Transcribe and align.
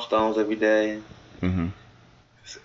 Stones 0.00 0.38
every 0.38 0.56
day. 0.56 0.98
Mm-hmm. 1.40 1.68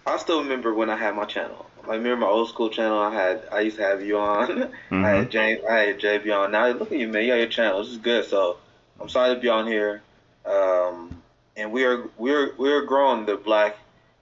I 0.08 0.18
still 0.18 0.42
remember 0.42 0.74
when 0.74 0.90
I 0.90 0.96
had 0.96 1.16
my 1.16 1.26
channel. 1.26 1.70
I 1.88 1.94
remember 1.94 2.26
my 2.26 2.28
old 2.28 2.50
school 2.50 2.72
channel. 2.72 2.98
I 2.98 3.14
had 3.14 3.44
I 3.52 3.60
used 3.60 3.78
to 3.78 3.84
have 3.84 4.02
you 4.02 4.18
on. 4.18 4.48
Mm-hmm. 4.48 5.06
I 5.06 5.10
had 5.10 5.30
James. 5.30 5.62
I 5.64 5.78
had 5.78 6.00
JB 6.00 6.36
on. 6.36 6.52
Now 6.52 6.68
look 6.70 6.92
at 6.92 6.98
you, 6.98 7.08
man. 7.08 7.22
You 7.22 7.28
got 7.34 7.36
your 7.36 7.46
channel. 7.48 7.84
This 7.84 7.92
is 7.92 7.98
good. 8.00 8.26
So 8.26 8.58
I'm 9.00 9.10
sorry 9.10 9.36
to 9.36 9.40
be 9.40 9.48
on 9.48 9.68
here. 9.68 10.02
Um, 10.44 11.22
and 11.56 11.72
we 11.72 11.86
are 11.86 12.10
we 12.18 12.34
are 12.34 12.56
we 12.58 12.72
are 12.72 12.82
growing 12.82 13.28
the 13.28 13.36
black 13.36 13.78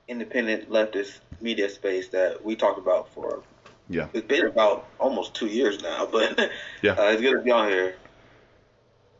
independent 0.09 0.69
leftist 0.69 1.19
media 1.39 1.69
space 1.69 2.09
that 2.09 2.43
we 2.43 2.57
talked 2.57 2.77
about 2.77 3.13
for. 3.13 3.41
Yeah. 3.87 4.09
It's 4.11 4.27
been 4.27 4.47
about 4.47 4.85
almost 4.99 5.33
two 5.33 5.47
years 5.47 5.81
now, 5.81 6.05
but 6.11 6.51
Yeah. 6.81 6.91
uh, 6.91 7.03
it's 7.11 7.21
good 7.21 7.37
to 7.37 7.41
be 7.41 7.51
on 7.51 7.69
here. 7.69 7.95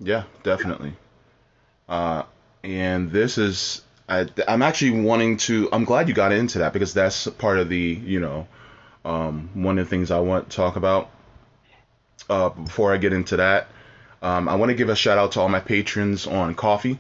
Yeah, 0.02 0.24
definitely. 0.44 0.92
Uh, 1.88 2.24
and 2.68 3.11
this 3.11 3.38
is, 3.38 3.81
I, 4.09 4.27
I'm 4.45 4.61
actually 4.61 5.02
wanting 5.02 5.38
to, 5.38 5.70
I'm 5.71 5.85
glad 5.85 6.09
you 6.09 6.13
got 6.13 6.34
into 6.34 6.59
that 6.59 6.73
because 6.73 6.94
that's 6.94 7.27
part 7.27 7.59
of 7.59 7.70
the, 7.70 7.77
you 7.77 8.20
know, 8.20 8.48
um, 9.05 9.49
one 9.53 9.80
of 9.80 9.85
the 9.85 9.89
things 9.89 10.12
I 10.12 10.20
want 10.20 10.49
to 10.49 10.55
talk 10.55 10.75
about. 10.75 11.09
Uh, 12.30 12.49
before 12.49 12.94
I 12.94 12.98
get 12.98 13.13
into 13.13 13.38
that, 13.38 13.70
um, 14.22 14.49
I 14.49 14.55
want 14.55 14.70
to 14.70 14.75
give 14.75 14.89
a 14.89 14.95
shout 14.95 15.17
out 15.17 15.31
to 15.34 15.39
all 15.39 15.48
my 15.48 15.61
patrons 15.61 16.27
on 16.27 16.55
Ko-fi. 16.55 16.99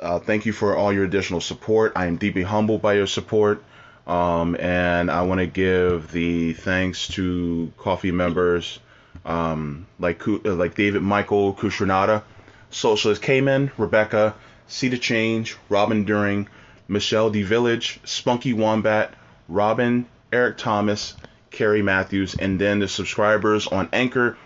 Uh, 0.00 0.18
thank 0.18 0.46
you 0.46 0.52
for 0.52 0.76
all 0.76 0.92
your 0.92 1.04
additional 1.04 1.40
support. 1.40 1.92
I 1.94 2.06
am 2.06 2.16
deeply 2.16 2.42
humbled 2.42 2.82
by 2.82 2.94
your 2.94 3.06
support. 3.06 3.62
Um, 4.08 4.56
and 4.58 5.10
I 5.10 5.22
want 5.22 5.38
to 5.40 5.46
give 5.46 6.10
the 6.10 6.54
thanks 6.54 7.06
to 7.08 7.72
Ko-fi 7.76 8.10
members 8.10 8.80
um, 9.24 9.86
like 10.00 10.26
uh, 10.26 10.38
like 10.54 10.74
David 10.74 11.02
Michael 11.02 11.54
Kushranada, 11.54 12.22
Socialist 12.70 13.22
Cayman, 13.22 13.70
Rebecca, 13.76 14.34
Cedar 14.68 14.98
Change, 14.98 15.56
Robin 15.68 16.04
During, 16.04 16.48
Michelle 16.86 17.30
D. 17.30 17.42
Village, 17.42 18.00
Spunky 18.04 18.52
Wombat, 18.52 19.12
Robin, 19.48 20.06
Eric 20.32 20.58
Thomas, 20.58 21.14
Carrie 21.50 21.82
Matthews, 21.82 22.34
and 22.34 22.60
then 22.60 22.78
the 22.78 22.88
subscribers 22.88 23.66
on 23.66 23.88
Anchor, 23.92 24.36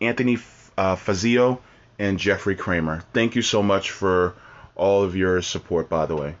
Anthony 0.00 0.38
uh, 0.76 0.96
Fazio, 0.96 1.60
and 1.98 2.18
Jeffrey 2.18 2.56
Kramer. 2.56 3.02
Thank 3.12 3.34
you 3.36 3.42
so 3.42 3.62
much 3.62 3.90
for 3.90 4.34
all 4.76 5.02
of 5.02 5.16
your 5.16 5.42
support, 5.42 5.88
by 5.88 6.06
the 6.06 6.16
way. 6.16 6.34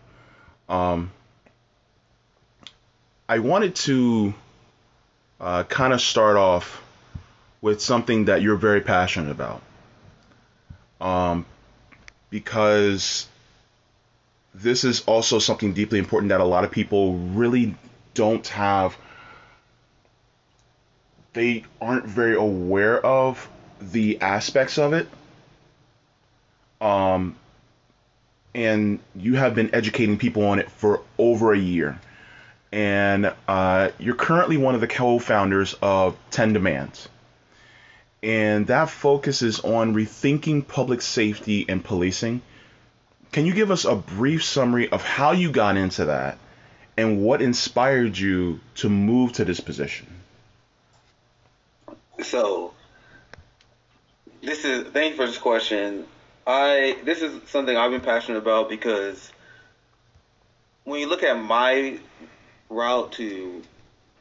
Um, 0.68 1.10
I 3.28 3.38
wanted 3.38 3.74
to 3.76 4.34
uh, 5.40 5.64
kind 5.64 5.92
of 5.92 6.00
start 6.00 6.36
off 6.36 6.82
with 7.60 7.80
something 7.80 8.26
that 8.26 8.42
you're 8.42 8.56
very 8.56 8.80
passionate 8.80 9.30
about. 9.30 9.62
Um, 11.00 11.46
because 12.30 13.26
this 14.54 14.84
is 14.84 15.02
also 15.06 15.38
something 15.38 15.72
deeply 15.72 15.98
important 15.98 16.30
that 16.30 16.40
a 16.40 16.44
lot 16.44 16.64
of 16.64 16.70
people 16.70 17.14
really 17.14 17.74
don't 18.14 18.46
have, 18.48 18.96
they 21.32 21.64
aren't 21.80 22.06
very 22.06 22.34
aware 22.34 23.04
of 23.04 23.48
the 23.80 24.20
aspects 24.20 24.78
of 24.78 24.92
it. 24.92 25.08
Um, 26.80 27.36
and 28.54 28.98
you 29.14 29.36
have 29.36 29.54
been 29.54 29.74
educating 29.74 30.18
people 30.18 30.44
on 30.46 30.58
it 30.58 30.70
for 30.70 31.02
over 31.18 31.52
a 31.52 31.58
year. 31.58 32.00
And 32.72 33.32
uh, 33.48 33.90
you're 33.98 34.14
currently 34.14 34.56
one 34.56 34.74
of 34.74 34.80
the 34.80 34.86
co 34.86 35.18
founders 35.18 35.74
of 35.80 36.16
10 36.30 36.52
Demands 36.52 37.08
and 38.22 38.66
that 38.66 38.90
focuses 38.90 39.60
on 39.60 39.94
rethinking 39.94 40.66
public 40.66 41.00
safety 41.00 41.64
and 41.68 41.82
policing. 41.82 42.42
Can 43.32 43.46
you 43.46 43.54
give 43.54 43.70
us 43.70 43.84
a 43.84 43.94
brief 43.94 44.44
summary 44.44 44.88
of 44.88 45.04
how 45.04 45.32
you 45.32 45.52
got 45.52 45.76
into 45.76 46.06
that 46.06 46.38
and 46.96 47.22
what 47.22 47.40
inspired 47.40 48.18
you 48.18 48.60
to 48.76 48.88
move 48.88 49.32
to 49.34 49.44
this 49.44 49.60
position? 49.60 50.08
So 52.22 52.74
this 54.42 54.64
is 54.64 54.88
thank 54.88 55.12
you 55.12 55.16
for 55.16 55.26
this 55.26 55.38
question. 55.38 56.06
I 56.46 56.98
this 57.04 57.22
is 57.22 57.48
something 57.48 57.76
I've 57.76 57.92
been 57.92 58.00
passionate 58.00 58.38
about 58.38 58.68
because 58.68 59.30
when 60.84 61.00
you 61.00 61.08
look 61.08 61.22
at 61.22 61.40
my 61.40 61.98
route 62.68 63.12
to 63.12 63.62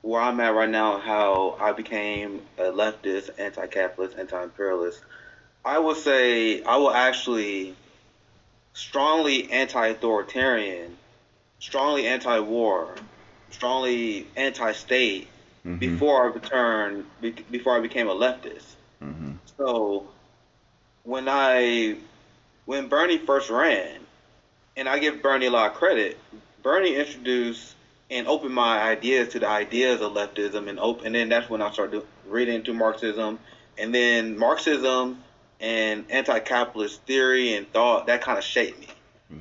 where 0.01 0.21
I'm 0.21 0.39
at 0.39 0.53
right 0.53 0.69
now 0.69 0.99
how 0.99 1.57
I 1.59 1.71
became 1.71 2.41
a 2.57 2.63
leftist, 2.63 3.31
anti-capitalist, 3.37 4.17
anti-imperialist, 4.17 5.01
I 5.65 5.79
would 5.79 5.97
say 5.97 6.63
I 6.63 6.77
will 6.77 6.91
actually 6.91 7.75
strongly 8.79 9.51
anti-authoritarian, 9.51 10.95
strongly 11.59 12.07
anti-war, 12.07 12.95
strongly 13.51 14.25
anti-state 14.37 15.27
Mhm. 15.65 15.79
before 15.79 16.23
I 16.23 16.27
returned 16.27 17.05
before 17.51 17.75
I 17.75 17.81
became 17.81 18.07
a 18.07 18.15
leftist. 18.15 18.75
Mhm. 19.03 19.37
So 19.57 20.07
when 21.03 21.27
I 21.27 21.97
when 22.65 22.87
Bernie 22.87 23.17
first 23.17 23.49
ran, 23.49 24.05
and 24.77 24.87
I 24.87 24.99
give 24.99 25.21
Bernie 25.21 25.47
a 25.47 25.51
lot 25.51 25.71
of 25.71 25.77
credit, 25.77 26.17
Bernie 26.61 26.95
introduced 26.95 27.73
and 28.11 28.27
opened 28.27 28.53
my 28.53 28.79
ideas 28.79 29.29
to 29.29 29.39
the 29.39 29.47
ideas 29.47 29.99
of 30.01 30.13
leftism 30.13 30.69
and 30.69 30.79
open 30.79 31.07
and 31.07 31.15
then 31.15 31.29
that's 31.29 31.49
when 31.49 31.61
I 31.61 31.71
started 31.71 32.03
reading 32.27 32.55
into 32.55 32.73
Marxism 32.73 33.39
and 33.77 33.93
then 33.93 34.37
Marxism 34.37 35.21
and 35.59 36.05
anti-capitalist 36.09 37.01
theory 37.03 37.55
and 37.55 37.71
thought 37.71 38.07
that 38.07 38.21
kind 38.21 38.37
of 38.37 38.43
shaped 38.43 38.79
me. 38.79 38.87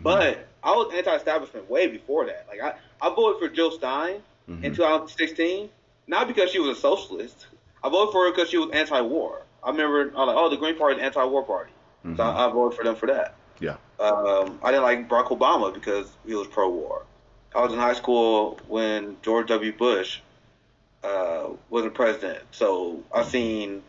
But 0.03 0.47
I 0.63 0.73
was 0.73 0.93
anti-establishment 0.95 1.71
way 1.71 1.87
before 1.87 2.27
that. 2.27 2.47
Like 2.49 2.61
I, 2.61 2.75
I 3.01 3.15
voted 3.15 3.41
for 3.41 3.49
Jill 3.55 3.71
Stein 3.71 4.23
in 4.49 4.73
Mhm. 4.73 4.77
2016, 4.77 5.71
not 6.07 6.27
because 6.29 6.51
she 6.51 6.59
was 6.59 6.77
a 6.77 6.81
socialist. 6.81 7.47
I 7.83 7.89
voted 7.89 8.13
for 8.13 8.25
her 8.25 8.33
because 8.33 8.51
she 8.51 8.59
was 8.59 8.71
anti-war. 8.73 9.43
I 9.63 9.71
remember 9.71 10.13
I 10.17 10.25
was 10.25 10.27
like, 10.29 10.37
oh, 10.37 10.49
the 10.49 10.57
Green 10.57 10.77
Party 10.77 10.97
is 10.97 11.03
anti-war 11.03 11.43
party, 11.45 11.73
so 12.05 12.11
Mhm. 12.11 12.21
I, 12.21 12.47
I 12.47 12.51
voted 12.51 12.77
for 12.77 12.85
them 12.85 12.97
for 12.97 13.07
that. 13.07 13.35
Yeah. 13.61 13.77
Um, 14.01 14.59
I 14.63 14.71
didn't 14.71 14.85
like 14.85 15.09
Barack 15.09 15.29
Obama 15.37 15.73
because 15.75 16.09
he 16.27 16.35
was 16.35 16.47
pro-war. 16.47 17.03
I 17.55 17.63
was 17.63 17.73
in 17.73 17.79
high 17.79 17.95
school 17.95 18.59
when 18.69 19.17
George 19.23 19.49
W. 19.49 19.73
Bush 19.73 20.21
uh, 21.03 21.49
wasn't 21.71 21.95
president, 21.95 22.41
so 22.51 23.03
I 23.15 23.23
seen 23.23 23.83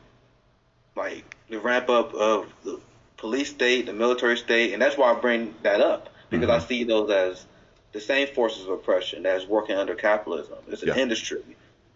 like 0.95 1.35
the 1.49 1.59
ramp 1.59 1.89
up 1.89 2.13
of 2.13 2.53
the 2.63 2.79
police 3.17 3.49
state, 3.49 3.85
the 3.85 3.93
military 3.93 4.37
state, 4.37 4.73
and 4.73 4.81
that's 4.81 4.97
why 4.97 5.11
I 5.11 5.19
bring 5.19 5.53
that 5.63 5.81
up 5.81 6.09
because 6.29 6.49
I 6.49 6.59
Mhm. 6.59 6.67
see 6.67 6.83
those 6.83 7.09
as 7.09 7.45
the 7.91 7.99
same 7.99 8.27
forces 8.27 8.63
of 8.65 8.69
oppression 8.69 9.23
that's 9.23 9.45
working 9.47 9.75
under 9.75 9.95
capitalism. 9.95 10.57
It's 10.69 10.83
an 10.83 10.89
Yeah. 10.89 10.97
industry 10.97 11.41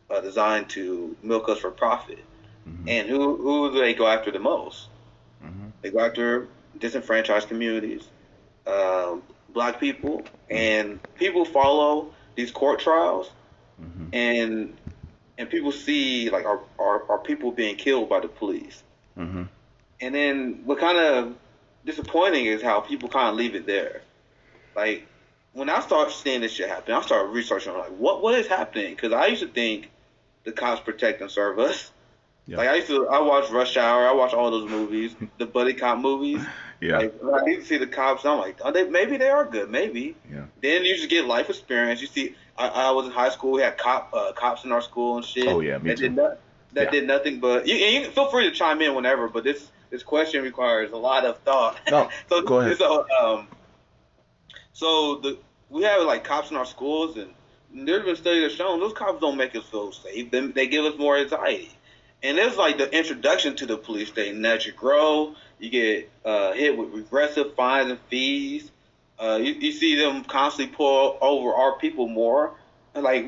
uh, 0.10 0.20
designed 0.20 0.70
to 0.70 1.16
milk 1.24 1.50
us 1.50 1.60
for 1.60 1.72
profit. 1.72 2.20
Mhm. 2.68 2.90
And 2.90 3.10
who 3.10 3.38
who 3.38 3.72
do 3.72 3.80
they 3.80 3.94
go 3.94 4.06
after 4.06 4.32
the 4.32 4.40
most? 4.40 4.88
Mhm. 5.44 5.72
They 5.82 5.90
go 5.92 6.00
after 6.00 6.48
disenfranchised 6.78 7.48
communities, 7.48 8.08
um, 8.68 9.24
black 9.50 9.80
people, 9.80 10.26
and 10.50 11.00
people 11.16 11.46
follow 11.46 12.12
these 12.36 12.52
court 12.52 12.80
trials, 12.80 13.32
Mhm. 13.82 14.10
and 14.14 14.78
and 15.38 15.50
people 15.50 15.72
see 15.72 16.30
like 16.30 16.46
are 16.46 16.60
are, 16.78 17.04
are 17.10 17.20
people 17.20 17.52
being 17.52 17.76
killed 17.76 18.10
by 18.10 18.20
the 18.20 18.28
police, 18.28 18.84
Mhm. 19.18 19.48
and 20.02 20.16
then 20.16 20.62
what 20.66 20.80
kind 20.80 20.98
of 20.98 21.36
disappointing 21.86 22.46
is 22.46 22.62
how 22.62 22.80
people 22.82 23.10
kind 23.10 23.30
of 23.30 23.36
leave 23.36 23.56
it 23.56 23.66
there. 23.66 24.02
Like 24.76 25.08
when 25.54 25.70
I 25.70 25.80
start 25.82 26.12
seeing 26.12 26.42
this 26.42 26.52
shit 26.52 26.70
happen, 26.70 26.94
I 26.94 27.02
start 27.02 27.30
researching 27.30 27.74
like 27.74 27.92
what 27.92 28.22
what 28.22 28.36
is 28.36 28.48
happening 28.48 28.96
because 28.96 29.14
I 29.14 29.28
used 29.28 29.42
to 29.42 29.48
think 29.48 29.92
the 30.44 30.52
cops 30.52 30.82
protect 30.82 31.22
and 31.22 31.30
serve 31.30 31.60
us. 31.60 31.92
Yeah. 32.48 32.58
Like 32.58 32.68
I 32.70 32.76
used 32.76 32.88
to, 32.88 33.08
I 33.08 33.20
watched 33.20 33.52
Rush 33.52 33.78
Hour, 33.78 34.06
I 34.08 34.12
watched 34.12 34.34
all 34.34 34.52
those 34.52 34.70
movies, 34.70 35.16
the 35.38 35.46
buddy 35.46 35.74
cop 35.74 36.00
movies. 36.00 36.42
Yeah. 36.82 36.98
Like 36.98 37.14
I 37.24 37.46
need 37.46 37.56
to 37.58 37.66
see 37.66 37.78
the 37.78 37.88
cops, 37.88 38.26
I'm 38.26 38.40
like, 38.40 38.60
they, 38.74 38.84
maybe 38.90 39.16
they 39.16 39.30
are 39.30 39.46
good, 39.46 39.70
maybe. 39.70 40.16
Yeah. 40.30 40.46
Then 40.62 40.84
you 40.84 40.96
just 40.96 41.10
get 41.10 41.26
life 41.26 41.50
experience. 41.50 42.02
You 42.02 42.08
see, 42.08 42.36
I, 42.58 42.68
I 42.68 42.92
was 42.92 43.06
in 43.06 43.14
high 43.14 43.30
school, 43.30 43.54
we 43.54 43.62
had 43.62 43.78
cop 43.78 44.14
uh, 44.14 44.34
cops 44.34 44.66
in 44.66 44.74
our 44.74 44.82
school 44.82 45.16
and 45.16 45.26
shit. 45.26 45.48
Oh, 45.48 45.62
yeah, 45.62 45.78
me 45.78 45.92
that 45.92 45.98
too. 45.98 46.04
Did 46.10 46.16
not, 46.18 46.38
that 46.74 46.86
Yeah. 46.86 46.92
did 46.92 47.08
nothing 47.08 47.40
but. 47.40 47.68
You, 47.68 47.76
you 47.76 48.10
feel 48.10 48.28
free 48.28 48.50
to 48.50 48.52
chime 48.52 48.82
in 48.82 48.94
whenever, 48.96 49.28
but 49.28 49.44
this 49.44 49.72
this 49.90 50.04
question 50.04 50.44
requires 50.44 50.92
a 50.92 50.98
lot 50.98 51.26
of 51.26 51.38
thought. 51.40 51.80
No, 51.90 52.10
so 52.30 52.42
go 52.42 52.60
ahead. 52.60 52.78
So 52.78 53.06
um, 53.22 53.48
so 54.74 55.16
the 55.16 55.38
we 55.70 55.84
have 55.84 56.04
like 56.04 56.24
cops 56.24 56.52
in 56.52 56.58
our 56.58 56.66
schools, 56.66 57.18
and 57.18 57.88
there's 57.88 58.06
been 58.06 58.16
studies 58.16 58.44
that 58.44 58.52
shown 58.58 58.80
those 58.80 58.94
cops 58.94 59.20
don't 59.22 59.38
make 59.38 59.56
us 59.56 59.64
feel 59.66 59.92
safe. 59.92 60.30
They, 60.32 60.48
they 60.48 60.68
give 60.68 60.86
us 60.86 60.98
more 60.98 61.18
anxiety. 61.18 61.72
And 62.22 62.38
it's 62.38 62.56
like 62.56 62.78
the 62.78 62.90
introduction 62.98 63.56
to 63.58 63.66
the 63.66 63.78
police 63.78 64.08
state. 64.10 64.34
And 64.34 64.46
as 64.46 64.66
you 64.66 64.72
grow, 64.72 65.36
you 65.60 65.70
get 65.70 66.10
uh, 66.24 66.54
hit 66.54 66.78
with 66.78 66.90
regressive 66.94 67.54
fines 67.56 67.90
and 67.92 68.00
fees. 68.10 68.72
Uh, 69.20 69.40
you, 69.42 69.54
you 69.54 69.72
see 69.74 69.96
them 69.96 70.24
constantly 70.24 70.74
pull 70.74 71.18
over 71.20 71.54
our 71.54 71.78
people 71.80 72.08
more. 72.08 72.54
Like, 72.96 73.26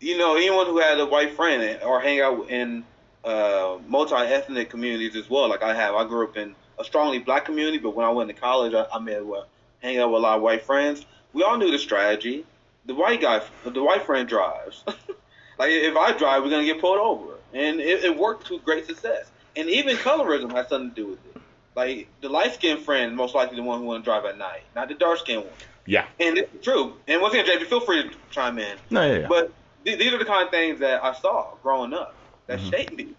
you 0.00 0.16
know, 0.16 0.36
anyone 0.36 0.66
who 0.66 0.78
had 0.78 0.98
a 1.00 1.06
white 1.06 1.34
friend 1.34 1.80
or 1.82 2.00
hang 2.00 2.20
out 2.20 2.50
in 2.50 2.84
uh, 3.24 3.78
multi-ethnic 3.86 4.70
communities 4.70 5.16
as 5.16 5.28
well, 5.28 5.48
like 5.48 5.62
I 5.62 5.74
have. 5.74 5.94
I 5.94 6.04
grew 6.06 6.24
up 6.24 6.36
in 6.36 6.54
a 6.78 6.84
strongly 6.84 7.18
black 7.18 7.44
community, 7.44 7.78
but 7.78 7.94
when 7.94 8.06
I 8.06 8.10
went 8.10 8.28
to 8.28 8.34
college, 8.34 8.74
I, 8.74 8.86
I 8.92 8.98
met 8.98 9.24
well, 9.24 9.46
hang 9.80 9.98
out 9.98 10.10
with 10.10 10.20
a 10.20 10.22
lot 10.22 10.36
of 10.36 10.42
white 10.42 10.64
friends. 10.64 11.04
we 11.32 11.42
all 11.42 11.58
knew 11.58 11.70
the 11.70 11.78
strategy. 11.78 12.44
The 12.86 12.94
white 12.94 13.20
guy, 13.20 13.42
the 13.64 13.82
white 13.82 14.06
friend 14.06 14.28
drives. 14.28 14.82
like 15.58 15.70
if 15.70 15.96
I 15.96 16.16
drive, 16.16 16.42
we're 16.42 16.50
gonna 16.50 16.64
get 16.64 16.80
pulled 16.80 16.98
over, 16.98 17.34
and 17.52 17.80
it, 17.80 18.04
it 18.04 18.16
worked 18.16 18.46
to 18.46 18.58
great 18.60 18.86
success. 18.86 19.30
And 19.56 19.68
even 19.68 19.96
colorism 19.96 20.52
has 20.52 20.68
something 20.68 20.90
to 20.90 20.94
do 20.94 21.06
with 21.08 21.26
it. 21.26 21.42
Like 21.74 22.08
the 22.22 22.28
light 22.28 22.54
skinned 22.54 22.80
friend, 22.80 23.14
most 23.14 23.34
likely 23.34 23.56
the 23.56 23.62
one 23.62 23.80
who 23.80 23.86
want 23.86 24.04
to 24.04 24.10
drive 24.10 24.24
at 24.24 24.38
night, 24.38 24.62
not 24.74 24.88
the 24.88 24.94
dark 24.94 25.18
skinned 25.18 25.44
one. 25.44 25.52
Yeah. 25.84 26.06
And 26.20 26.38
it's 26.38 26.64
true. 26.64 26.94
And 27.06 27.20
once 27.20 27.34
again, 27.34 27.46
JP, 27.46 27.66
feel 27.66 27.80
free 27.80 28.04
to 28.04 28.10
chime 28.30 28.58
in. 28.58 28.76
No, 28.90 29.02
yeah, 29.06 29.20
yeah. 29.20 29.26
But 29.28 29.52
th- 29.88 29.98
these 29.98 30.12
are 30.12 30.18
the 30.18 30.24
kind 30.24 30.44
of 30.44 30.50
things 30.50 30.80
that 30.80 31.02
I 31.02 31.12
saw 31.14 31.54
growing 31.62 31.94
up 31.94 32.14
that 32.46 32.60
Mhm. 32.60 32.70
shaped 32.70 32.92
me. 32.96 33.14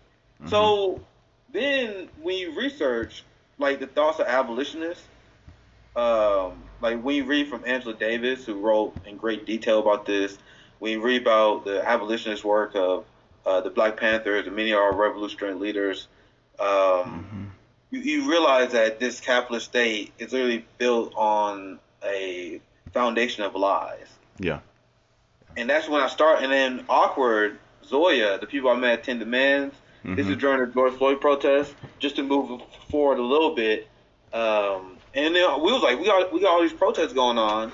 So 0.46 1.02
then 1.52 2.10
when 2.22 2.38
you 2.38 2.56
research 2.58 3.24
like 3.58 3.80
the 3.80 3.88
thoughts 3.88 4.20
of 4.20 4.28
abolitionists, 4.28 5.08
um, 5.96 6.64
like 6.80 7.02
when 7.02 7.16
you 7.16 7.26
read 7.26 7.48
from 7.50 7.64
Angela 7.66 7.94
Davis, 7.94 8.46
who 8.46 8.56
wrote 8.60 8.96
in 9.06 9.18
great 9.18 9.46
detail 9.46 9.80
about 9.80 10.06
this, 10.06 10.38
when 10.80 10.94
you 10.94 11.02
read 11.02 11.22
about 11.22 11.66
the 11.66 11.88
abolitionist 11.88 12.44
work 12.46 12.76
of 12.76 13.06
uh, 13.46 13.62
the 13.62 13.70
Black 13.70 13.98
Panthers 13.98 14.48
and 14.48 14.56
many 14.56 14.72
of 14.72 14.80
our 14.80 14.94
revolutionary 14.94 15.56
leaders, 15.56 16.08
um, 16.60 17.26
Mhm. 17.26 17.52
you, 17.92 18.00
you 18.00 18.30
realize 18.30 18.72
that 18.74 19.00
this 19.00 19.20
capitalist 19.20 19.66
state 19.66 20.14
is 20.20 20.32
really 20.34 20.66
built 20.78 21.14
on 21.16 21.80
a 22.04 22.62
foundation 22.94 23.44
of 23.44 23.56
lies. 23.56 24.08
Yeah. 24.40 24.60
And 25.58 25.70
that's 25.70 25.88
when 25.90 26.02
I 26.02 26.08
start. 26.08 26.42
And 26.44 26.52
then 26.52 26.86
awkward 26.90 27.60
Zoya, 27.86 28.38
the 28.40 28.46
people 28.48 28.70
I 28.70 28.76
met 28.76 29.00
at 29.00 29.04
Ten 29.04 29.20
Demands. 29.20 29.76
This 30.06 30.28
is 30.28 30.38
Mhm. 30.38 30.40
during 30.40 30.60
the 30.62 30.68
George 30.74 30.94
Floyd 30.94 31.20
protest. 31.20 31.74
Just 32.00 32.16
to 32.16 32.24
move 32.24 32.62
forward 32.90 33.20
a 33.20 33.24
little 33.24 33.54
bit. 33.54 33.88
Um, 34.32 34.98
and 35.14 35.36
then 35.36 35.62
we 35.62 35.72
was 35.74 35.82
like, 35.82 36.00
we 36.00 36.06
got 36.06 36.32
we 36.32 36.40
got 36.40 36.52
all 36.52 36.62
these 36.62 36.72
protests 36.74 37.14
going 37.14 37.38
on, 37.38 37.72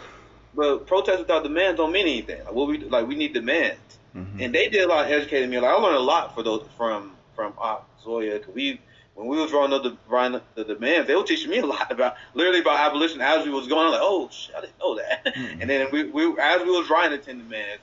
but 0.56 0.88
protests 0.88 1.20
without 1.20 1.44
demands 1.44 1.78
don't 1.78 1.92
mean 1.92 2.08
anything. 2.08 2.44
Like 2.46 2.54
what 2.54 2.68
we 2.68 2.78
like, 2.80 3.08
we 3.08 3.16
need 3.16 3.34
demands. 3.34 3.80
Mhm. 4.16 4.42
And 4.42 4.56
they 4.56 4.70
did 4.70 4.84
a 4.84 4.88
lot 4.88 5.06
of 5.06 5.12
educating 5.12 5.50
me. 5.50 5.60
Like 5.60 5.70
I 5.72 5.76
learned 5.76 5.98
a 5.98 6.00
lot 6.00 6.34
for 6.34 6.42
those 6.44 6.66
from 6.78 7.12
from 7.36 7.54
uh, 7.62 7.78
Zoya. 8.04 8.40
Cause 8.40 8.56
we 8.56 8.80
when 9.16 9.28
we 9.28 9.38
was 9.38 9.50
drawing 9.50 9.74
up 9.74 9.84
the 9.84 9.98
drawing 10.08 10.36
up 10.36 10.44
the 10.56 10.64
demands, 10.64 11.08
they 11.08 11.16
were 11.16 11.24
teaching 11.24 11.50
me 11.50 11.60
a 11.60 11.66
lot 11.66 11.92
about 11.92 12.16
literally 12.34 12.60
about 12.60 12.80
abolition 12.80 13.22
as 13.22 13.46
we 13.46 13.52
was 13.52 13.68
going. 13.68 13.86
I'm 13.88 13.92
like, 13.92 14.02
oh 14.04 14.30
shit, 14.32 14.56
I 14.56 14.62
didn't 14.62 14.80
know 14.80 14.96
that. 14.96 15.26
Mhm. 15.36 15.62
And 15.62 15.70
then 15.70 15.88
we, 15.92 16.04
we 16.04 16.24
as 16.40 16.62
we 16.62 16.70
was 16.70 16.88
the 16.88 17.18
ten 17.18 17.40
demands, 17.40 17.82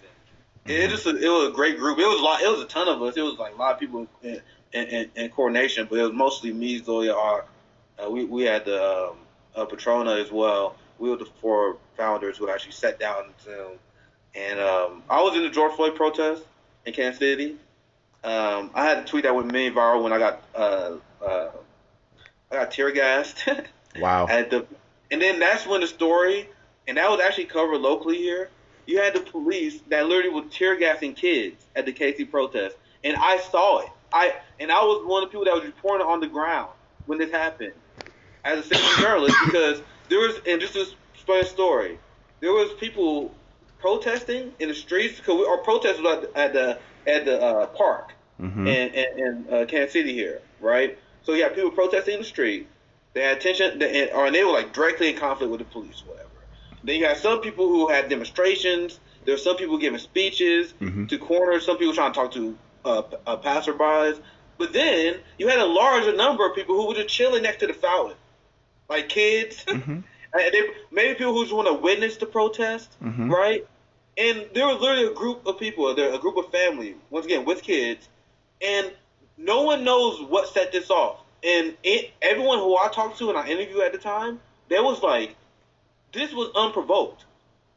and 0.65 0.73
it 0.73 0.91
just 0.91 1.07
it 1.07 1.29
was 1.29 1.49
a 1.49 1.53
great 1.53 1.79
group. 1.79 1.99
It 1.99 2.07
was 2.07 2.21
a 2.21 2.23
lot. 2.23 2.43
It 2.43 2.49
was 2.51 2.61
a 2.61 2.67
ton 2.67 2.89
of 2.89 3.03
us. 3.03 3.17
It 3.17 3.23
was 3.23 3.39
like 3.39 3.55
a 3.55 3.57
lot 3.57 3.73
of 3.75 3.81
people 3.81 4.07
in 4.23 4.41
in, 4.73 4.85
in, 4.87 5.11
in 5.17 5.31
coordination, 5.31 5.87
but 5.89 5.99
it 5.99 6.03
was 6.03 6.13
mostly 6.13 6.53
me, 6.53 6.79
Zoya, 6.79 7.15
our 7.15 7.45
uh, 8.03 8.11
we 8.11 8.25
we 8.25 8.43
had 8.43 8.65
the 8.65 8.83
um, 9.11 9.17
uh, 9.55 9.65
Patrona 9.65 10.13
as 10.17 10.31
well. 10.31 10.77
We 10.99 11.11
were 11.11 11.17
the 11.17 11.29
four 11.41 11.79
founders 11.97 12.39
who 12.39 12.49
actually 12.51 12.73
sat 12.73 12.99
down 13.01 13.25
and 13.25 13.35
Zoom. 13.43 13.79
And 14.35 14.61
um, 14.61 15.03
I 15.11 15.21
was 15.21 15.37
in 15.37 15.43
the 15.43 15.51
George 15.51 15.75
Floyd 15.75 15.95
protest 15.95 16.43
in 16.87 16.93
Kansas 16.93 17.19
City. 17.19 17.57
Um, 18.25 18.71
I 18.75 18.85
had 18.87 18.99
a 18.99 19.05
tweet 19.05 19.25
that 19.25 19.35
went 19.35 19.51
mini 19.53 19.75
viral 19.75 20.03
when 20.03 20.13
I 20.13 20.19
got 20.19 20.43
uh, 20.55 20.93
uh, 21.25 21.49
I 22.51 22.55
got 22.57 22.71
tear 22.71 22.91
gassed 22.91 23.49
Wow. 24.01 24.27
at 24.27 24.51
the, 24.51 24.67
and 25.11 25.21
then 25.21 25.39
that's 25.39 25.67
when 25.67 25.81
the 25.83 25.87
story, 25.87 26.49
and 26.87 26.97
that 26.97 27.11
was 27.11 27.21
actually 27.21 27.45
covered 27.47 27.79
locally 27.81 28.17
here. 28.19 28.51
You 28.87 28.99
had 29.01 29.15
the 29.15 29.21
police 29.21 29.81
that 29.91 30.07
literally 30.07 30.31
was 30.31 30.53
tear 30.53 30.77
gassing 30.77 31.15
kids 31.15 31.65
at 31.77 31.87
the 31.87 31.93
KC 31.93 32.31
protest, 32.31 32.77
and 33.05 33.17
I 33.17 33.39
saw 33.39 33.81
it. 33.81 33.89
I 34.13 34.33
and 34.59 34.71
I 34.73 34.83
was 34.85 35.07
one 35.07 35.23
of 35.23 35.29
the 35.29 35.33
people 35.33 35.45
that 35.45 35.55
was 35.55 35.65
reporting 35.65 36.07
on 36.07 36.21
the 36.21 36.27
ground 36.27 36.71
when 37.07 37.19
this 37.19 37.31
happened 37.31 37.73
as 38.45 38.59
a 38.59 38.63
citizen 38.63 39.01
journalist 39.01 39.37
because 39.47 39.83
there 40.09 40.19
was, 40.21 40.37
and 40.47 40.61
just 40.61 40.77
explain 41.15 41.43
a 41.43 41.47
story, 41.47 41.99
there 42.41 42.53
was 42.53 42.71
people 42.81 43.35
protesting 43.79 44.53
in 44.59 44.69
the 44.69 44.75
streets 44.75 45.17
because 45.19 45.35
we, 45.37 45.47
our 45.47 45.59
protest 45.59 46.03
was 46.03 46.27
at 46.35 46.53
the 46.53 46.71
at 46.71 46.75
the, 47.05 47.11
at 47.13 47.25
the 47.25 47.41
uh, 47.43 47.67
park 47.67 48.13
Mhm. 48.41 48.67
in, 48.67 48.95
in, 48.95 49.07
in 49.19 49.55
uh, 49.55 49.65
Kansas 49.67 49.93
City 49.93 50.13
here, 50.13 50.41
right? 50.59 50.99
So 51.25 51.35
you 51.35 51.43
have 51.45 51.55
people 51.55 51.71
protesting 51.71 52.15
in 52.15 52.21
the 52.21 52.27
street. 52.27 52.69
They 53.15 53.23
had 53.23 53.41
tension, 53.41 53.79
they, 53.79 54.11
or 54.11 54.31
they 54.31 54.43
were 54.45 54.53
like 54.53 54.73
directly 54.73 55.11
in 55.11 55.17
conflict 55.17 55.51
with 55.51 55.59
the 55.61 55.67
police, 55.67 56.03
whatever. 56.07 56.29
Then 56.83 56.99
you 56.99 57.07
had 57.07 57.19
some 57.19 57.41
people 57.41 57.69
who 57.69 57.89
had 57.89 58.09
demonstrations. 58.09 58.99
There 59.25 59.35
were 59.35 59.39
some 59.39 59.57
people 59.57 59.79
giving 59.79 59.99
speeches 60.01 60.75
Mhm. 60.81 61.09
to 61.09 61.19
corners. 61.19 61.65
Some 61.65 61.79
people 61.79 61.95
trying 61.95 62.13
to 62.13 62.19
talk 62.19 62.33
to 62.33 62.57
uh, 62.85 63.03
uh, 63.27 63.37
passerbys. 63.37 64.21
But 64.59 64.73
then 64.73 65.21
you 65.39 65.47
had 65.49 65.61
a 65.61 65.65
larger 65.67 66.13
number 66.17 66.45
of 66.45 66.55
people 66.57 66.75
who 66.75 66.89
were 66.89 66.95
just 66.95 67.09
chilling 67.09 67.43
next 67.45 67.59
to 67.61 67.67
the 67.69 67.75
fountain, 67.75 68.17
like 68.89 69.09
kids. 69.09 69.65
Mhm. 69.69 70.03
And 70.35 70.53
they, 70.55 70.63
maybe 70.91 71.15
people 71.15 71.35
who 71.35 71.43
just 71.45 71.55
want 71.55 71.69
to 71.69 71.75
witness 71.75 72.17
the 72.17 72.25
protest, 72.27 72.91
Mhm. 73.05 73.31
right? 73.31 73.67
And 74.17 74.49
there 74.55 74.67
was 74.67 74.81
literally 74.81 75.05
a 75.05 75.13
group 75.15 75.47
of 75.47 75.59
people, 75.59 75.95
there 75.95 76.11
a 76.13 76.19
group 76.19 76.39
of 76.39 76.51
family, 76.51 76.97
once 77.11 77.27
again 77.27 77.45
with 77.45 77.63
kids, 77.63 78.09
and 78.63 78.91
no 79.37 79.63
one 79.63 79.85
knows 79.85 80.21
what 80.23 80.49
set 80.49 80.73
this 80.73 80.91
off. 80.91 81.19
And 81.45 81.75
it, 81.83 82.13
everyone 82.23 82.59
who 82.59 82.77
I 82.77 82.89
talked 82.89 83.19
to 83.19 83.29
and 83.29 83.39
I 83.39 83.49
interviewed 83.49 83.83
at 83.83 83.93
the 83.93 83.99
time, 83.99 84.41
they 84.69 84.79
was 84.79 85.03
like, 85.03 85.35
"This 86.13 86.33
was 86.33 86.51
unprovoked." 86.55 87.25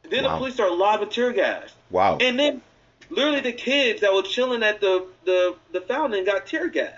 Then 0.08 0.24
Wow. 0.24 0.30
the 0.32 0.36
police 0.38 0.54
started 0.54 0.74
live 0.74 1.00
lobbing 1.00 1.08
tear 1.08 1.32
gas, 1.32 1.72
Wow. 1.90 2.18
and 2.20 2.38
then 2.38 2.62
literally 3.10 3.40
the 3.40 3.52
kids 3.52 4.00
that 4.02 4.12
were 4.12 4.22
chilling 4.22 4.62
at 4.62 4.80
the 4.80 5.04
the 5.24 5.56
the 5.72 5.80
fountain 5.80 6.24
got 6.24 6.46
tear 6.46 6.68
gas. 6.68 6.92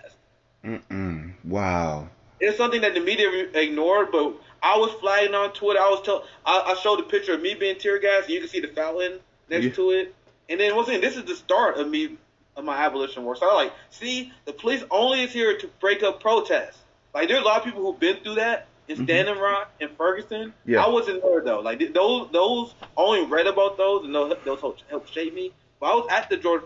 Mm-mm. 0.64 1.32
Wow. 1.44 2.08
It's 2.40 2.56
something 2.56 2.82
that 2.82 2.94
the 2.94 3.00
media 3.00 3.30
ignored, 3.54 4.12
but 4.12 4.34
I 4.62 4.76
was 4.76 4.92
flagging 5.00 5.34
on 5.34 5.52
Twitter. 5.52 5.80
I 5.80 5.88
was 5.88 6.02
tell 6.02 6.24
I, 6.44 6.72
I 6.72 6.74
showed 6.74 7.00
a 7.00 7.04
picture 7.04 7.34
of 7.34 7.42
me 7.42 7.54
being 7.54 7.76
tear 7.78 7.98
gas, 7.98 8.24
and 8.24 8.30
you 8.34 8.40
can 8.40 8.48
see 8.48 8.60
the 8.60 8.68
fountain 8.68 9.20
next 9.48 9.64
Yeah. 9.64 9.70
to 9.72 9.90
it. 9.92 10.14
And 10.50 10.60
then 10.60 10.74
once 10.76 10.88
again, 10.88 11.00
this 11.00 11.16
is 11.16 11.24
the 11.24 11.36
start 11.36 11.78
of 11.78 11.88
me 11.88 12.16
of 12.58 12.64
my 12.64 12.76
abolition 12.84 13.24
work. 13.24 13.38
So 13.38 13.46
I 13.48 13.54
was 13.54 13.64
like, 13.66 13.72
see, 13.90 14.32
the 14.44 14.52
police 14.52 14.82
only 14.90 15.22
is 15.22 15.32
here 15.32 15.56
to 15.56 15.66
break 15.80 16.02
up 16.02 16.20
protests. 16.20 16.78
Like 17.14 17.28
there's 17.28 17.40
a 17.40 17.44
lot 17.44 17.58
of 17.58 17.64
people 17.64 17.82
who've 17.82 17.98
been 17.98 18.16
through 18.16 18.34
that 18.34 18.66
in 18.88 18.98
Mhm. 18.98 19.04
Standing 19.04 19.38
Rock 19.38 19.70
and 19.80 19.90
Ferguson. 19.96 20.52
Yeah. 20.66 20.84
I 20.84 20.88
wasn't 20.88 21.22
there 21.22 21.40
though. 21.40 21.60
Like 21.60 21.78
those 21.94 22.28
those 22.32 22.74
I 22.82 22.86
only 22.96 23.24
read 23.26 23.46
about 23.46 23.76
those 23.78 24.04
and 24.04 24.14
those 24.14 24.34
those 24.44 24.60
helped, 24.60 24.82
helped 24.90 25.12
shape 25.12 25.34
me. 25.34 25.52
But 25.80 25.86
I 25.86 25.94
was 25.94 26.08
at 26.10 26.28
the 26.28 26.36
George 26.36 26.62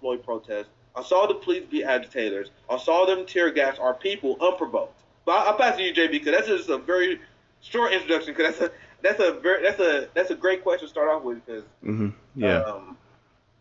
Floyd 0.00 0.24
protest. 0.24 0.68
I 0.96 1.02
saw 1.02 1.26
the 1.26 1.34
police 1.34 1.64
be 1.68 1.82
agitators. 1.82 2.50
I 2.70 2.78
saw 2.78 3.04
them 3.04 3.26
tear 3.26 3.50
gas 3.50 3.78
our 3.80 3.94
people 3.94 4.36
unprovoked. 4.40 5.00
But 5.24 5.32
I, 5.32 5.46
I'll 5.46 5.56
pass 5.56 5.76
to 5.76 5.82
you, 5.82 5.92
JB, 5.92 6.12
because 6.12 6.32
that's 6.32 6.46
just 6.46 6.68
a 6.68 6.78
very 6.78 7.20
short 7.60 7.92
introduction. 7.92 8.32
Because 8.34 8.56
that's 8.58 8.72
a 8.72 8.76
that's 9.02 9.20
a 9.20 9.32
very 9.32 9.62
that's 9.64 9.80
a 9.80 10.08
that's 10.14 10.30
a 10.30 10.36
great 10.36 10.62
question 10.62 10.86
to 10.86 10.90
start 10.90 11.08
off 11.10 11.22
with. 11.24 11.44
Because 11.44 11.64
Mm-hmm. 11.84 12.08
Yeah. 12.36 12.60
um, 12.60 12.96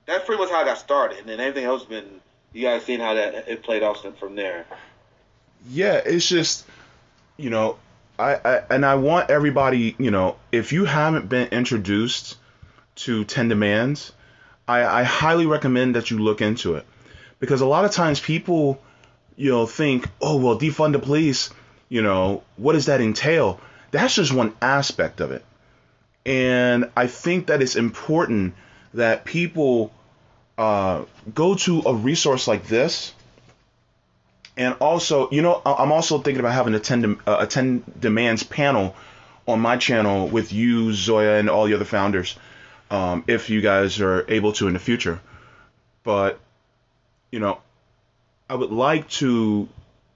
that's 0.05 0.25
pretty 0.25 0.41
much 0.41 0.51
how 0.51 0.61
I 0.61 0.65
got 0.65 0.77
started, 0.77 1.19
and 1.19 1.29
then 1.29 1.39
everything 1.39 1.65
else 1.65 1.83
been 1.83 2.21
you 2.53 2.61
guys 2.63 2.83
seen 2.83 2.99
how 2.99 3.15
that 3.15 3.47
it 3.47 3.63
played 3.63 3.83
off 3.83 4.05
from 4.19 4.35
there. 4.35 4.65
yeah. 5.69 6.01
It's 6.05 6.27
just, 6.27 6.65
you 7.37 7.49
know, 7.49 7.77
I, 8.19 8.35
I 8.35 8.61
and 8.69 8.85
I 8.85 8.95
want 8.95 9.29
everybody, 9.29 9.95
you 9.97 10.11
know, 10.11 10.37
if 10.51 10.71
you 10.71 10.85
haven't 10.85 11.29
been 11.29 11.47
introduced 11.49 12.37
to 12.95 13.23
Ten 13.25 13.47
Demands, 13.47 14.13
I, 14.67 14.85
I 14.85 15.03
highly 15.03 15.45
recommend 15.47 15.95
that 15.95 16.11
you 16.11 16.19
look 16.19 16.41
into 16.41 16.75
it 16.75 16.85
because 17.39 17.61
a 17.61 17.65
lot 17.65 17.85
of 17.85 17.91
times 17.91 18.19
people, 18.19 18.81
you 19.35 19.49
know, 19.49 19.65
think, 19.65 20.07
oh 20.21 20.37
well, 20.37 20.59
defund 20.59 20.93
the 20.93 20.99
police. 20.99 21.49
You 21.89 22.01
know, 22.01 22.43
what 22.57 22.73
does 22.73 22.87
that 22.87 23.01
entail? 23.01 23.59
That's 23.91 24.15
just 24.15 24.33
one 24.33 24.53
aspect 24.61 25.21
of 25.21 25.31
it. 25.31 25.45
And 26.25 26.89
I 26.95 27.07
think 27.07 27.47
that 27.47 27.61
it's 27.61 27.75
important 27.75 28.55
that 28.93 29.25
people 29.25 29.91
uh, 30.57 31.03
go 31.33 31.55
to 31.55 31.81
a 31.85 31.93
resource 31.93 32.47
like 32.47 32.67
this. 32.67 33.13
And 34.55 34.75
also, 34.75 35.31
you 35.31 35.41
know, 35.41 35.61
I'm 35.65 35.91
also 35.91 36.19
thinking 36.19 36.39
about 36.39 36.53
having 36.53 36.75
a 36.75 36.79
10, 36.79 37.19
uh, 37.25 37.37
a 37.39 37.47
10 37.47 37.83
demands 37.99 38.43
panel 38.43 38.95
on 39.47 39.59
my 39.59 39.77
channel 39.77 40.27
with 40.27 40.53
you, 40.53 40.93
Zoya, 40.93 41.39
and 41.39 41.49
all 41.49 41.65
the 41.65 41.73
other 41.73 41.85
founders, 41.85 42.37
um, 42.91 43.23
if 43.27 43.49
you 43.49 43.61
guys 43.61 43.99
are 43.99 44.25
able 44.29 44.53
to 44.53 44.67
in 44.67 44.73
the 44.73 44.79
future. 44.79 45.19
But, 46.03 46.39
you 47.31 47.39
know, 47.39 47.59
I 48.49 48.55
would 48.55 48.71
like 48.71 49.09
to, 49.09 49.67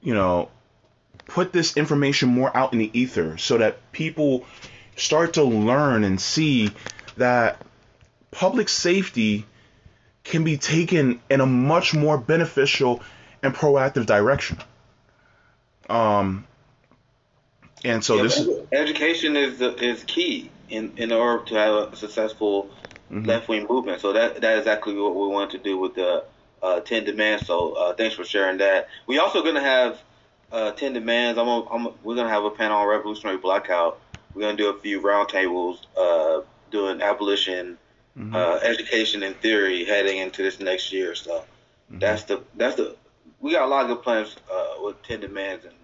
you 0.01 0.13
know, 0.13 0.50
put 1.25 1.51
this 1.51 1.75
information 1.75 2.29
more 2.29 2.55
out 2.55 2.74
in 2.74 2.79
the 2.79 2.91
ether 2.98 3.38
so 3.38 3.57
that 3.57 3.91
people 3.91 4.46
start 4.96 5.34
to 5.34 5.43
learn 5.43 6.03
and 6.03 6.22
see 6.22 6.72
that 7.17 7.62
public 8.38 8.70
safety 8.70 9.46
can 10.24 10.44
be 10.44 10.58
taken 10.58 11.20
in 11.27 11.41
a 11.41 11.46
much 11.46 11.96
more 11.96 12.20
beneficial 12.20 13.01
and 13.41 13.56
proactive 13.56 14.06
direction. 14.06 14.60
Um, 15.89 16.46
and 17.84 18.03
so 18.03 18.17
Yeah, 18.17 18.24
this 18.24 18.38
is 18.38 18.50
education 18.72 19.36
is 19.36 19.60
is 19.62 20.03
key 20.03 20.51
in 20.70 20.94
in 20.98 21.12
order 21.12 21.46
to 21.46 21.56
have 21.56 21.74
a 21.94 21.96
successful 21.96 22.70
Mhm. 23.12 23.25
left 23.25 23.50
wing 23.50 23.65
movement. 23.67 24.01
So 24.01 24.13
that 24.13 24.41
that 24.41 24.53
is 24.53 24.60
exactly 24.60 24.94
what 24.94 25.15
we 25.15 25.27
want 25.27 25.51
to 25.51 25.58
do 25.58 25.77
with 25.79 25.96
the 25.96 26.24
uh, 26.62 26.82
ten 26.82 27.06
demands. 27.06 27.44
So 27.46 27.74
uh, 27.74 27.94
thanks 27.94 28.15
for 28.15 28.24
sharing 28.24 28.60
that. 28.60 28.88
We 29.08 29.17
also 29.17 29.41
gonna 29.41 29.62
have 29.62 29.98
uh, 30.51 30.72
ten 30.74 30.94
demands. 30.94 31.39
I'm, 31.39 31.48
a, 31.48 31.65
I'm 31.70 31.88
a, 31.88 31.94
we're 32.03 32.15
gonna 32.15 32.29
have 32.29 32.44
a 32.44 32.51
panel 32.51 32.77
on 32.77 32.88
revolutionary 32.88 33.38
blackout. 33.38 34.00
We're 34.34 34.41
gonna 34.41 34.58
do 34.58 34.70
a 34.70 34.77
few 34.77 35.01
roundtables 35.01 35.77
uh, 35.98 36.41
doing 36.70 37.01
abolition 37.01 37.79
mm-hmm. 38.17 38.36
uh, 38.36 38.59
education 38.63 39.24
in 39.24 39.33
theory 39.36 39.86
heading 39.86 40.17
into 40.17 40.43
this 40.43 40.59
next 40.59 40.91
year. 40.91 41.15
So 41.15 41.39
mm-hmm. 41.39 42.00
that's 42.00 42.24
the 42.24 42.43
that's 42.55 42.75
the 42.75 42.95
we 43.39 43.51
got 43.51 43.63
a 43.63 43.67
lot 43.67 43.83
of 43.83 43.89
good 43.89 44.03
plans 44.03 44.36
uh, 44.51 44.75
with 44.83 45.01
ten 45.03 45.19
demands, 45.19 45.65
and 45.65 45.75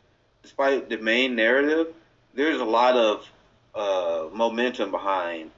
despite 0.41 0.89
the 0.89 0.97
main 0.97 1.35
narrative, 1.35 1.93
there's 2.33 2.59
a 2.59 2.65
lot 2.65 2.95
of 2.95 3.29
uh, 3.75 4.29
momentum 4.33 4.91
behind 4.91 5.51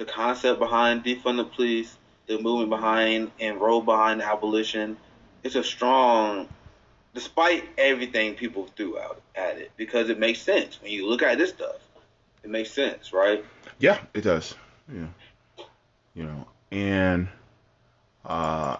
the 0.00 0.04
concept 0.06 0.58
behind 0.58 1.04
defund 1.04 1.36
the 1.36 1.44
police, 1.44 1.96
the 2.26 2.38
movement 2.40 2.70
behind 2.70 3.30
and 3.38 3.60
road 3.60 3.82
behind 3.82 4.22
abolition. 4.22 4.96
It's 5.42 5.56
a 5.56 5.62
strong, 5.62 6.48
despite 7.14 7.64
everything 7.76 8.34
people 8.34 8.66
threw 8.76 8.98
out 8.98 9.20
at 9.34 9.58
it, 9.58 9.70
because 9.76 10.08
it 10.08 10.18
makes 10.18 10.40
sense 10.40 10.80
when 10.80 10.90
you 10.90 11.06
look 11.06 11.22
at 11.22 11.38
this 11.38 11.50
stuff. 11.50 11.76
It 12.42 12.48
makes 12.48 12.70
sense, 12.70 13.12
right? 13.12 13.44
Yeah, 13.78 13.98
it 14.14 14.22
does. 14.22 14.54
Yeah, 14.90 15.06
you 16.14 16.24
know, 16.24 16.46
and 16.70 17.28
uh, 18.24 18.76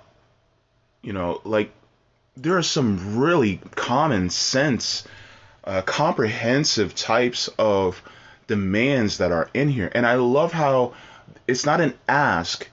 you 1.03 1.13
know, 1.13 1.41
like 1.45 1.71
there 2.37 2.57
are 2.57 2.63
some 2.63 3.19
really 3.19 3.61
common 3.75 4.31
sense, 4.31 5.07
uh, 5.65 5.83
comprehensive 5.83 6.95
types 6.95 7.49
of 7.59 8.03
demands 8.47 9.19
that 9.19 9.33
are 9.33 9.51
in 9.55 9.69
here, 9.69 9.91
and 9.95 10.07
I 10.07 10.15
love 10.17 10.53
how 10.53 10.95
it's 11.47 11.67
not 11.67 11.81
an 11.81 11.95
ask, 12.09 12.69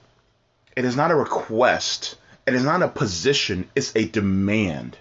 it 0.76 0.84
is 0.84 0.96
not 0.96 1.10
a 1.10 1.16
request, 1.16 2.16
it 2.46 2.54
is 2.54 2.64
not 2.64 2.82
a 2.82 2.88
position, 2.88 3.68
it's 3.74 3.94
a 3.96 4.06
demand. 4.06 4.96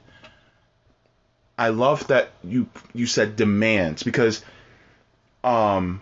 I 1.57 1.69
love 1.69 2.07
that 2.07 2.29
you 2.43 2.67
you 2.93 3.07
said 3.07 3.35
demands 3.35 4.03
because 4.03 4.43
um 5.43 6.01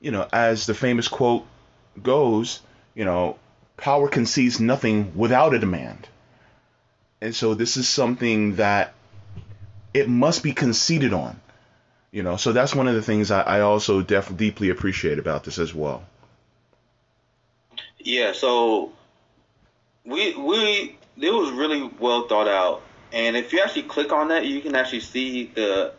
you 0.00 0.12
know, 0.12 0.28
as 0.32 0.66
the 0.66 0.74
famous 0.74 1.08
quote 1.08 1.44
goes, 2.00 2.60
you 2.98 3.04
know, 3.04 3.38
power 3.76 4.08
concedes 4.08 4.58
nothing 4.58 5.12
without 5.14 5.54
a 5.54 5.60
demand. 5.60 6.08
And 7.20 7.32
so 7.32 7.54
this 7.54 7.76
is 7.76 7.88
something 7.88 8.56
that 8.56 8.92
it 9.94 10.08
must 10.08 10.42
be 10.42 10.52
conceded 10.52 11.12
on. 11.12 11.40
You 12.10 12.24
know, 12.24 12.36
so 12.36 12.52
that's 12.52 12.74
one 12.74 12.88
of 12.88 12.96
the 12.96 13.02
things 13.02 13.30
I, 13.30 13.42
I 13.42 13.60
also 13.60 14.02
def- 14.02 14.36
deeply 14.36 14.70
appreciate 14.70 15.20
about 15.20 15.44
this 15.44 15.60
as 15.60 15.72
well. 15.72 16.02
Yeah, 18.00 18.32
so 18.32 18.90
we 20.04 20.34
we 20.34 20.98
it 21.18 21.32
was 21.32 21.52
really 21.52 21.88
well 22.00 22.26
thought 22.26 22.48
out, 22.48 22.82
and 23.12 23.36
if 23.36 23.52
you 23.52 23.60
actually 23.60 23.82
click 23.82 24.10
on 24.10 24.28
that, 24.28 24.46
you 24.46 24.60
can 24.60 24.74
actually 24.74 25.00
see 25.00 25.52
the 25.54 25.92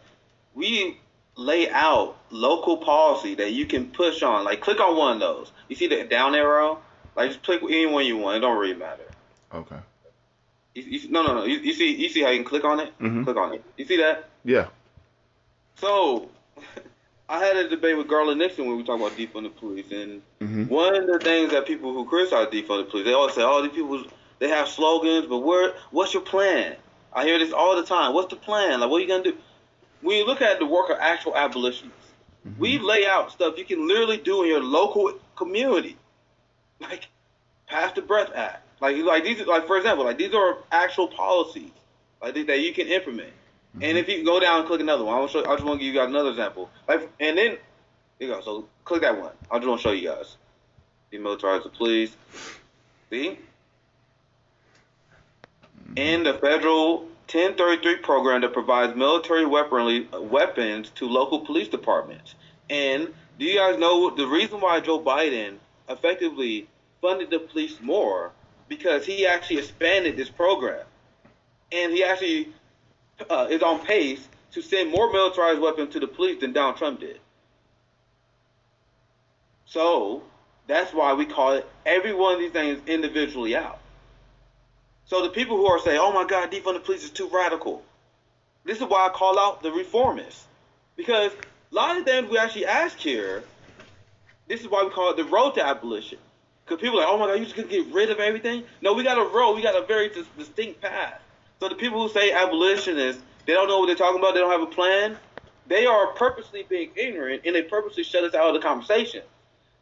we 0.54 0.98
lay 1.38 1.70
out 1.70 2.18
local 2.30 2.78
policy 2.78 3.36
that 3.36 3.54
you 3.54 3.66
can 3.68 3.92
push 3.92 4.22
on. 4.22 4.44
Like 4.44 4.60
click 4.60 4.82
on 4.82 4.98
one 4.98 5.14
of 5.14 5.20
those. 5.20 5.52
You 5.70 5.76
see 5.76 5.88
the 5.88 6.04
down 6.04 6.36
arrow? 6.36 6.82
Like 7.16 7.30
just 7.30 7.44
click 7.44 7.62
any 7.64 7.86
one 7.86 8.06
you 8.06 8.18
want. 8.18 8.38
It 8.38 8.40
don't 8.42 8.58
really 8.58 8.76
matter. 8.76 9.04
Okay. 9.54 9.78
You, 10.76 10.84
you, 10.84 11.10
no, 11.10 11.24
no, 11.24 11.34
no. 11.34 11.44
You, 11.46 11.58
you, 11.60 11.74
see, 11.74 11.96
you 11.96 12.10
see 12.10 12.22
how 12.22 12.30
you 12.30 12.40
can 12.40 12.46
click 12.46 12.64
on 12.64 12.80
it? 12.80 12.98
Mm-hmm. 13.00 13.24
Click 13.24 13.38
on 13.38 13.54
it. 13.54 13.64
You 13.78 13.86
see 13.86 13.98
that? 13.98 14.30
Yeah. 14.46 14.68
So, 15.78 16.30
I 17.30 17.46
had 17.46 17.56
a 17.58 17.70
debate 17.70 17.98
with 17.98 18.08
Garland 18.08 18.40
Nixon 18.40 18.68
when 18.68 18.78
we 18.78 18.84
talk 18.84 19.00
about 19.00 19.12
defund 19.14 19.44
the 19.44 19.50
police, 19.50 19.92
and 19.92 20.22
mm-hmm. 20.40 20.66
one 20.66 20.96
of 20.96 21.08
the 21.08 21.20
things 21.20 21.52
that 21.52 21.68
people 21.68 21.94
who 21.94 22.06
criticize 22.06 22.48
defund 22.48 22.86
the 22.86 22.90
police, 22.90 23.06
they 23.06 23.14
always 23.14 23.36
say, 23.36 23.44
"Oh, 23.44 23.62
these 23.62 23.72
people, 23.72 24.04
they 24.40 24.50
have 24.50 24.68
slogans, 24.68 25.28
but 25.28 25.40
where? 25.40 25.74
What's 25.92 26.14
your 26.14 26.24
plan?" 26.24 26.76
I 27.14 27.26
hear 27.26 27.40
this 27.40 27.54
all 27.54 27.76
the 27.76 27.84
time. 27.84 28.14
What's 28.14 28.30
the 28.30 28.40
plan? 28.40 28.80
Like, 28.80 28.90
what 28.90 28.98
are 28.98 29.02
you 29.02 29.08
gonna 29.08 29.24
do? 29.24 29.38
When 30.02 30.18
you 30.18 30.26
look 30.26 30.42
at 30.42 30.60
the 30.60 30.66
work 30.66 30.90
of 30.90 30.98
actual 31.00 31.36
abolitionists, 31.36 32.08
mm-hmm. 32.48 32.60
we 32.60 32.80
lay 32.80 33.06
out 33.06 33.32
stuff 33.32 33.58
you 33.58 33.66
can 33.66 33.88
literally 33.88 34.18
do 34.18 34.44
in 34.44 34.50
your 34.50 34.64
local 34.64 35.14
community, 35.36 35.98
like 36.80 37.08
pass 37.68 37.94
the 37.94 38.02
BREATHE 38.02 38.36
Act, 38.36 38.64
like 38.82 38.98
like 38.98 39.24
these 39.24 39.46
like 39.46 39.68
for 39.68 39.78
example, 39.78 40.06
like 40.06 40.18
these 40.18 40.34
are 40.34 40.58
actual 40.72 41.08
policies 41.08 41.72
like 42.22 42.34
that 42.48 42.60
you 42.60 42.74
can 42.74 42.88
implement. 42.88 43.30
Mm-hmm. 43.30 43.84
And 43.84 43.98
if 43.98 44.10
you 44.10 44.24
go 44.26 44.40
down 44.40 44.60
and 44.60 44.68
click 44.68 44.82
another 44.82 45.04
one, 45.04 45.22
I, 45.22 45.28
show, 45.28 45.46
I 45.46 45.54
just 45.54 45.64
want 45.64 45.80
to 45.80 45.86
give 45.86 45.94
you 45.94 46.00
guys 46.00 46.10
another 46.10 46.30
example. 46.30 46.70
Like, 46.88 47.10
and 47.20 47.38
then 47.38 47.58
you 48.20 48.28
go. 48.28 48.42
So 48.42 48.68
click 48.84 49.02
that 49.02 49.20
one. 49.20 49.32
I 49.52 49.58
just 49.58 49.68
want 49.68 49.82
to 49.82 49.88
show 49.88 49.92
you 49.92 50.10
guys. 50.10 50.38
Demilitarize 51.12 51.64
the 51.64 51.70
police. 51.70 52.16
See? 53.10 53.38
Mm-hmm. 55.90 55.98
In 55.98 56.24
the 56.24 56.34
federal 56.34 57.00
1033 57.32 57.98
program 57.98 58.42
that 58.42 58.54
provides 58.54 58.96
military 58.96 59.46
weaponry, 59.46 60.08
weapons 60.14 60.90
to 60.96 61.08
local 61.08 61.42
police 61.42 61.68
departments. 61.68 62.36
And 62.70 63.14
do 63.38 63.46
you 63.46 63.58
guys 63.58 63.80
know 63.80 64.10
the 64.10 64.28
reason 64.28 64.62
why 64.62 64.80
Joe 64.80 65.00
Biden 65.00 65.58
effectively 65.90 66.68
funded 67.02 67.30
the 67.30 67.40
police 67.40 67.80
more? 67.82 68.32
Because 68.68 69.06
he 69.06 69.26
actually 69.26 69.58
expanded 69.60 70.16
this 70.16 70.30
program. 70.30 70.86
And 71.72 71.92
he 71.92 72.04
actually 72.04 72.50
uh, 73.30 73.48
is 73.50 73.62
on 73.62 73.80
pace 73.80 74.28
to 74.52 74.62
send 74.62 74.92
more 74.92 75.12
militarized 75.12 75.60
weapons 75.60 75.94
to 75.94 76.00
the 76.00 76.08
police 76.08 76.40
than 76.42 76.54
Donald 76.54 76.78
Trump 76.78 77.00
did. 77.00 77.20
So 79.66 80.24
that's 80.68 80.94
why 80.94 81.14
we 81.14 81.26
call 81.26 81.54
it 81.54 81.68
every 81.86 82.14
one 82.14 82.34
of 82.34 82.40
these 82.40 82.52
things 82.52 82.80
individually 82.88 83.56
out. 83.56 83.80
So 85.06 85.24
the 85.24 85.30
people 85.30 85.58
who 85.58 85.66
are 85.66 85.80
saying, 85.80 86.00
"Oh 86.00 86.12
my 86.12 86.26
God, 86.26 86.52
defund 86.52 86.74
the 86.74 86.80
police 86.80 87.04
is 87.04 87.10
too 87.10 87.28
radical," 87.28 87.84
this 88.64 88.78
is 88.78 88.84
why 88.84 89.08
I 89.08 89.10
call 89.10 89.40
out 89.40 89.64
the 89.64 89.70
reformists, 89.70 90.44
because 90.96 91.32
a 91.34 91.76
lot 91.76 91.98
of 91.98 92.06
the 92.06 92.12
things 92.12 92.30
we 92.30 92.38
actually 92.38 92.66
ask 92.66 92.98
here. 92.98 93.44
This 94.50 94.62
is 94.62 94.68
why 94.68 94.84
we 94.84 94.90
call 94.90 95.12
it 95.12 95.18
the 95.18 95.24
road 95.24 95.52
to 95.56 95.66
abolition. 95.66 96.18
Because 96.66 96.82
people 96.82 97.00
are 97.00 97.04
like, 97.04 97.14
"Oh 97.14 97.18
my 97.18 97.28
God, 97.28 97.40
you 97.40 97.46
just 97.46 97.56
gonna 97.56 97.68
get 97.68 97.86
rid 97.94 98.10
of 98.10 98.20
everything?" 98.20 98.66
No, 98.82 98.94
we 98.94 99.04
got 99.04 99.18
a 99.18 99.24
road. 99.24 99.54
We 99.54 99.62
got 99.62 99.76
a 99.76 99.86
very 99.86 100.10
distinct 100.10 100.82
path. 100.82 101.22
So 101.62 101.70
the 101.70 101.76
people 101.76 102.02
who 102.02 102.10
say 102.10 102.32
abolitionists, 102.32 103.22
they 103.46 103.54
don't 103.54 103.68
know 103.68 103.80
what 103.80 103.86
they're 103.86 103.96
talking 103.96 104.20
about. 104.20 104.34
They 104.34 104.40
don't 104.42 104.52
have 104.52 104.62
a 104.62 104.66
plan. 104.66 105.18
They 105.68 105.86
are 105.86 106.08
purposely 106.14 106.66
being 106.68 106.90
ignorant, 106.96 107.44
and 107.46 107.56
they 107.56 107.62
purposely 107.62 108.04
shut 108.04 108.24
us 108.24 108.34
out 108.34 108.48
of 108.48 108.54
the 108.56 108.68
conversation. 108.68 109.22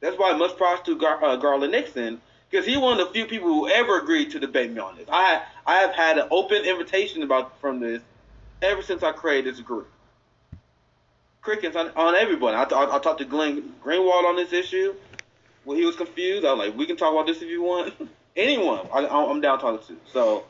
That's 0.02 0.18
why 0.18 0.32
I 0.32 0.38
must 0.38 0.58
prosecute 0.58 1.00
Gar- 1.00 1.24
uh, 1.24 1.38
Garland 1.38 1.72
Nixon 1.72 2.22
because 2.50 2.66
he's 2.66 2.78
one 2.78 3.00
of 3.00 3.08
the 3.08 3.14
few 3.14 3.26
people 3.26 3.48
who 3.48 3.68
ever 3.68 4.00
agreed 4.00 4.32
to 4.32 4.40
debate 4.40 4.72
me 4.72 4.80
on 4.80 4.98
this. 4.98 5.08
I 5.12 5.42
I 5.66 5.78
have 5.78 5.94
had 5.94 6.18
an 6.18 6.28
open 6.32 6.64
invitation 6.64 7.24
about 7.24 7.60
from 7.60 7.80
this 7.80 8.02
ever 8.62 8.82
since 8.82 9.04
I 9.04 9.12
created 9.12 9.54
this 9.54 9.62
group. 9.62 9.90
Crickets 11.48 11.78
on, 11.78 11.92
on 11.96 12.14
everybody. 12.14 12.58
I, 12.58 12.64
I, 12.64 12.98
I 12.98 13.00
talked 13.00 13.20
to 13.20 13.26
Glenn 13.26 13.74
Greenwald 13.82 14.26
on 14.26 14.36
this 14.36 14.52
issue 14.52 14.94
when 15.64 15.78
he 15.78 15.86
was 15.86 15.96
confused. 15.96 16.46
I 16.46 16.52
was 16.52 16.68
like, 16.68 16.78
we 16.78 16.86
can 16.86 16.98
talk 16.98 17.14
about 17.14 17.26
this 17.26 17.42
if 17.42 17.48
you 17.48 17.62
want. 17.62 17.94
Anyone, 18.36 18.86
I, 18.94 19.08
I'm 19.08 19.40
down 19.40 19.58
talking 19.58 19.80
to. 19.88 20.02
So 20.12 20.44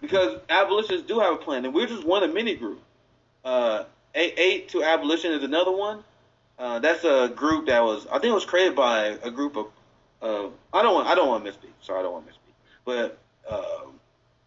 because 0.00 0.38
abolitionists 0.48 1.08
do 1.08 1.18
have 1.18 1.34
a 1.34 1.36
plan, 1.36 1.64
and 1.64 1.74
we're 1.74 1.88
just 1.88 2.04
one 2.04 2.22
of 2.22 2.32
many 2.32 2.54
groups. 2.54 2.80
Uh, 3.44 3.86
eight, 4.14 4.34
eight 4.36 4.68
to 4.68 4.84
abolition 4.84 5.32
is 5.32 5.42
another 5.42 5.72
one. 5.72 6.04
Uh, 6.60 6.78
that's 6.78 7.02
a 7.02 7.32
group 7.34 7.66
that 7.66 7.82
was, 7.82 8.06
I 8.06 8.20
think, 8.20 8.26
it 8.26 8.34
was 8.34 8.44
created 8.44 8.76
by 8.76 9.18
a 9.24 9.32
group 9.32 9.56
of. 9.56 9.66
Uh, 10.22 10.50
I 10.72 10.84
don't 10.84 10.94
want, 10.94 11.08
I 11.08 11.16
don't 11.16 11.26
want 11.26 11.44
to 11.44 11.50
misspeak. 11.50 11.72
Sorry, 11.82 11.98
I 11.98 12.02
don't 12.02 12.12
want 12.12 12.28
to 12.28 12.32
misspeak. 12.32 12.54
But 12.84 13.18
uh, 13.50 13.86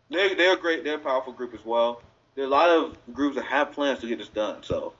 they're 0.09 0.33
they're 0.33 0.55
great. 0.55 0.85
They're 0.85 0.95
a 0.95 0.99
powerful 0.99 1.33
group 1.33 1.53
as 1.53 1.65
well. 1.65 2.01
There 2.35 2.45
are 2.45 2.47
a 2.47 2.49
lot 2.49 2.69
of 2.69 2.97
groups 3.13 3.35
that 3.35 3.43
have 3.43 3.73
plans 3.73 3.99
to 3.99 4.07
get 4.07 4.19
this 4.19 4.29
done. 4.29 4.63
So, 4.63 4.93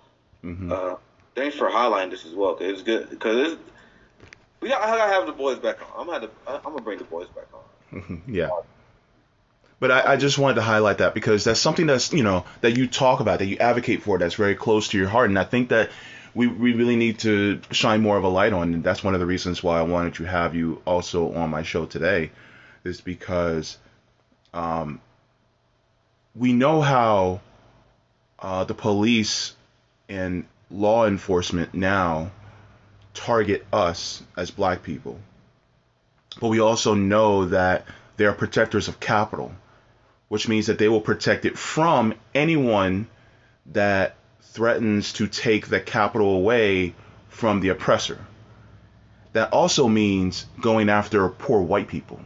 mm-hmm. 0.44 0.72
uh, 0.72 0.96
thanks 1.36 1.56
for 1.56 1.70
highlighting 1.70 2.12
this 2.12 2.26
as 2.26 2.34
well. 2.34 2.56
Cause 2.56 2.68
it's 2.68 2.82
good. 2.84 3.10
Because 3.10 3.58
we 4.60 4.70
got, 4.70 4.82
I 4.82 4.98
gotta 4.98 5.14
have 5.14 5.26
the 5.26 5.34
boys 5.34 5.60
back 5.60 5.78
on. 5.82 6.02
I'm 6.02 6.08
gonna, 6.08 6.28
to, 6.28 6.34
I'm 6.48 6.62
gonna 6.64 6.82
bring 6.82 6.98
the 6.98 7.04
boys 7.04 7.28
back 7.30 7.48
on. 7.54 8.22
yeah. 8.28 8.50
But 9.80 9.92
I, 9.92 10.14
I, 10.14 10.16
just 10.16 10.38
wanted 10.38 10.56
to 10.56 10.62
highlight 10.62 11.00
that 11.00 11.14
because 11.14 11.44
that's 11.44 11.60
something 11.60 11.86
that's 11.86 12.14
you 12.14 12.24
know 12.24 12.46
that 12.62 12.78
you 12.78 12.88
talk 12.88 13.20
about, 13.20 13.40
that 13.40 13.48
you 13.48 13.58
advocate 13.58 14.04
for, 14.04 14.18
that's 14.18 14.36
very 14.36 14.56
close 14.56 14.88
to 14.90 14.98
your 14.98 15.10
heart, 15.10 15.30
and 15.30 15.38
I 15.38 15.44
think 15.44 15.70
that 15.70 15.92
we, 16.34 16.48
we 16.48 16.74
really 16.74 16.96
need 16.96 17.20
to 17.20 17.60
shine 17.72 18.02
more 18.02 18.18
of 18.18 18.24
a 18.24 18.30
light 18.30 18.54
on. 18.54 18.74
And 18.74 18.84
that's 18.84 19.04
one 19.04 19.14
of 19.14 19.20
the 19.20 19.26
reasons 19.26 19.62
why 19.62 19.80
I 19.80 19.84
wanted 19.84 20.16
to 20.16 20.24
have 20.24 20.56
you 20.56 20.82
also 20.86 21.34
on 21.34 21.50
my 21.50 21.64
show 21.64 21.86
today, 21.86 22.32
is 22.86 23.02
because 23.02 23.78
um, 24.54 25.02
we 26.36 26.54
know 26.54 26.82
how 26.82 27.42
uh, 28.40 28.64
the 28.64 28.74
police 28.74 29.54
and 30.14 30.46
law 30.72 31.06
enforcement 31.06 31.74
now 31.74 32.32
target 33.14 33.66
us 33.74 34.24
as 34.38 34.52
black 34.52 34.84
people. 34.84 35.20
But 36.40 36.50
we 36.50 36.60
also 36.60 36.94
know 36.94 37.46
that 37.46 37.86
they 38.18 38.26
are 38.26 38.34
protectors 38.34 38.88
of 38.88 39.00
capital 39.00 39.52
which 40.34 40.48
means 40.48 40.66
that 40.66 40.80
they 40.80 40.90
will 40.90 41.00
protect 41.00 41.46
it 41.46 41.56
from 41.56 42.12
anyone 42.34 43.08
that 43.68 44.16
threatens 44.42 45.14
to 45.14 45.28
take 45.28 45.68
the 45.68 45.80
capital 45.80 46.34
away 46.36 46.96
from 47.30 47.60
the 47.60 47.70
oppressor. 47.70 48.18
That 49.34 49.54
also 49.54 49.88
means 49.88 50.48
going 50.60 50.90
after 50.90 51.30
poor 51.30 51.62
white 51.62 51.88
people. 51.88 52.20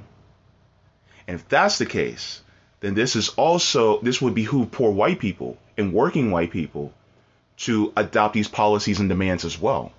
And 1.27 1.35
if 1.35 1.49
that's 1.49 1.79
the 1.79 1.85
case, 1.85 2.41
then 2.79 2.93
this 2.93 3.17
is 3.17 3.27
also 3.27 3.99
this 3.99 4.21
would 4.21 4.33
behoove 4.33 4.71
poor 4.71 4.89
white 4.89 5.19
people 5.19 5.57
and 5.77 5.91
working 5.91 6.31
white 6.31 6.51
people 6.51 6.93
to 7.57 7.91
adopt 7.97 8.33
these 8.33 8.47
policies 8.47 8.99
and 8.99 9.09
demands 9.09 9.45
as 9.45 9.59
well. 9.59 9.91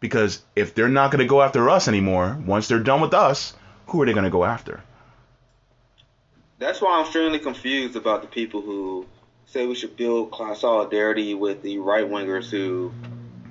Because 0.00 0.42
if 0.54 0.74
they're 0.74 0.88
not 0.88 1.10
going 1.10 1.20
to 1.20 1.28
go 1.28 1.40
after 1.40 1.70
us 1.70 1.88
anymore, 1.88 2.38
once 2.44 2.68
they're 2.68 2.78
done 2.78 3.00
with 3.00 3.14
us, 3.14 3.54
who 3.86 4.02
are 4.02 4.06
they 4.06 4.12
going 4.12 4.24
to 4.24 4.30
go 4.30 4.44
after? 4.44 4.82
That's 6.58 6.80
why 6.80 6.98
I'm 6.98 7.04
extremely 7.04 7.38
confused 7.38 7.96
about 7.96 8.22
the 8.22 8.28
people 8.28 8.60
who 8.60 9.06
say 9.46 9.66
we 9.66 9.74
should 9.74 9.96
build 9.96 10.30
class 10.30 10.60
solidarity 10.60 11.34
with 11.34 11.62
the 11.62 11.78
right 11.78 12.08
wingers 12.08 12.50
who 12.50 12.92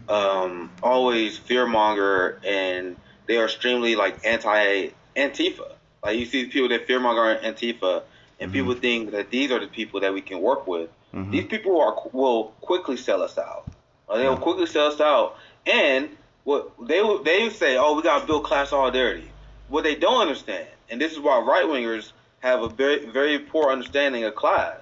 um, 0.10 0.72
always 0.82 1.40
fearmonger 1.40 2.44
and 2.46 2.96
they 3.26 3.38
are 3.38 3.46
extremely 3.46 3.96
like 3.96 4.26
anti 4.26 4.90
Antifa. 5.16 5.72
Like 6.04 6.18
you 6.18 6.26
see 6.26 6.46
people 6.46 6.70
that 6.70 6.88
fearmonger 6.88 7.42
Antifa, 7.42 8.04
and 8.40 8.52
mm-hmm. 8.52 8.52
people 8.52 8.74
think 8.76 9.12
that 9.12 9.30
these 9.30 9.52
are 9.52 9.60
the 9.60 9.68
people 9.68 10.02
that 10.02 10.14
we 10.14 10.22
can 10.22 10.42
work 10.42 10.68
with. 10.68 10.90
Mm-hmm. 11.14 11.32
These 11.32 11.46
people 11.46 11.80
are 11.80 11.96
will 12.12 12.46
quickly 12.62 12.98
sell 12.98 13.22
us 13.22 13.38
out. 13.38 13.68
they'll 14.10 14.38
quickly 14.38 14.66
sell 14.66 14.88
us 14.88 15.00
out, 15.00 15.38
and 15.66 16.10
what 16.44 16.72
they 16.88 17.02
they 17.24 17.50
say, 17.50 17.78
oh, 17.78 17.96
we 17.96 18.02
got 18.02 18.22
to 18.22 18.28
build 18.28 18.44
class 18.44 18.70
solidarity. 18.70 19.30
What 19.70 19.84
they 19.84 19.96
don't 19.96 20.22
understand, 20.22 20.68
and 20.90 21.00
this 21.00 21.12
is 21.12 21.20
why 21.20 21.40
right 21.40 21.66
wingers 21.66 22.12
have 22.40 22.62
a 22.62 22.70
very 22.70 23.06
very 23.06 23.40
poor 23.40 23.72
understanding 23.72 24.24
of 24.24 24.36
class. 24.36 24.80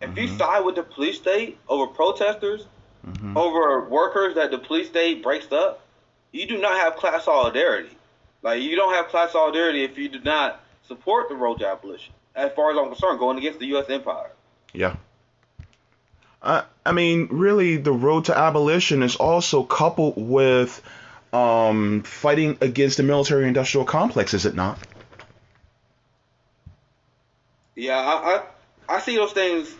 If 0.00 0.10
mm-hmm. 0.10 0.18
you 0.18 0.28
side 0.38 0.64
with 0.64 0.76
the 0.76 0.82
police 0.82 1.16
state 1.16 1.58
over 1.68 1.86
protesters, 1.86 2.66
mm-hmm. 3.06 3.36
over 3.36 3.88
workers 3.88 4.34
that 4.34 4.50
the 4.50 4.58
police 4.58 4.88
state 4.88 5.22
breaks 5.22 5.50
up, 5.50 5.82
you 6.32 6.46
do 6.46 6.58
not 6.58 6.78
have 6.78 6.96
class 6.96 7.24
solidarity. 7.24 7.96
Like 8.42 8.62
you 8.62 8.76
don't 8.76 8.94
have 8.94 9.08
class 9.08 9.32
solidarity 9.32 9.84
if 9.84 9.98
you 9.98 10.08
do 10.08 10.20
not 10.20 10.62
support 10.82 11.28
the 11.28 11.34
road 11.34 11.58
to 11.60 11.68
abolition. 11.68 12.12
As 12.34 12.52
far 12.52 12.70
as 12.70 12.78
I'm 12.78 12.88
concerned, 12.88 13.18
going 13.18 13.38
against 13.38 13.58
the 13.58 13.66
U.S. 13.66 13.90
empire. 13.90 14.30
Yeah. 14.72 14.96
I 16.42 16.64
I 16.84 16.92
mean, 16.92 17.28
really, 17.30 17.76
the 17.76 17.92
road 17.92 18.26
to 18.26 18.36
abolition 18.36 19.02
is 19.02 19.16
also 19.16 19.62
coupled 19.62 20.14
with 20.16 20.82
um, 21.32 22.02
fighting 22.02 22.58
against 22.60 22.96
the 22.96 23.02
military-industrial 23.02 23.84
complex, 23.84 24.34
is 24.34 24.46
it 24.46 24.54
not? 24.54 24.78
Yeah, 27.76 27.98
I, 27.98 28.42
I, 28.88 28.96
I 28.96 29.00
see 29.00 29.16
those 29.16 29.32
things 29.32 29.74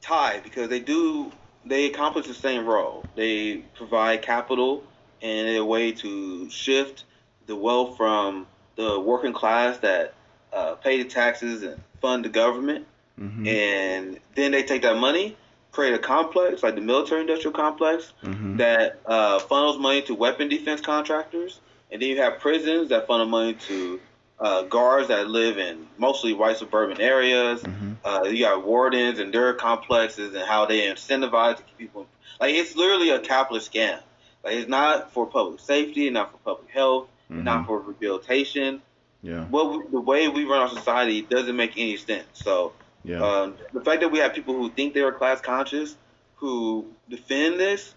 tied 0.00 0.44
because 0.44 0.68
they 0.68 0.80
do 0.80 1.32
they 1.64 1.86
accomplish 1.86 2.26
the 2.26 2.34
same 2.34 2.64
role. 2.64 3.04
They 3.14 3.58
provide 3.76 4.22
capital 4.22 4.84
and 5.20 5.56
a 5.56 5.64
way 5.64 5.92
to 5.92 6.48
shift 6.48 7.04
the 7.46 7.56
wealth 7.56 7.96
from 7.96 8.46
the 8.76 8.98
working 9.00 9.32
class 9.32 9.78
that 9.78 10.14
uh, 10.52 10.74
pay 10.76 11.02
the 11.02 11.08
taxes 11.08 11.62
and 11.62 11.80
fund 12.00 12.24
the 12.24 12.28
government, 12.28 12.86
mm-hmm. 13.20 13.46
and 13.46 14.20
then 14.34 14.52
they 14.52 14.62
take 14.62 14.82
that 14.82 14.96
money, 14.96 15.36
create 15.72 15.94
a 15.94 15.98
complex 15.98 16.62
like 16.62 16.74
the 16.74 16.80
military-industrial 16.80 17.52
complex 17.52 18.12
mm-hmm. 18.22 18.56
that 18.56 19.00
uh, 19.06 19.38
funnels 19.38 19.78
money 19.78 20.02
to 20.02 20.14
weapon 20.14 20.48
defense 20.48 20.80
contractors, 20.80 21.60
and 21.90 22.02
then 22.02 22.08
you 22.08 22.20
have 22.20 22.38
prisons 22.38 22.88
that 22.88 23.06
funnel 23.06 23.26
money 23.26 23.54
to 23.54 24.00
uh, 24.40 24.62
guards 24.62 25.08
that 25.08 25.28
live 25.28 25.58
in 25.58 25.86
mostly 25.96 26.32
white 26.32 26.56
suburban 26.56 27.00
areas. 27.00 27.62
Mm-hmm. 27.62 27.92
Uh, 28.04 28.22
you 28.24 28.44
got 28.44 28.64
wardens 28.64 29.18
and 29.18 29.32
their 29.32 29.54
complexes 29.54 30.34
and 30.34 30.44
how 30.44 30.66
they 30.66 30.86
incentivize 30.86 31.56
to 31.56 31.62
keep 31.62 31.78
people. 31.78 32.06
Like 32.40 32.54
it's 32.54 32.76
literally 32.76 33.10
a 33.10 33.20
capitalist 33.20 33.72
scam. 33.72 34.00
Like 34.44 34.54
it's 34.54 34.68
not 34.68 35.12
for 35.12 35.26
public 35.26 35.60
safety, 35.60 36.08
not 36.10 36.30
for 36.30 36.38
public 36.38 36.70
health, 36.70 37.08
mm-hmm. 37.30 37.42
not 37.42 37.66
for 37.66 37.80
rehabilitation. 37.80 38.82
Yeah. 39.22 39.44
What 39.46 39.72
we, 39.72 39.90
the 39.90 40.00
way 40.00 40.28
we 40.28 40.44
run 40.44 40.60
our 40.60 40.68
society 40.68 41.22
doesn't 41.22 41.56
make 41.56 41.72
any 41.76 41.96
sense. 41.96 42.28
So 42.34 42.72
yeah. 43.04 43.22
Um, 43.22 43.54
the 43.72 43.80
fact 43.80 44.00
that 44.00 44.10
we 44.10 44.18
have 44.18 44.34
people 44.34 44.54
who 44.54 44.70
think 44.70 44.94
they 44.94 45.00
are 45.00 45.12
class 45.12 45.40
conscious 45.40 45.96
who 46.36 46.86
defend 47.08 47.58
this 47.58 47.94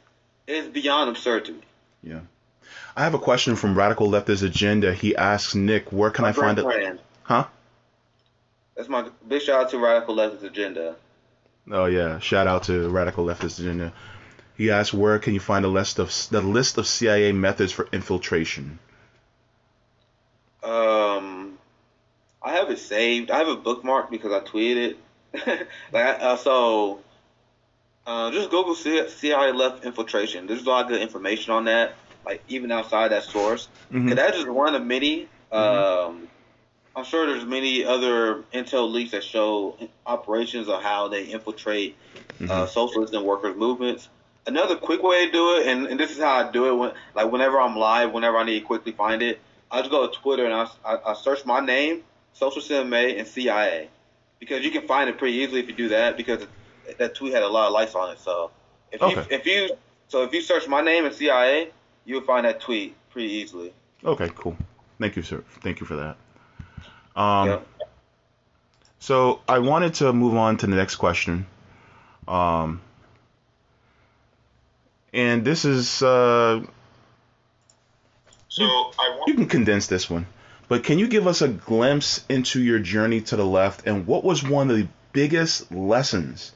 is 0.47 0.67
beyond 0.67 1.09
absurd 1.09 1.45
to 1.45 1.53
me. 1.53 1.61
Yeah. 2.03 2.21
I 2.95 3.03
have 3.03 3.13
a 3.13 3.19
question 3.19 3.55
from 3.55 3.77
Radical 3.77 4.09
Leftist 4.09 4.43
Agenda. 4.43 4.93
He 4.93 5.15
asks 5.15 5.55
Nick, 5.55 5.91
where 5.91 6.11
can 6.11 6.23
my 6.23 6.29
I 6.29 6.33
find 6.33 6.59
it? 6.59 6.99
Huh? 7.23 7.45
That's 8.75 8.89
my 8.89 9.07
big 9.27 9.41
shout 9.41 9.65
out 9.65 9.69
to 9.71 9.77
Radical 9.77 10.15
Leftist 10.15 10.43
Agenda. 10.43 10.95
Oh 11.69 11.85
yeah, 11.85 12.19
shout 12.19 12.47
out 12.47 12.63
to 12.63 12.89
Radical 12.89 13.25
Leftist 13.25 13.59
Agenda. 13.59 13.93
He 14.57 14.71
asks, 14.71 14.93
where 14.93 15.19
can 15.19 15.33
you 15.33 15.39
find 15.39 15.65
a 15.65 15.67
list 15.67 15.99
of 15.99 16.11
the 16.29 16.41
list 16.41 16.77
of 16.77 16.87
CIA 16.87 17.31
methods 17.31 17.71
for 17.71 17.87
infiltration? 17.91 18.79
Um, 20.63 21.30
I 22.43 22.53
have 22.53 22.69
it 22.69 22.79
saved. 22.79 23.31
I 23.31 23.37
have 23.39 23.47
a 23.47 23.55
bookmark 23.55 24.09
because 24.09 24.31
I 24.31 24.39
tweeted 24.39 24.95
it. 25.35 25.67
like 25.91 26.21
uh, 26.21 26.35
so, 26.37 26.99
uh, 28.05 28.31
just 28.31 28.49
Google 28.49 28.75
CIA 28.75 29.51
left 29.51 29.85
infiltration. 29.85 30.47
There's 30.47 30.63
a 30.63 30.69
lot 30.69 30.85
of 30.85 30.89
good 30.89 31.01
information 31.01 31.53
on 31.53 31.65
that 31.65 31.95
like 32.25 32.43
even 32.47 32.71
outside 32.71 33.11
that 33.11 33.23
source. 33.23 33.67
Mm-hmm. 33.91 34.09
That's 34.09 34.37
just 34.37 34.49
one 34.49 34.75
of 34.75 34.85
many. 34.85 35.27
Mm-hmm. 35.51 35.55
Um, 35.55 36.27
I'm 36.95 37.05
sure 37.05 37.25
there's 37.25 37.45
many 37.45 37.85
other 37.85 38.43
intel 38.53 38.91
leaks 38.91 39.11
that 39.11 39.23
show 39.23 39.77
operations 40.05 40.67
of 40.67 40.81
how 40.81 41.07
they 41.07 41.25
infiltrate 41.25 41.95
uh, 42.15 42.19
mm-hmm. 42.43 42.51
uh, 42.51 42.65
socialist 42.67 43.13
and 43.13 43.25
workers 43.25 43.55
movements. 43.55 44.09
Another 44.45 44.75
quick 44.75 45.03
way 45.03 45.27
to 45.27 45.31
do 45.31 45.55
it, 45.57 45.67
and, 45.67 45.85
and, 45.85 45.99
this 45.99 46.09
is 46.09 46.17
how 46.17 46.31
I 46.31 46.51
do 46.51 46.65
it 46.65 46.75
when, 46.75 46.91
like 47.13 47.31
whenever 47.31 47.61
I'm 47.61 47.75
live, 47.75 48.11
whenever 48.11 48.37
I 48.37 48.43
need 48.43 48.59
to 48.59 48.65
quickly 48.65 48.91
find 48.91 49.21
it, 49.21 49.39
I 49.69 49.81
just 49.81 49.91
go 49.91 50.07
to 50.07 50.13
Twitter 50.19 50.45
and 50.45 50.53
I, 50.53 50.67
I, 50.83 51.11
I 51.11 51.13
search 51.13 51.45
my 51.45 51.59
name, 51.59 52.03
Social 52.33 52.61
CMA, 52.61 53.19
and 53.19 53.27
CIA, 53.27 53.89
because 54.39 54.63
you 54.63 54.71
can 54.71 54.87
find 54.87 55.09
it 55.09 55.17
pretty 55.17 55.37
easily 55.37 55.59
if 55.59 55.67
you 55.67 55.73
do 55.73 55.89
that. 55.89 56.17
Because 56.17 56.45
that 56.97 57.15
tweet 57.15 57.33
had 57.33 57.43
a 57.43 57.47
lot 57.47 57.67
of 57.67 57.73
likes 57.73 57.95
on 57.95 58.11
it. 58.11 58.19
So 58.19 58.51
if 58.91 59.01
okay. 59.01 59.15
you 59.15 59.25
if 59.29 59.45
you 59.45 59.75
so 60.07 60.23
if 60.23 60.33
you 60.33 60.41
search 60.41 60.67
my 60.67 60.81
name 60.81 61.05
and 61.05 61.13
CIA, 61.13 61.71
you'll 62.05 62.21
find 62.21 62.45
that 62.45 62.61
tweet 62.61 62.95
pretty 63.09 63.31
easily. 63.31 63.73
Okay, 64.03 64.29
cool. 64.35 64.57
Thank 64.99 65.15
you, 65.15 65.21
sir. 65.21 65.43
Thank 65.61 65.79
you 65.79 65.85
for 65.85 65.95
that. 65.95 66.17
Um, 67.19 67.47
yeah. 67.47 67.59
So 68.99 69.41
I 69.47 69.59
wanted 69.59 69.95
to 69.95 70.13
move 70.13 70.35
on 70.35 70.57
to 70.57 70.67
the 70.67 70.75
next 70.75 70.95
question. 70.97 71.47
Um, 72.27 72.81
and 75.13 75.43
this 75.43 75.65
is. 75.65 76.03
Uh, 76.03 76.61
so 78.47 78.63
I 78.63 79.15
want- 79.17 79.27
you 79.27 79.33
can 79.33 79.47
condense 79.47 79.87
this 79.87 80.09
one, 80.09 80.27
but 80.71 80.85
can 80.85 80.97
you 80.97 81.09
give 81.09 81.27
us 81.27 81.41
a 81.41 81.49
glimpse 81.49 82.23
into 82.29 82.61
your 82.61 82.79
journey 82.79 83.19
to 83.19 83.35
the 83.35 83.45
left 83.45 83.85
and 83.85 84.07
what 84.07 84.23
was 84.23 84.41
one 84.41 84.71
of 84.71 84.77
the 84.77 84.87
biggest 85.11 85.69
lessons 85.69 86.53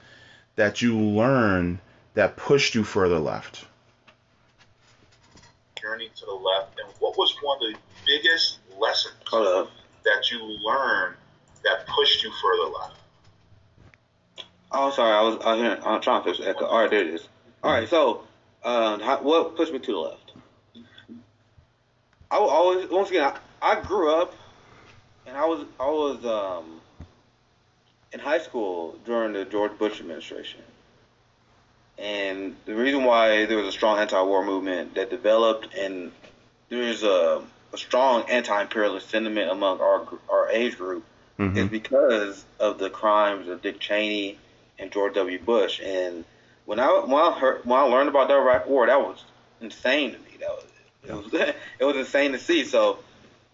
that 0.56 0.82
you 0.82 0.98
learned 0.98 1.80
that 2.14 2.38
pushed 2.38 2.76
you 2.76 2.86
further 2.86 3.20
left? 3.20 3.66
journey 5.82 6.10
to 6.16 6.26
the 6.26 6.32
left, 6.32 6.80
and 6.80 6.88
what 7.00 7.18
was 7.18 7.36
one 7.42 7.58
of 7.58 7.74
the 7.74 7.80
biggest 8.06 8.60
lessons 8.80 9.20
that 10.06 10.32
you 10.32 10.42
learned 10.64 11.18
that 11.66 11.86
pushed 11.86 12.24
you 12.24 12.32
further 12.42 12.72
left? 12.72 12.96
Oh, 14.72 14.92
sorry, 14.92 15.12
I 15.12 15.22
was 15.24 15.46
I 15.46 15.58
hearing, 15.58 15.84
I'm 15.84 16.00
trying 16.00 16.24
to 16.24 16.30
fix 16.30 16.38
the 16.38 16.48
echo. 16.48 16.68
All 16.68 16.80
right, 16.80 16.90
there 16.90 17.02
it 17.02 17.14
is. 17.16 17.28
All 17.62 17.74
right, 17.74 17.90
so 17.90 18.24
um, 18.64 19.02
how, 19.02 19.22
what 19.22 19.58
pushed 19.58 19.74
me 19.74 19.80
to 19.80 19.92
the 19.92 19.98
left? 19.98 20.32
I 22.32 22.40
will 22.40 22.50
always 22.50 22.90
once 22.90 23.10
again 23.10 23.24
I, 23.24 23.38
I 23.62 23.82
grew 23.82 24.14
up 24.14 24.36
and 25.26 25.38
I 25.38 25.46
was 25.46 25.66
I 25.80 25.90
was 25.90 26.26
um, 26.26 26.82
in 28.12 28.20
high 28.20 28.40
school 28.40 28.98
during 29.06 29.34
the 29.34 29.46
George 29.46 29.78
Bush 29.78 30.00
administration. 30.00 30.62
And 31.98 32.56
the 32.66 32.76
reason 32.76 33.06
why 33.06 33.46
there 33.46 33.58
was 33.58 33.68
a 33.68 33.72
strong 33.72 34.00
anti-war 34.00 34.44
movement 34.44 34.96
that 34.96 35.10
developed, 35.10 35.74
and 35.74 36.12
there's 36.68 37.04
a, 37.04 37.42
a 37.74 37.78
strong 37.78 38.30
anti-imperialist 38.30 39.10
sentiment 39.10 39.50
among 39.50 39.80
our 39.80 40.08
our 40.30 40.50
age 40.50 40.78
group, 40.78 41.04
mm-hmm. 41.40 41.58
is 41.58 41.70
because 41.70 42.46
of 42.60 42.80
the 42.80 42.90
crimes 42.90 43.48
of 43.48 43.62
Dick 43.62 43.80
Cheney 43.80 44.38
and 44.78 44.92
George 44.92 45.14
W. 45.16 45.40
Bush. 45.40 45.80
And 45.82 46.26
when 46.66 46.80
I 46.80 46.88
when 46.88 47.22
I 47.22 47.32
heard 47.38 47.66
when 47.66 47.80
I 47.80 47.84
learned 47.84 48.10
about 48.10 48.28
the 48.28 48.36
Iraq 48.36 48.68
War, 48.68 48.88
that 48.88 49.00
was 49.00 49.24
insane 49.62 50.12
to 50.12 50.20
me. 50.20 50.38
That 50.40 50.50
was 50.50 50.66
it 51.04 51.14
was 51.14 51.34
it 51.80 51.86
was 51.86 51.96
insane 51.96 52.34
to 52.34 52.40
see. 52.40 52.66
So 52.66 53.00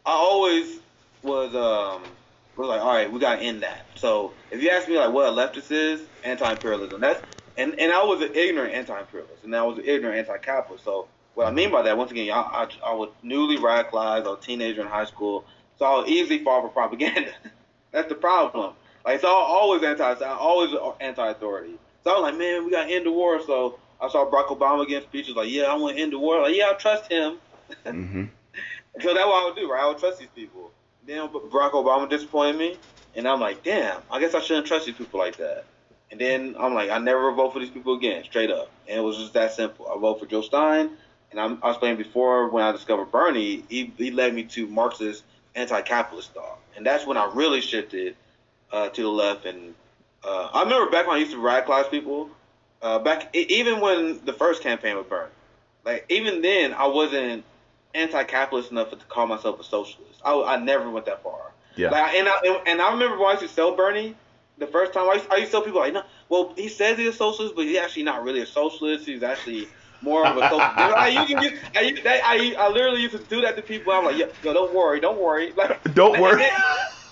I 0.05 0.11
always 0.11 0.79
was 1.21 1.55
um 1.55 2.17
was 2.55 2.67
like, 2.69 2.81
all 2.81 2.93
right, 2.93 3.11
we 3.11 3.19
gotta 3.19 3.41
end 3.41 3.63
that. 3.63 3.87
So 3.95 4.35
if 4.51 4.61
you 4.61 4.69
ask 4.69 4.87
me 4.87 4.97
like 4.97 5.13
what 5.13 5.27
a 5.27 5.31
leftist 5.31 5.71
is, 5.71 6.01
anti-imperialism. 6.23 7.01
That's 7.01 7.21
and 7.57 7.79
and 7.79 7.91
I 7.91 8.03
was 8.03 8.21
an 8.21 8.35
ignorant 8.35 8.73
anti-imperialist, 8.73 9.43
and 9.43 9.55
I 9.55 9.63
was 9.63 9.77
an 9.77 9.85
ignorant 9.85 10.17
anti-capitalist. 10.17 10.83
So 10.83 11.07
what 11.33 11.47
I 11.47 11.51
mean 11.51 11.71
by 11.71 11.81
that, 11.83 11.97
once 11.97 12.11
again, 12.11 12.29
I, 12.31 12.41
I, 12.41 12.67
I 12.91 12.93
was 12.93 13.09
newly 13.23 13.57
radicalized, 13.57 14.25
I 14.25 14.29
was 14.29 14.39
a 14.39 14.45
teenager 14.45 14.81
in 14.81 14.87
high 14.87 15.05
school, 15.05 15.45
so 15.77 15.85
I 15.85 15.97
would 15.97 16.09
easily 16.09 16.43
fall 16.43 16.61
for 16.61 16.69
propaganda. 16.69 17.31
That's 17.91 18.09
the 18.09 18.15
problem. 18.15 18.75
Like 19.05 19.21
so, 19.21 19.27
I 19.27 19.31
always 19.31 19.83
anti, 19.83 20.13
always 20.25 20.75
anti-authority. 20.99 21.79
So 22.03 22.11
I 22.11 22.13
was 22.19 22.23
like, 22.23 22.37
man, 22.37 22.65
we 22.65 22.71
got 22.71 22.85
to 22.87 22.93
end 22.93 23.05
the 23.05 23.11
war. 23.11 23.41
So 23.45 23.79
I 23.99 24.09
saw 24.09 24.29
Barack 24.29 24.47
Obama 24.47 24.83
against 24.83 25.07
speeches 25.07 25.35
like, 25.35 25.49
yeah, 25.49 25.63
I 25.63 25.75
want 25.75 25.95
to 25.97 26.01
end 26.01 26.13
the 26.13 26.19
war. 26.19 26.41
Like, 26.41 26.55
yeah, 26.55 26.69
I 26.69 26.73
trust 26.73 27.11
him. 27.11 27.37
Mm-hmm. 27.85 28.25
So 28.99 29.13
that's 29.13 29.25
what 29.25 29.41
I 29.41 29.45
would 29.45 29.55
do, 29.55 29.71
right? 29.71 29.83
I 29.83 29.87
would 29.87 29.99
trust 29.99 30.19
these 30.19 30.27
people. 30.35 30.71
Then 31.05 31.27
Barack 31.29 31.71
Obama 31.71 32.09
disappointed 32.09 32.57
me, 32.57 32.77
and 33.15 33.27
I'm 33.27 33.39
like, 33.39 33.63
damn, 33.63 34.01
I 34.11 34.19
guess 34.19 34.35
I 34.35 34.41
shouldn't 34.41 34.67
trust 34.67 34.85
these 34.85 34.95
people 34.95 35.19
like 35.19 35.37
that. 35.37 35.65
And 36.11 36.19
then 36.19 36.55
I'm 36.59 36.73
like, 36.73 36.89
I 36.89 36.97
never 36.97 37.31
vote 37.31 37.53
for 37.53 37.59
these 37.59 37.69
people 37.69 37.95
again, 37.95 38.23
straight 38.25 38.51
up. 38.51 38.69
And 38.87 38.99
it 38.99 39.01
was 39.01 39.17
just 39.17 39.33
that 39.33 39.53
simple. 39.53 39.87
I 39.87 39.97
vote 39.97 40.19
for 40.19 40.25
Jill 40.25 40.43
Stein. 40.43 40.91
and 41.31 41.39
I'm, 41.39 41.59
I 41.63 41.69
was 41.69 41.77
playing 41.77 41.97
before 41.97 42.49
when 42.49 42.63
I 42.63 42.71
discovered 42.71 43.11
Bernie. 43.11 43.63
He, 43.69 43.91
he 43.97 44.11
led 44.11 44.33
me 44.33 44.43
to 44.43 44.67
Marxist 44.67 45.23
anti-capitalist 45.55 46.33
thought, 46.33 46.59
and 46.75 46.85
that's 46.85 47.05
when 47.05 47.17
I 47.17 47.31
really 47.33 47.61
shifted 47.61 48.15
uh, 48.71 48.89
to 48.89 49.01
the 49.01 49.09
left. 49.09 49.45
And 49.45 49.73
uh, 50.23 50.49
I 50.53 50.63
remember 50.63 50.91
back 50.91 51.07
when 51.07 51.15
I 51.15 51.19
used 51.19 51.31
to 51.31 51.37
radicalize 51.37 51.89
people. 51.89 52.29
Uh, 52.81 52.97
back 52.97 53.29
even 53.35 53.79
when 53.79 54.19
the 54.25 54.33
first 54.33 54.63
campaign 54.63 54.97
with 54.97 55.07
Bernie, 55.07 55.29
like 55.85 56.03
even 56.09 56.41
then 56.41 56.73
I 56.73 56.87
wasn't 56.87 57.43
anti-capitalist 57.93 58.71
enough 58.71 58.91
to 58.91 58.97
call 58.97 59.27
myself 59.27 59.59
a 59.59 59.63
socialist. 59.63 60.21
I, 60.23 60.41
I 60.41 60.57
never 60.57 60.89
went 60.89 61.05
that 61.05 61.23
far. 61.23 61.51
Yeah. 61.75 61.89
Like, 61.89 62.15
and 62.15 62.27
I 62.27 62.63
and 62.67 62.81
I 62.81 62.91
remember 62.91 63.17
when 63.17 63.27
I 63.27 63.31
used 63.31 63.43
to 63.43 63.47
sell 63.47 63.75
Bernie 63.75 64.15
the 64.57 64.67
first 64.67 64.93
time. 64.93 65.09
I 65.09 65.15
used, 65.15 65.27
I 65.31 65.37
used 65.37 65.51
to 65.51 65.57
tell 65.57 65.61
people 65.61 65.79
like, 65.79 65.93
no, 65.93 66.03
well, 66.29 66.53
he 66.55 66.67
says 66.67 66.97
he's 66.97 67.09
a 67.09 67.13
socialist, 67.13 67.55
but 67.55 67.65
he's 67.65 67.77
actually 67.77 68.03
not 68.03 68.23
really 68.23 68.41
a 68.41 68.45
socialist. 68.45 69.05
He's 69.05 69.23
actually 69.23 69.67
more 70.01 70.25
of 70.25 70.37
a 70.37 70.41
socialist. 70.41 70.61
I, 70.77 71.07
you 71.09 71.35
can 71.35 72.07
I, 72.07 72.55
I, 72.57 72.65
I 72.65 72.69
literally 72.69 73.01
used 73.01 73.15
to 73.15 73.23
do 73.23 73.41
that 73.41 73.55
to 73.55 73.61
people. 73.61 73.93
I'm 73.93 74.05
like, 74.05 74.17
yo, 74.17 74.27
yo 74.43 74.53
don't 74.53 74.73
worry, 74.73 74.99
don't 74.99 75.19
worry. 75.19 75.53
Like, 75.53 75.81
don't 75.93 76.19
worry. 76.19 76.45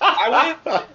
I 0.01 0.55
went. 0.65 0.85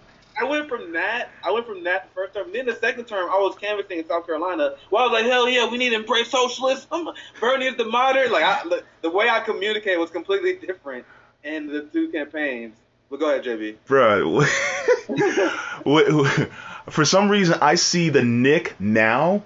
I 0.40 0.44
went 0.44 0.68
from 0.68 0.92
that. 0.92 1.30
I 1.44 1.50
went 1.52 1.66
from 1.66 1.84
that 1.84 2.08
the 2.08 2.14
first 2.14 2.34
term. 2.34 2.52
Then 2.52 2.66
the 2.66 2.74
second 2.74 3.06
term, 3.06 3.30
I 3.30 3.38
was 3.38 3.56
canvassing 3.56 3.98
in 3.98 4.08
South 4.08 4.26
Carolina. 4.26 4.74
Well, 4.90 5.04
I 5.04 5.06
was 5.06 5.20
like, 5.20 5.30
hell 5.30 5.48
yeah, 5.48 5.70
we 5.70 5.78
need 5.78 5.90
to 5.90 5.96
embrace 5.96 6.30
socialism. 6.30 7.10
Bernie 7.40 7.66
is 7.66 7.76
the 7.76 7.84
modern. 7.84 8.32
Like 8.32 8.44
I, 8.44 8.62
the 9.02 9.10
way 9.10 9.28
I 9.28 9.40
communicate 9.40 9.98
was 9.98 10.10
completely 10.10 10.54
different 10.54 11.04
in 11.42 11.68
the 11.68 11.82
two 11.82 12.08
campaigns. 12.08 12.74
But 13.10 13.20
go 13.20 13.30
ahead, 13.30 13.44
JB. 13.44 13.76
Bro, 13.86 14.40
for 16.90 17.04
some 17.04 17.28
reason, 17.28 17.58
I 17.60 17.76
see 17.76 18.08
the 18.08 18.24
Nick 18.24 18.74
now, 18.80 19.42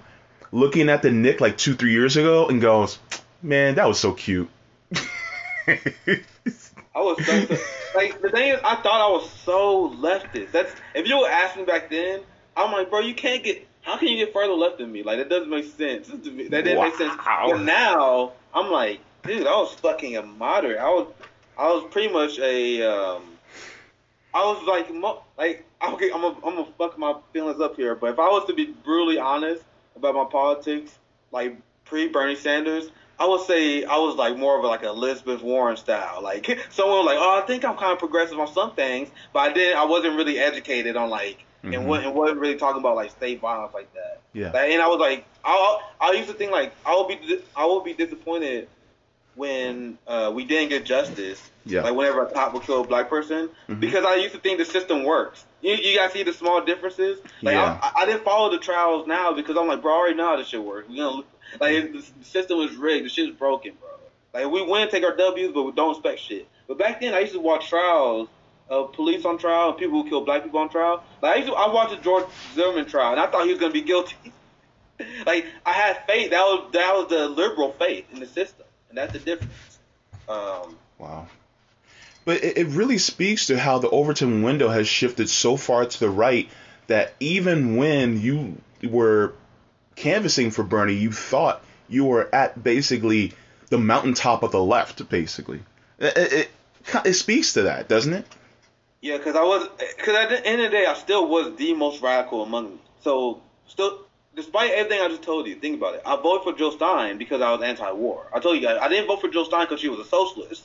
looking 0.53 0.89
at 0.89 1.03
the 1.03 1.11
Nick 1.11 1.41
like 1.41 1.59
two, 1.59 1.75
three 1.75 1.93
years 1.93 2.17
ago, 2.17 2.49
and 2.49 2.61
goes, 2.61 2.99
"Man, 3.43 3.75
that 3.75 3.87
was 3.87 3.99
so 3.99 4.13
cute." 4.13 4.49
I 6.95 7.01
was 7.01 7.25
so, 7.25 7.45
so, 7.45 7.57
like 7.95 8.21
the 8.21 8.31
thing 8.31 8.51
is, 8.51 8.61
I 8.65 8.77
thought 8.77 9.01
I 9.01 9.11
was 9.11 9.31
so 9.31 9.91
leftist. 9.91 10.53
That's 10.53 10.73
if 10.95 11.07
you 11.07 11.19
were 11.21 11.29
asking 11.29 11.65
back 11.65 11.91
then, 11.91 12.21
I'm 12.57 12.73
like, 12.73 12.91
bro, 12.91 13.01
you 13.01 13.15
can't 13.15 13.43
get. 13.43 13.67
How 13.83 13.97
can 13.97 14.09
you 14.09 14.17
get 14.25 14.33
further 14.33 14.53
left 14.53 14.79
than 14.79 14.93
me? 14.93 15.03
Like 15.03 15.19
that 15.19 15.29
doesn't 15.29 15.49
make 15.49 15.65
sense. 15.65 16.09
That 16.09 16.25
didn't 16.25 16.77
wow. 16.77 16.85
make 16.85 16.97
sense. 16.97 17.15
But 17.25 17.63
now 17.63 18.33
I'm 18.53 18.71
like, 18.71 19.01
dude, 19.23 19.47
I 19.47 19.57
was 19.57 19.73
fucking 19.75 20.17
a 20.17 20.23
moderate. 20.23 20.79
I 20.79 20.89
was, 20.89 21.13
I 21.57 21.69
was 21.69 21.85
pretty 21.91 22.13
much 22.13 22.39
a. 22.39 22.83
Um, 22.83 23.23
I 24.35 24.45
was 24.45 24.63
like, 24.67 24.91
like 25.39 25.65
okay, 25.87 26.11
I'm 26.13 26.21
gonna 26.21 26.37
I'm 26.45 26.55
gonna 26.55 26.67
fuck 26.77 26.99
my 26.99 27.15
feelings 27.33 27.61
up 27.61 27.77
here, 27.77 27.95
but 27.95 28.11
if 28.11 28.19
I 28.19 28.29
was 28.29 28.47
to 28.47 28.55
be 28.55 28.67
brutally 28.67 29.19
honest 29.19 29.63
about 29.97 30.15
my 30.15 30.25
politics, 30.25 30.99
like 31.33 31.57
pre 31.85 32.09
Bernie 32.09 32.37
Sanders, 32.37 32.91
I 33.21 33.27
would 33.27 33.41
say 33.43 33.85
I 33.85 33.97
was 33.99 34.15
like 34.17 34.37
more 34.37 34.57
of 34.57 34.65
a, 34.65 34.69
like 34.69 34.83
a 34.83 34.89
Elizabeth 34.89 35.43
Warren 35.43 35.77
style. 35.77 36.21
Like 36.23 36.47
someone 36.71 36.99
was 36.99 37.07
like, 37.07 37.19
oh, 37.19 37.41
I 37.43 37.47
think 37.47 37.65
I'm 37.65 37.77
kind 37.77 37.93
of 37.93 37.99
progressive 37.99 38.39
on 38.39 38.53
some 38.53 38.75
things, 38.75 39.09
but 39.33 39.41
I 39.41 39.53
didn't. 39.53 39.79
I 39.79 39.85
wasn't 39.85 40.17
really 40.17 40.39
educated 40.39 40.97
on 40.97 41.11
like 41.11 41.45
mm-hmm. 41.65 41.75
and, 41.75 41.87
wasn't, 41.87 42.15
wasn't 42.15 42.41
really 42.41 42.57
talking 42.57 42.81
about 42.81 42.97
like 42.97 43.11
state 43.11 43.41
violence 43.41 43.75
like 43.75 43.93
that. 43.95 44.21
Yeah. 44.33 44.53
Like, 44.53 44.71
and 44.71 44.81
I 44.81 44.89
was 44.89 45.01
like, 45.01 45.25
I 45.45 45.81
I 46.01 46.13
used 46.13 46.29
to 46.29 46.35
think 46.35 46.53
like 46.53 46.73
I 46.87 46.97
would 46.97 47.09
be 47.09 47.41
I 47.57 47.67
would 47.67 47.85
be 47.85 47.95
disappointed 47.95 48.69
when 49.35 49.99
uh, 50.07 50.33
we 50.35 50.45
didn't 50.45 50.69
get 50.69 50.85
justice. 50.85 51.43
Yeah. 51.65 51.83
Like 51.83 51.95
whenever 51.95 52.23
a 52.23 52.33
cop 52.33 52.55
would 52.55 52.63
kill 52.63 52.83
a 52.83 52.87
black 52.87 53.09
person, 53.09 53.49
mm-hmm. 53.49 53.81
because 53.81 54.05
I 54.05 54.17
used 54.17 54.35
to 54.35 54.41
think 54.41 54.59
the 54.59 54.65
system 54.65 55.05
works. 55.05 55.45
You, 55.61 55.75
you 55.75 55.97
guys 55.97 56.13
see 56.13 56.23
the 56.23 56.33
small 56.33 56.65
differences. 56.65 57.21
Like 57.43 57.55
yeah. 57.55 57.79
I, 57.83 58.03
I, 58.03 58.07
didn't 58.07 58.25
follow 58.25 58.51
the 58.51 58.59
trials 58.59 59.07
now 59.07 59.33
because 59.33 59.57
I'm 59.57 59.67
like, 59.67 59.83
bro, 59.83 59.93
I 59.93 59.97
already 59.97 60.17
know 60.17 60.27
how 60.27 60.37
this 60.37 60.49
shit 60.49 60.63
works. 60.63 60.89
We 60.89 60.97
gonna 60.97 61.23
like 61.61 61.93
the, 61.93 62.05
system 62.23 62.59
was 62.59 62.75
rigged. 62.77 63.07
The 63.07 63.09
shit's 63.09 63.37
broken, 63.37 63.73
bro. 63.81 63.89
Like 64.35 64.53
we 64.53 64.63
win, 64.63 64.89
take 64.91 65.05
our 65.05 65.17
W's, 65.17 65.53
but 65.53 65.63
we 65.63 65.73
don't 65.73 65.95
expect 65.95 66.21
shit. 66.21 66.49
But 66.67 66.79
back 66.79 67.01
then, 67.01 67.15
I 67.15 67.21
used 67.21 67.33
to 67.33 67.41
watch 67.41 67.69
trials 67.69 68.29
of 68.69 68.93
police 68.93 69.25
on 69.25 69.39
trial 69.39 69.71
and 69.71 69.79
people 69.79 70.03
who 70.03 70.09
kill 70.09 70.25
black 70.25 70.45
people 70.45 70.61
on 70.61 70.69
trial. 70.69 71.03
Like 71.23 71.33
I 71.33 71.37
used 71.37 71.49
to, 71.49 71.55
I 71.55 71.73
watched 71.73 71.91
the 71.97 72.03
George 72.03 72.27
Zimmerman 72.55 72.87
trial, 72.87 73.13
and 73.13 73.21
I 73.21 73.27
thought 73.27 73.45
he 73.45 73.51
was 73.51 73.61
gonna 73.61 73.73
be 73.73 73.83
guilty. 73.83 74.17
like 75.27 75.47
I 75.65 75.73
had 75.73 76.05
faith. 76.07 76.31
That 76.31 76.43
was 76.43 76.71
that 76.73 76.95
was 76.95 77.09
the 77.09 77.29
liberal 77.29 77.73
faith 77.73 78.07
in 78.13 78.21
the 78.21 78.27
system 78.27 78.67
and 78.89 78.99
that's 78.99 79.13
the 79.13 79.19
difference. 79.19 79.79
Um, 80.29 80.77
wow. 80.99 81.27
But 82.25 82.45
it, 82.45 82.59
it 82.59 82.67
really 82.69 82.99
speaks 82.99 83.47
to 83.47 83.59
how 83.59 83.79
the 83.79 83.91
Overton 83.91 84.43
window 84.43 84.69
has 84.69 84.89
shifted 84.89 85.29
so 85.29 85.57
far 85.57 85.87
to 85.87 86.01
the 86.01 86.11
right 86.11 86.49
that 86.87 87.15
even 87.21 87.77
when 87.77 88.21
you 88.21 88.57
were 88.83 89.35
canvassing 89.99 90.51
for 90.51 90.63
Bernie, 90.63 90.95
you 90.95 91.13
thought 91.13 91.63
you 91.89 92.05
were 92.05 92.33
at 92.35 92.63
basically 92.63 93.33
the 93.69 93.79
mountaintop 93.79 94.43
of 94.43 94.53
the 94.53 94.63
left, 94.63 95.09
basically. 95.09 95.61
It, 95.99 96.17
it, 96.17 96.51
it 97.05 97.15
speaks 97.15 97.55
to 97.55 97.63
that, 97.63 97.89
doesn't 97.89 98.13
it? 98.13 98.27
Yeah, 99.01 99.19
because 99.19 99.37
I 99.37 99.43
was, 99.43 99.69
because 99.97 100.17
at 100.17 100.29
the 100.31 100.45
end 100.45 100.61
of 100.61 100.71
the 100.71 100.77
day, 100.77 100.87
I 100.87 100.95
still 100.95 101.29
was 101.29 101.57
the 101.57 101.75
most 101.75 102.03
radical 102.03 102.43
among 102.43 102.65
them. 102.65 102.79
So, 103.03 103.43
still, 103.67 104.07
despite 104.35 104.73
everything 104.73 105.01
I 105.01 105.09
just 105.09 105.23
told 105.23 105.47
you, 105.47 105.55
think 105.57 105.77
about 105.77 105.95
it. 105.95 106.03
I 106.05 106.17
voted 106.17 106.45
for 106.45 106.59
Jill 106.59 106.73
Stein 106.73 107.19
because 107.19 107.41
I 107.41 107.53
was 107.53 107.63
anti-war. 107.63 108.27
I 108.33 108.41
told 108.41 108.57
you 108.57 108.63
guys 108.63 108.79
I 108.81 108.89
didn't 108.89 109.07
vote 109.07 109.21
for 109.21 109.29
Jill 109.29 109.45
Stein 109.45 109.67
because 109.67 109.81
she 109.81 109.89
was 109.89 110.01
a 110.01 110.05
socialist. 110.05 110.65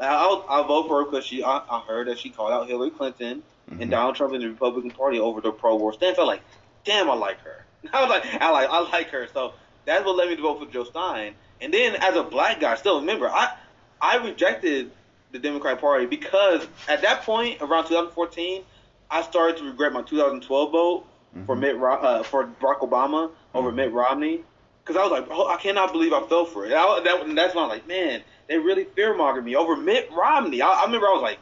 I 0.00 0.06
I, 0.06 0.60
I 0.60 0.66
vote 0.66 0.88
for 0.88 1.00
her 1.00 1.10
because 1.10 1.24
she 1.24 1.42
I, 1.42 1.62
I, 1.70 1.80
heard 1.80 2.08
that 2.08 2.18
she 2.18 2.30
called 2.30 2.52
out 2.52 2.68
Hillary 2.68 2.90
Clinton 2.90 3.42
mm-hmm. 3.70 3.82
and 3.82 3.90
Donald 3.90 4.16
Trump 4.16 4.34
in 4.34 4.40
the 4.40 4.48
Republican 4.48 4.90
Party 4.90 5.18
over 5.18 5.40
their 5.40 5.52
pro-war 5.52 5.92
stance. 5.92 6.18
I 6.18 6.22
was 6.22 6.28
like, 6.28 6.42
damn, 6.84 7.10
I 7.10 7.14
like 7.14 7.40
her. 7.40 7.64
I 7.92 8.00
was 8.00 8.10
like, 8.10 8.24
I 8.40 8.50
like 8.50 8.68
I 8.70 8.80
like 8.90 9.10
her. 9.10 9.28
So 9.32 9.54
that's 9.84 10.04
what 10.04 10.16
led 10.16 10.28
me 10.28 10.36
to 10.36 10.42
vote 10.42 10.60
for 10.60 10.70
Jill 10.70 10.84
Stein. 10.84 11.34
And 11.60 11.72
then 11.72 11.96
as 11.96 12.16
a 12.16 12.22
black 12.22 12.60
guy, 12.60 12.74
still 12.76 13.00
remember 13.00 13.28
I 13.28 13.54
I 14.00 14.16
rejected 14.16 14.90
the 15.32 15.38
Democratic 15.38 15.80
Party 15.80 16.06
because 16.06 16.66
at 16.88 17.02
that 17.02 17.22
point 17.22 17.60
around 17.60 17.84
2014, 17.84 18.62
I 19.10 19.22
started 19.22 19.56
to 19.58 19.64
regret 19.64 19.92
my 19.92 20.02
2012 20.02 20.72
vote 20.72 21.04
mm-hmm. 21.04 21.46
for 21.46 21.56
Mitt 21.56 21.76
uh, 21.76 22.22
for 22.22 22.46
Barack 22.46 22.80
Obama 22.80 23.30
over 23.54 23.68
mm-hmm. 23.68 23.76
Mitt 23.76 23.92
Romney 23.92 24.44
because 24.84 24.96
I 25.00 25.02
was 25.02 25.10
like, 25.10 25.26
oh, 25.30 25.48
I 25.48 25.56
cannot 25.56 25.92
believe 25.92 26.12
I 26.12 26.22
fell 26.26 26.44
for 26.44 26.66
it. 26.66 26.72
I, 26.72 27.00
that, 27.04 27.34
that's 27.34 27.54
when 27.54 27.64
I'm 27.64 27.70
like, 27.70 27.88
man, 27.88 28.22
they 28.48 28.58
really 28.58 28.84
fear 28.84 29.14
mongered 29.14 29.44
me 29.44 29.56
over 29.56 29.76
Mitt 29.76 30.10
Romney. 30.12 30.60
I, 30.60 30.68
I 30.68 30.84
remember 30.84 31.06
I 31.06 31.12
was 31.12 31.22
like, 31.22 31.38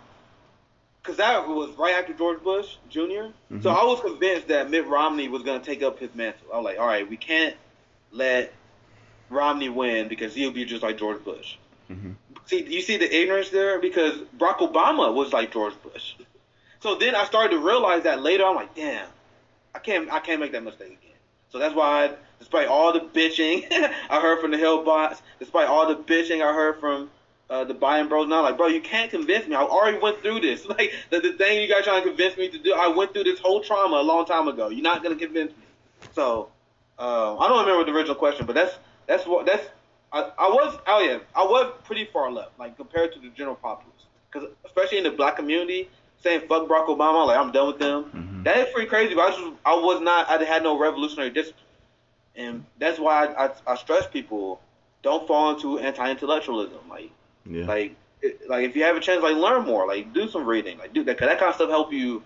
because 1.03 1.17
that 1.17 1.49
was 1.49 1.71
right 1.77 1.95
after 1.95 2.13
George 2.13 2.43
Bush 2.43 2.77
junior 2.89 3.33
mm-hmm. 3.51 3.61
So 3.61 3.71
I 3.71 3.85
was 3.85 4.01
convinced 4.01 4.49
that 4.49 4.71
Mitt 4.71 4.87
Romney 4.87 5.29
was 5.29 5.43
going 5.43 5.61
to 5.61 5.67
take 5.67 5.83
up 5.83 5.99
his 5.99 6.15
mantle. 6.15 6.47
I 6.53 6.57
was 6.57 6.65
like, 6.65 6.79
all 6.79 6.87
right, 6.87 7.09
we 7.09 7.17
can't 7.17 7.57
let 8.13 8.53
Romney 9.29 9.69
win 9.69 10.09
because 10.09 10.35
he'll 10.35 10.53
be 10.53 10.65
just 10.65 10.83
like 10.83 10.99
George 10.99 11.25
Bush. 11.25 11.57
Mm-hmm. 11.91 12.13
See, 12.47 12.63
you 12.65 12.81
see 12.83 12.97
the 12.97 13.15
ignorance 13.15 13.51
there 13.51 13.81
because 13.81 14.19
Barack 14.39 14.59
Obama 14.59 15.13
was 15.15 15.33
like 15.33 15.53
George 15.53 15.75
Bush. 15.83 16.15
So 16.81 16.97
then 16.97 17.15
I 17.15 17.25
started 17.25 17.51
to 17.51 17.59
realize 17.59 18.03
that 18.03 18.23
later. 18.23 18.45
I'm 18.45 18.57
like, 18.57 18.75
damn, 18.75 19.07
I 19.75 19.79
can't 19.79 20.13
I 20.13 20.21
can't 20.21 20.41
make 20.41 20.53
that 20.53 20.65
mistake 20.65 20.99
again. 21.01 21.17
So 21.51 21.59
that's 21.59 21.75
why, 21.75 22.05
I, 22.05 22.15
despite 22.39 22.69
all 22.69 22.93
the 22.93 23.01
bitching 23.01 23.67
I 24.11 24.21
heard 24.21 24.41
from 24.41 24.51
the 24.51 24.59
Hill 24.59 24.85
bots, 24.85 25.23
despite 25.39 25.69
all 25.69 25.89
the 25.89 25.97
bitching 25.97 26.43
I 26.45 26.53
heard 26.53 26.81
from 26.81 27.11
uh, 27.51 27.65
the 27.65 27.75
Biden 27.75 28.09
bros, 28.09 28.29
now 28.29 28.43
like, 28.43 28.57
bro, 28.57 28.69
you 28.69 28.81
can't 28.81 29.11
convince 29.11 29.47
me. 29.47 29.55
I 29.55 29.63
already 29.63 29.99
went 29.99 30.21
through 30.21 30.41
this. 30.41 30.67
Like 30.69 30.93
the, 31.11 31.21
the 31.21 31.33
thing 31.33 31.61
you 31.61 31.69
guys 31.69 31.85
trying 31.85 32.03
to 32.03 32.09
convince 32.09 32.37
me 32.37 32.49
to 32.49 32.59
do, 32.59 32.73
I 32.73 32.89
went 32.89 33.13
through 33.13 33.25
this 33.25 33.39
whole 33.39 33.61
trauma 33.63 33.97
a 33.97 34.03
long 34.03 34.25
time 34.25 34.49
ago. 34.49 34.69
You're 34.69 34.83
not 34.83 35.03
gonna 35.03 35.17
convince 35.17 35.51
me. 35.53 35.65
So 36.13 36.49
uh, 36.99 37.37
I 37.39 37.49
don't 37.49 37.67
remember 37.67 37.91
the 37.91 37.97
original 37.97 38.17
question, 38.17 38.47
but 38.47 38.55
that's 38.55 38.75
that's 39.07 39.27
what 39.27 39.47
that's. 39.47 39.67
I, 40.13 40.31
I 40.39 40.49
was 40.49 40.79
oh 40.87 41.01
yeah 41.01 41.21
I 41.35 41.43
was 41.43 41.73
pretty 41.85 42.05
far 42.13 42.31
left 42.31 42.59
like 42.59 42.77
compared 42.77 43.15
to 43.15 43.19
the 43.19 43.31
general 43.31 43.55
populace 43.55 44.05
because 44.31 44.47
especially 44.67 44.99
in 44.99 45.05
the 45.05 45.11
black 45.11 45.37
community 45.37 45.89
saying 46.23 46.41
fuck 46.41 46.69
Barack 46.69 46.89
Obama 46.89 47.27
like 47.27 47.39
I'm 47.39 47.51
done 47.51 47.69
with 47.69 47.79
them 47.79 48.05
mm-hmm 48.05 48.33
that 48.45 48.57
is 48.59 48.73
pretty 48.73 48.89
crazy. 48.89 49.15
But 49.15 49.23
I, 49.23 49.31
just, 49.31 49.53
I 49.65 49.75
was 49.75 50.01
not. 50.01 50.29
I 50.29 50.43
had 50.45 50.63
no 50.63 50.79
revolutionary 50.79 51.31
discipline, 51.31 51.65
and 52.37 52.65
that's 52.79 52.99
why 52.99 53.27
I, 53.27 53.47
I, 53.47 53.51
I 53.67 53.77
stress 53.77 54.07
people 54.07 54.61
don't 55.03 55.27
fall 55.27 55.55
into 55.55 55.79
anti-intellectualism. 55.79 56.79
Like, 56.89 57.11
yeah. 57.47 57.67
like, 57.67 57.97
it, 58.21 58.49
like 58.49 58.69
if 58.69 58.77
you 58.77 58.85
have 58.85 58.97
a 58.97 59.01
chance, 59.01 59.23
like 59.23 59.37
learn 59.37 59.65
more. 59.65 59.87
Like, 59.87 60.13
do 60.13 60.29
some 60.29 60.45
reading. 60.45 60.79
Like, 60.79 60.93
do 60.93 61.05
that. 61.05 61.19
Cause 61.19 61.29
that 61.29 61.39
kind 61.39 61.49
of 61.51 61.55
stuff 61.57 61.71
help 61.71 61.93
you. 61.93 62.23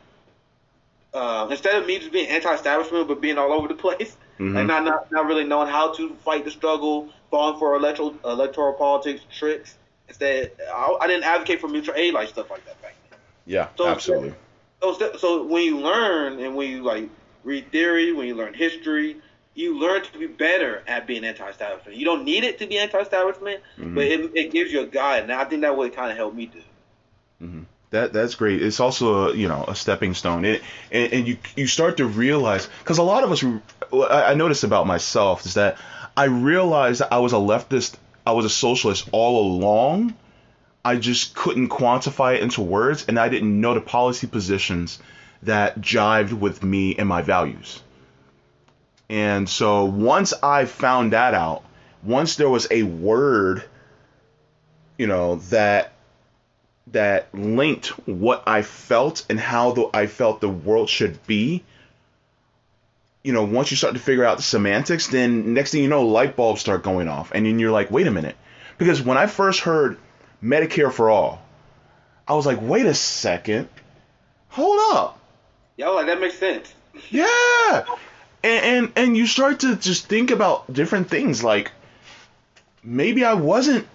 Uh, 1.14 1.48
instead 1.50 1.76
of 1.76 1.86
me 1.86 1.98
just 1.98 2.12
being 2.12 2.28
anti-establishment 2.28 3.08
but 3.08 3.22
being 3.22 3.38
all 3.38 3.52
over 3.52 3.68
the 3.68 3.74
place, 3.86 4.16
mm-hmm. 4.38 4.54
like 4.54 4.66
not, 4.66 4.84
not 4.84 5.10
not 5.10 5.26
really 5.26 5.44
knowing 5.44 5.68
how 5.68 5.92
to 5.94 6.14
fight 6.16 6.44
the 6.44 6.50
struggle, 6.50 7.08
falling 7.30 7.58
for 7.58 7.74
electoral 7.74 8.14
electoral 8.24 8.74
politics 8.74 9.22
tricks. 9.36 9.76
Instead, 10.08 10.52
I, 10.72 10.98
I 11.00 11.06
didn't 11.06 11.24
advocate 11.24 11.60
for 11.60 11.68
mutual 11.68 11.94
aid 11.96 12.14
like 12.14 12.28
stuff 12.28 12.50
like 12.50 12.64
that 12.66 12.80
back 12.82 12.94
then. 13.10 13.18
Yeah, 13.46 13.68
so 13.76 13.88
absolutely. 13.88 14.34
So, 14.82 15.16
so 15.16 15.42
when 15.42 15.62
you 15.64 15.78
learn 15.78 16.38
and 16.38 16.54
when 16.54 16.70
you 16.70 16.82
like 16.82 17.08
read 17.44 17.70
theory, 17.72 18.12
when 18.12 18.26
you 18.26 18.34
learn 18.34 18.52
history, 18.52 19.16
you 19.56 19.78
learn 19.78 20.02
to 20.02 20.18
be 20.18 20.26
better 20.26 20.82
at 20.86 21.06
being 21.06 21.24
anti-establishment. 21.24 21.96
You 21.96 22.04
don't 22.04 22.24
need 22.24 22.44
it 22.44 22.58
to 22.58 22.66
be 22.66 22.78
anti-establishment, 22.78 23.62
mm-hmm. 23.78 23.94
but 23.94 24.04
it, 24.04 24.36
it 24.36 24.52
gives 24.52 24.70
you 24.70 24.82
a 24.82 24.86
guide, 24.86 25.22
and 25.22 25.32
I 25.32 25.44
think 25.46 25.62
that 25.62 25.76
would 25.76 25.94
kind 25.96 26.10
of 26.10 26.16
help 26.16 26.34
me 26.34 26.46
do. 26.46 26.60
Mm-hmm. 27.42 27.62
That 27.90 28.12
that's 28.12 28.34
great. 28.34 28.62
It's 28.62 28.80
also 28.80 29.28
a 29.28 29.34
you 29.34 29.48
know 29.48 29.64
a 29.66 29.74
stepping 29.74 30.12
stone, 30.14 30.44
and 30.44 30.60
and, 30.92 31.12
and 31.12 31.28
you 31.28 31.38
you 31.56 31.66
start 31.66 31.96
to 31.96 32.06
realize 32.06 32.68
because 32.80 32.98
a 32.98 33.02
lot 33.02 33.24
of 33.24 33.32
us 33.32 33.44
I 33.92 34.34
noticed 34.34 34.64
about 34.64 34.86
myself 34.86 35.46
is 35.46 35.54
that 35.54 35.78
I 36.16 36.24
realized 36.24 37.00
that 37.00 37.12
I 37.12 37.18
was 37.18 37.32
a 37.32 37.36
leftist 37.36 37.96
I 38.26 38.32
was 38.32 38.44
a 38.44 38.50
socialist 38.50 39.08
all 39.12 39.46
along. 39.46 40.14
I 40.84 40.96
just 40.96 41.34
couldn't 41.34 41.68
quantify 41.68 42.36
it 42.36 42.42
into 42.42 42.60
words, 42.60 43.06
and 43.08 43.18
I 43.18 43.28
didn't 43.28 43.60
know 43.60 43.74
the 43.74 43.80
policy 43.80 44.26
positions 44.26 44.98
that 45.44 45.80
jived 45.80 46.32
with 46.32 46.62
me 46.62 46.96
and 46.96 47.08
my 47.08 47.22
values. 47.22 47.82
And 49.08 49.48
so 49.48 49.84
once 49.84 50.32
I 50.42 50.64
found 50.64 51.12
that 51.12 51.34
out, 51.34 51.62
once 52.02 52.36
there 52.36 52.48
was 52.48 52.66
a 52.70 52.82
word, 52.82 53.64
you 54.98 55.06
know, 55.06 55.36
that 55.50 55.92
that 56.88 57.34
linked 57.34 57.88
what 58.06 58.44
I 58.46 58.62
felt 58.62 59.26
and 59.28 59.40
how 59.40 59.72
the, 59.72 59.90
I 59.92 60.06
felt 60.06 60.40
the 60.40 60.48
world 60.48 60.88
should 60.88 61.24
be, 61.26 61.64
you 63.24 63.32
know, 63.32 63.44
once 63.44 63.72
you 63.72 63.76
start 63.76 63.94
to 63.94 64.00
figure 64.00 64.24
out 64.24 64.36
the 64.36 64.44
semantics, 64.44 65.08
then 65.08 65.52
next 65.52 65.72
thing 65.72 65.82
you 65.82 65.88
know, 65.88 66.06
light 66.06 66.36
bulbs 66.36 66.60
start 66.60 66.84
going 66.84 67.08
off, 67.08 67.32
and 67.34 67.44
then 67.44 67.58
you're 67.58 67.72
like, 67.72 67.90
wait 67.90 68.06
a 68.06 68.10
minute, 68.12 68.36
because 68.78 69.02
when 69.02 69.18
I 69.18 69.26
first 69.26 69.60
heard 69.60 69.98
Medicare 70.40 70.92
for 70.92 71.10
all, 71.10 71.42
I 72.28 72.34
was 72.34 72.46
like, 72.46 72.60
wait 72.62 72.86
a 72.86 72.94
second, 72.94 73.68
hold 74.48 74.78
up. 74.94 75.18
Yeah, 75.76 75.88
like 75.88 76.06
that 76.06 76.20
makes 76.20 76.38
sense. 76.38 76.72
Yeah, 77.10 77.84
and, 78.46 78.64
and 78.64 78.92
and 78.96 79.16
you 79.16 79.26
start 79.26 79.60
to 79.60 79.76
just 79.76 80.06
think 80.06 80.30
about 80.30 80.72
different 80.72 81.10
things 81.10 81.42
like 81.42 81.72
maybe 82.82 83.24
I 83.24 83.34
wasn't 83.34 83.86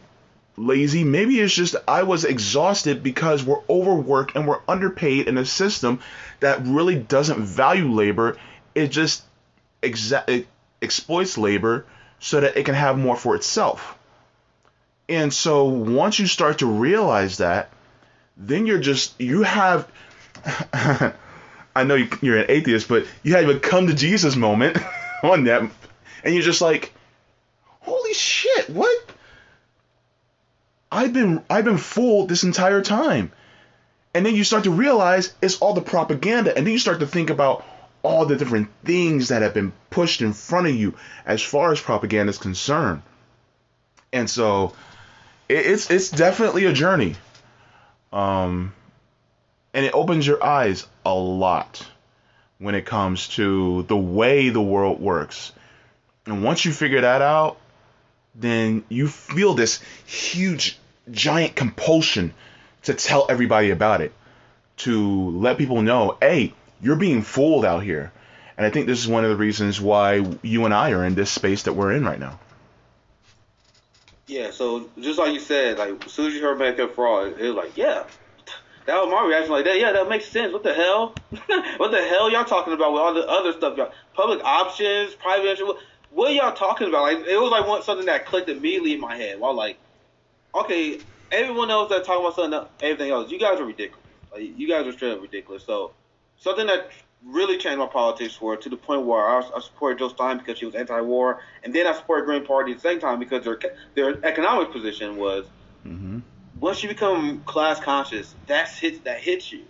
lazy. 0.58 1.04
Maybe 1.04 1.40
it's 1.40 1.54
just 1.54 1.76
I 1.88 2.04
was 2.04 2.26
exhausted 2.26 3.02
because 3.02 3.44
we're 3.44 3.62
overworked 3.70 4.36
and 4.36 4.48
we're 4.48 4.60
underpaid 4.68 5.28
in 5.28 5.38
a 5.38 5.46
system 5.46 6.02
that 6.42 6.66
really 6.66 6.96
doesn't 6.96 7.44
value 7.44 7.90
labor. 7.92 8.38
It 8.76 8.90
just 8.90 9.24
exa- 9.82 10.28
it 10.28 10.48
exploits 10.82 11.38
labor 11.38 11.86
so 12.20 12.42
that 12.42 12.58
it 12.58 12.66
can 12.66 12.76
have 12.76 12.98
more 12.98 13.16
for 13.16 13.36
itself. 13.36 13.98
And 15.08 15.34
so 15.34 15.66
once 15.66 16.20
you 16.20 16.28
start 16.28 16.60
to 16.60 16.66
realize 16.66 17.38
that, 17.38 17.70
then 18.38 18.66
you're 18.66 18.80
just 18.80 19.20
you 19.20 19.44
have 19.44 19.88
I 21.76 21.84
know 21.84 21.96
you're 22.22 22.40
an 22.40 22.46
atheist, 22.50 22.88
but 22.88 23.06
you 23.24 23.36
have 23.36 23.48
a 23.50 23.60
come 23.60 23.88
to 23.88 23.94
Jesus 23.94 24.36
moment 24.36 24.78
on 25.24 25.46
that, 25.46 25.62
and 26.24 26.34
you're 26.34 26.44
just 26.44 26.62
like, 26.62 26.94
holy 27.80 28.14
shit, 28.14 28.70
what? 28.70 29.12
I've 30.92 31.14
been 31.14 31.44
I've 31.50 31.66
been 31.66 31.78
fooled 31.78 32.30
this 32.30 32.44
entire 32.44 32.82
time. 32.82 33.32
And 34.14 34.26
then 34.26 34.36
you 34.36 34.44
start 34.44 34.66
to 34.66 34.72
realize 34.72 35.34
it's 35.42 35.60
all 35.60 35.74
the 35.74 35.82
propaganda, 35.82 36.56
and 36.56 36.68
then 36.68 36.74
you 36.74 36.80
start 36.80 37.00
to 37.00 37.08
think 37.08 37.30
about 37.30 37.66
all 38.04 38.26
the 38.26 38.36
different 38.36 38.70
things 38.84 39.30
that 39.30 39.42
have 39.42 39.54
been 39.54 39.72
pushed 39.90 40.22
in 40.22 40.34
front 40.34 40.68
of 40.68 40.76
you 40.76 40.96
as 41.26 41.42
far 41.42 41.72
as 41.72 41.80
propaganda 41.80 42.30
is 42.30 42.38
concerned. 42.38 43.02
And 44.12 44.30
so 44.30 44.74
it's 45.48 45.90
it's 45.90 46.10
definitely 46.10 46.66
a 46.66 46.74
journey. 46.74 47.16
Um 48.12 48.74
and 49.74 49.86
it 49.86 49.94
opens 49.94 50.26
your 50.26 50.44
eyes 50.44 50.86
a 51.06 51.14
lot 51.14 51.86
when 52.58 52.76
it 52.76 52.86
comes 52.86 53.28
to 53.30 53.84
the 53.84 53.98
way 53.98 54.50
the 54.50 54.62
world 54.62 55.00
works. 55.00 55.52
And 56.26 56.44
once 56.44 56.64
you 56.66 56.72
figure 56.72 57.02
that 57.02 57.22
out, 57.22 57.58
then 58.36 58.84
you 58.90 59.08
feel 59.08 59.54
this 59.54 59.80
huge, 60.06 60.78
giant 61.10 61.56
compulsion 61.56 62.34
to 62.84 62.94
tell 62.94 63.26
everybody 63.30 63.72
about 63.72 64.02
it, 64.02 64.14
to 64.78 65.32
let 65.32 65.58
people 65.58 65.82
know, 65.82 66.18
hey, 66.22 66.54
you're 66.82 66.96
being 66.96 67.22
fooled 67.24 67.66
out 67.66 67.84
here. 67.84 68.12
And 68.58 68.66
I 68.66 68.70
think 68.70 68.86
this 68.86 69.00
is 69.00 69.08
one 69.08 69.24
of 69.24 69.32
the 69.32 69.38
reasons 69.38 69.82
why 69.82 70.26
you 70.44 70.66
and 70.66 70.74
I 70.74 70.92
are 70.92 71.04
in 71.04 71.16
this 71.16 71.32
space 71.32 71.64
that 71.64 71.74
we're 71.74 71.94
in 71.94 72.06
right 72.06 72.20
now. 72.20 72.40
Yeah, 74.28 74.52
so 74.52 74.90
just 75.00 75.20
like 75.20 75.34
you 75.34 75.40
said, 75.40 75.78
like 75.78 76.06
as 76.06 76.12
soon 76.12 76.28
as 76.28 76.34
you 76.34 76.42
heard 76.42 76.58
Medicare 76.58 76.94
for 76.94 77.08
all, 77.08 77.26
it 77.26 77.42
was 77.42 77.56
like, 77.56 77.76
yeah, 77.76 78.04
that 78.86 78.96
was 78.96 79.12
my 79.12 79.26
reaction. 79.26 79.52
Like 79.52 79.66
that, 79.66 79.80
yeah, 79.80 79.92
that 79.92 80.10
makes 80.10 80.26
sense. 80.28 80.54
What 80.54 80.64
the 80.64 80.74
hell? 80.74 81.14
what 81.78 81.92
the 81.92 82.02
hell 82.02 82.32
y'all 82.32 82.46
talking 82.46 82.74
about 82.74 82.94
with 82.94 83.02
all 83.02 83.14
the 83.14 83.28
other 83.28 83.54
stuff? 83.54 83.78
Y'all? 83.78 83.92
Public 84.14 84.44
options, 84.44 85.14
private. 85.16 85.60
What, 86.10 86.34
y'all 86.34 86.54
talking 86.54 86.88
about? 86.88 87.04
Like 87.04 87.28
it 87.28 87.40
was 87.40 87.52
like 87.52 87.68
one, 87.68 87.84
something 87.84 88.08
that 88.08 88.26
clicked 88.26 88.50
immediately 88.50 88.94
in 88.94 89.00
my 89.00 89.16
head. 89.16 89.40
While 89.40 89.54
like, 89.54 89.78
okay, 90.56 91.00
everyone 91.32 91.70
else 91.70 91.90
that 91.90 92.06
talking 92.06 92.26
about 92.26 92.36
something, 92.36 92.70
everything 92.82 93.12
else, 93.12 93.32
you 93.32 93.40
guys 93.40 93.60
are 93.60 93.66
ridiculous. 93.66 94.06
Like 94.32 94.58
you 94.58 94.68
guys 94.68 94.88
are 94.88 94.92
straight 94.92 95.14
up 95.14 95.22
ridiculous. 95.22 95.64
So 95.64 95.94
something 96.38 96.68
that 96.68 96.90
really 97.24 97.58
changed 97.58 97.78
my 97.78 97.86
politics 97.86 98.34
for 98.34 98.58
to 98.58 98.70
the 98.70 98.78
point 98.78 99.06
where 99.06 99.22
I, 99.22 99.40
I 99.56 99.60
supported 99.62 100.00
Jill 100.00 100.10
Stein 100.10 100.40
because 100.40 100.58
she 100.58 100.66
was 100.66 100.74
anti-war, 100.74 101.42
and 101.64 101.74
then 101.74 101.86
I 101.86 101.94
supported 101.94 102.26
Green 102.26 102.46
Party 102.46 102.72
at 102.72 102.78
the 102.78 102.82
same 102.82 103.00
time 103.00 103.20
because 103.20 103.46
their 103.46 103.60
their 103.94 104.26
economic 104.26 104.72
position 104.72 105.18
was. 105.18 105.46
Mm-hmm 105.86 106.20
once 106.62 106.84
you 106.84 106.88
become 106.88 107.42
class 107.42 107.80
conscious, 107.80 108.36
that's 108.48 108.78
hits 108.78 109.00
that 109.00 109.20
hits 109.20 109.52
you. 109.52 109.64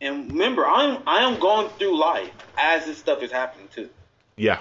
And 0.00 0.32
remember, 0.32 0.64
I'm 0.64 1.02
I 1.06 1.24
am 1.24 1.38
going 1.40 1.68
through 1.70 1.98
life 1.98 2.30
as 2.56 2.86
this 2.86 2.96
stuff 2.96 3.22
is 3.22 3.32
happening 3.32 3.68
too. 3.74 3.90
Yeah. 4.36 4.60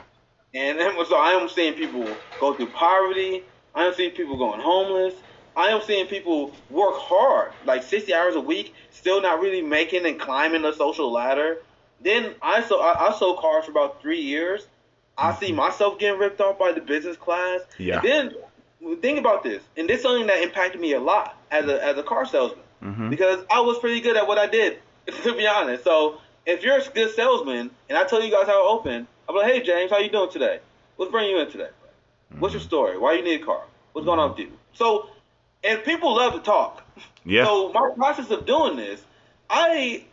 And 0.53 0.79
so 1.07 1.15
I 1.15 1.31
am 1.39 1.47
seeing 1.47 1.75
people 1.75 2.07
go 2.39 2.55
through 2.55 2.69
poverty. 2.69 3.43
I 3.75 3.85
am 3.85 3.93
seeing 3.93 4.11
people 4.11 4.37
going 4.37 4.59
homeless. 4.59 5.13
I 5.55 5.67
am 5.67 5.81
seeing 5.83 6.07
people 6.07 6.51
work 6.69 6.95
hard, 6.95 7.51
like 7.65 7.83
60 7.83 8.13
hours 8.13 8.35
a 8.35 8.39
week, 8.41 8.73
still 8.91 9.21
not 9.21 9.39
really 9.39 9.61
making 9.61 10.05
and 10.05 10.19
climbing 10.19 10.63
the 10.63 10.73
social 10.73 11.11
ladder. 11.11 11.59
Then 12.01 12.33
I 12.41 12.63
sold 12.63 12.81
I, 12.81 13.09
I 13.09 13.13
sold 13.17 13.37
cars 13.39 13.65
for 13.65 13.71
about 13.71 14.01
three 14.01 14.21
years. 14.21 14.65
I 15.15 15.35
see 15.35 15.47
mm-hmm. 15.47 15.57
myself 15.57 15.99
getting 15.99 16.19
ripped 16.19 16.41
off 16.41 16.57
by 16.57 16.71
the 16.71 16.81
business 16.81 17.17
class. 17.17 17.61
Yeah. 17.77 17.99
And 17.99 18.35
then 18.81 18.97
think 19.01 19.19
about 19.19 19.43
this, 19.43 19.61
and 19.75 19.87
this 19.87 19.97
is 19.97 20.03
something 20.03 20.27
that 20.27 20.41
impacted 20.41 20.81
me 20.81 20.93
a 20.93 20.99
lot 20.99 21.37
as 21.51 21.65
a 21.65 21.83
as 21.83 21.97
a 21.97 22.03
car 22.03 22.25
salesman 22.25 22.65
mm-hmm. 22.83 23.10
because 23.10 23.43
I 23.51 23.62
was 23.62 23.79
pretty 23.79 24.01
good 24.01 24.17
at 24.17 24.27
what 24.27 24.38
I 24.38 24.47
did, 24.47 24.79
to 25.23 25.33
be 25.36 25.47
honest. 25.47 25.83
So 25.83 26.19
if 26.45 26.63
you're 26.63 26.77
a 26.77 26.83
good 26.83 27.13
salesman, 27.15 27.71
and 27.89 27.97
I 27.97 28.05
tell 28.05 28.21
you 28.23 28.31
guys 28.31 28.47
how 28.47 28.62
to 28.62 28.69
open, 28.69 29.07
I'm 29.27 29.36
like, 29.36 29.51
hey 29.51 29.63
James, 29.63 29.91
how 29.91 29.99
you 29.99 30.10
doing 30.10 30.31
today? 30.31 30.60
What's 30.95 31.12
bringing 31.12 31.31
you 31.31 31.41
in 31.41 31.51
today? 31.51 31.69
Mm-hmm. 32.31 32.39
What's 32.39 32.53
your 32.53 32.62
story? 32.62 32.97
Why 32.97 33.13
you 33.13 33.23
need 33.23 33.41
a 33.41 33.45
car? 33.45 33.62
What's 33.93 34.05
going 34.05 34.19
on 34.19 34.31
with 34.31 34.39
you? 34.39 34.51
So, 34.73 35.10
and 35.63 35.83
people 35.83 36.15
love 36.15 36.33
to 36.33 36.39
talk. 36.39 36.83
Yeah. 37.25 37.43
So 37.43 37.73
my 37.73 37.91
process 37.93 38.31
of 38.31 38.45
doing 38.45 38.77
this, 38.77 39.03
I 39.49 40.05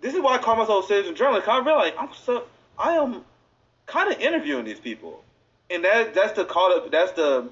this 0.00 0.14
is 0.14 0.20
why 0.22 0.36
I 0.36 0.38
call 0.38 0.56
myself 0.56 0.86
a 0.86 0.88
citizen 0.88 1.14
journalist. 1.14 1.46
I 1.46 1.58
realize 1.58 1.92
I'm 1.98 2.08
so 2.24 2.44
I 2.78 2.94
am 2.94 3.26
kind 3.84 4.10
of 4.10 4.18
interviewing 4.18 4.64
these 4.64 4.80
people, 4.80 5.22
and 5.68 5.84
that 5.84 6.14
that's 6.14 6.32
the 6.32 6.46
call 6.46 6.72
up. 6.72 6.90
That's 6.90 7.12
the 7.12 7.50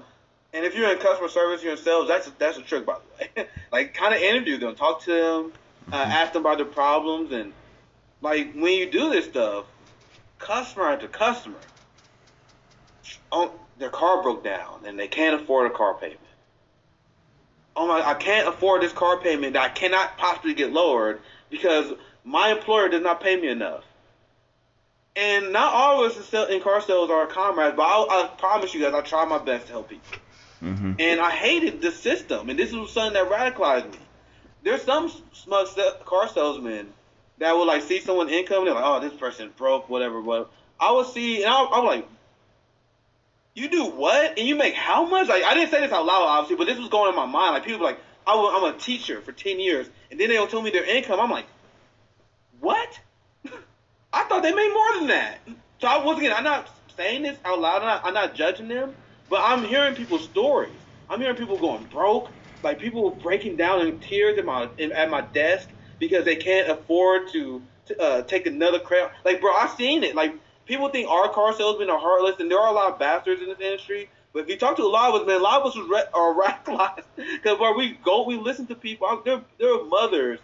and 0.53 0.65
if 0.65 0.75
you're 0.75 0.91
in 0.91 0.97
customer 0.97 1.29
service, 1.29 1.63
you're 1.63 1.73
in 1.73 1.77
sales. 1.77 2.07
That's 2.07 2.27
a, 2.27 2.33
that's 2.37 2.57
a 2.57 2.61
trick, 2.61 2.85
by 2.85 2.95
the 2.95 3.41
way. 3.41 3.47
like, 3.71 3.93
kind 3.93 4.13
of 4.13 4.21
interview 4.21 4.57
them, 4.57 4.75
talk 4.75 5.03
to 5.03 5.11
them, 5.11 5.53
uh, 5.91 6.01
mm-hmm. 6.01 6.11
ask 6.11 6.33
them 6.33 6.41
about 6.41 6.57
their 6.57 6.65
problems, 6.65 7.31
and 7.31 7.53
like 8.21 8.53
when 8.53 8.73
you 8.73 8.89
do 8.89 9.09
this 9.09 9.25
stuff, 9.25 9.65
customer 10.37 10.89
after 10.89 11.07
customer, 11.07 11.57
oh, 13.31 13.53
their 13.77 13.89
car 13.89 14.21
broke 14.21 14.43
down 14.43 14.81
and 14.85 14.97
they 14.97 15.07
can't 15.07 15.41
afford 15.41 15.71
a 15.71 15.73
car 15.73 15.95
payment. 15.95 16.19
Oh 17.75 17.87
my, 17.87 18.01
I 18.05 18.13
can't 18.15 18.47
afford 18.47 18.81
this 18.81 18.91
car 18.91 19.17
payment 19.17 19.53
that 19.53 19.63
I 19.63 19.69
cannot 19.69 20.17
possibly 20.17 20.53
get 20.53 20.71
lowered 20.71 21.21
because 21.49 21.93
my 22.23 22.51
employer 22.51 22.89
does 22.89 23.01
not 23.01 23.21
pay 23.21 23.39
me 23.39 23.47
enough. 23.47 23.83
And 25.15 25.51
not 25.51 25.73
all 25.73 26.05
of 26.05 26.11
us 26.11 26.49
in 26.49 26.61
car 26.61 26.81
sales 26.81 27.09
are 27.09 27.27
comrades, 27.27 27.75
but 27.75 27.83
I, 27.83 28.23
I 28.23 28.27
promise 28.37 28.73
you 28.73 28.81
guys, 28.81 28.93
I 28.93 29.01
try 29.01 29.25
my 29.25 29.39
best 29.39 29.67
to 29.67 29.73
help 29.73 29.89
people. 29.89 30.19
Mm-hmm. 30.61 30.93
And 30.99 31.19
I 31.19 31.31
hated 31.31 31.81
the 31.81 31.91
system, 31.91 32.49
and 32.49 32.57
this 32.57 32.71
was 32.71 32.91
something 32.91 33.13
that 33.13 33.31
radicalized 33.31 33.91
me. 33.91 33.97
There's 34.63 34.83
some 34.83 35.11
smug 35.33 35.67
car 36.05 36.27
salesmen 36.27 36.93
that 37.39 37.57
would 37.57 37.65
like 37.65 37.81
see 37.81 37.99
someone 37.99 38.29
income, 38.29 38.59
and 38.59 38.67
they're 38.67 38.75
like, 38.75 38.83
"Oh, 38.85 38.99
this 38.99 39.13
person 39.13 39.51
broke, 39.57 39.89
whatever." 39.89 40.21
But 40.21 40.51
I 40.79 40.91
would 40.91 41.07
see, 41.07 41.43
and 41.43 41.51
I, 41.51 41.63
I 41.63 41.79
was 41.79 41.95
like, 41.95 42.07
"You 43.55 43.69
do 43.69 43.85
what? 43.85 44.37
And 44.37 44.47
you 44.47 44.55
make 44.55 44.75
how 44.75 45.07
much?" 45.07 45.27
Like 45.27 45.43
I 45.43 45.55
didn't 45.55 45.71
say 45.71 45.81
this 45.81 45.91
out 45.91 46.05
loud, 46.05 46.23
obviously, 46.23 46.57
but 46.57 46.67
this 46.71 46.77
was 46.77 46.89
going 46.89 47.09
in 47.09 47.15
my 47.15 47.25
mind. 47.25 47.55
Like 47.55 47.65
people 47.65 47.81
like, 47.81 47.99
I 48.27 48.33
am 48.33 48.75
a 48.75 48.77
teacher 48.77 49.19
for 49.21 49.31
ten 49.31 49.59
years, 49.59 49.89
and 50.11 50.19
then 50.19 50.29
they'll 50.29 50.47
tell 50.47 50.61
me 50.61 50.69
their 50.69 50.85
income. 50.85 51.19
I'm 51.19 51.31
like, 51.31 51.47
"What? 52.59 52.99
I 54.13 54.23
thought 54.25 54.43
they 54.43 54.53
made 54.53 54.71
more 54.71 54.99
than 54.99 55.07
that." 55.07 55.39
So 55.79 55.87
I 55.87 56.05
once 56.05 56.19
again, 56.19 56.33
I'm 56.33 56.43
not 56.43 56.69
saying 56.95 57.23
this 57.23 57.37
out 57.43 57.59
loud. 57.59 57.81
I'm 57.81 57.87
not, 57.87 58.05
I'm 58.05 58.13
not 58.13 58.35
judging 58.35 58.67
them. 58.67 58.93
But 59.31 59.43
I'm 59.45 59.63
hearing 59.63 59.95
people's 59.95 60.25
stories. 60.25 60.81
I'm 61.09 61.21
hearing 61.21 61.37
people 61.37 61.57
going 61.57 61.85
broke, 61.85 62.31
like 62.63 62.79
people 62.79 63.11
breaking 63.11 63.55
down 63.55 63.87
in 63.87 63.97
tears 63.99 64.37
at 64.37 64.45
my 64.45 64.69
at 64.93 65.09
my 65.09 65.21
desk 65.21 65.69
because 65.99 66.25
they 66.25 66.35
can't 66.35 66.69
afford 66.69 67.29
to, 67.31 67.61
to 67.85 68.01
uh, 68.01 68.21
take 68.23 68.45
another 68.45 68.79
credit. 68.79 69.11
Like, 69.23 69.39
bro, 69.39 69.53
I've 69.53 69.71
seen 69.71 70.03
it. 70.03 70.15
Like, 70.15 70.33
people 70.65 70.89
think 70.89 71.07
our 71.09 71.29
car 71.29 71.53
salesmen 71.53 71.89
are 71.89 71.97
heartless, 71.97 72.41
and 72.41 72.51
there 72.51 72.59
are 72.59 72.67
a 72.67 72.73
lot 72.73 72.91
of 72.91 72.99
bastards 72.99 73.41
in 73.41 73.47
this 73.47 73.59
industry. 73.61 74.09
But 74.33 74.39
if 74.43 74.49
you 74.49 74.57
talk 74.57 74.75
to 74.77 74.83
a 74.83 74.85
lot 74.85 75.13
of 75.13 75.21
us, 75.21 75.27
man, 75.27 75.39
a 75.39 75.43
lot 75.43 75.61
of 75.61 75.67
us 75.67 75.77
re- 75.77 76.03
are 76.13 76.33
radicalized 76.41 77.05
because 77.15 77.57
where 77.57 77.75
we 77.75 77.97
go, 78.03 78.25
we 78.25 78.37
listen 78.37 78.67
to 78.67 78.75
people. 78.75 79.21
There, 79.23 79.41
there 79.59 79.79
are 79.79 79.85
mothers 79.85 80.39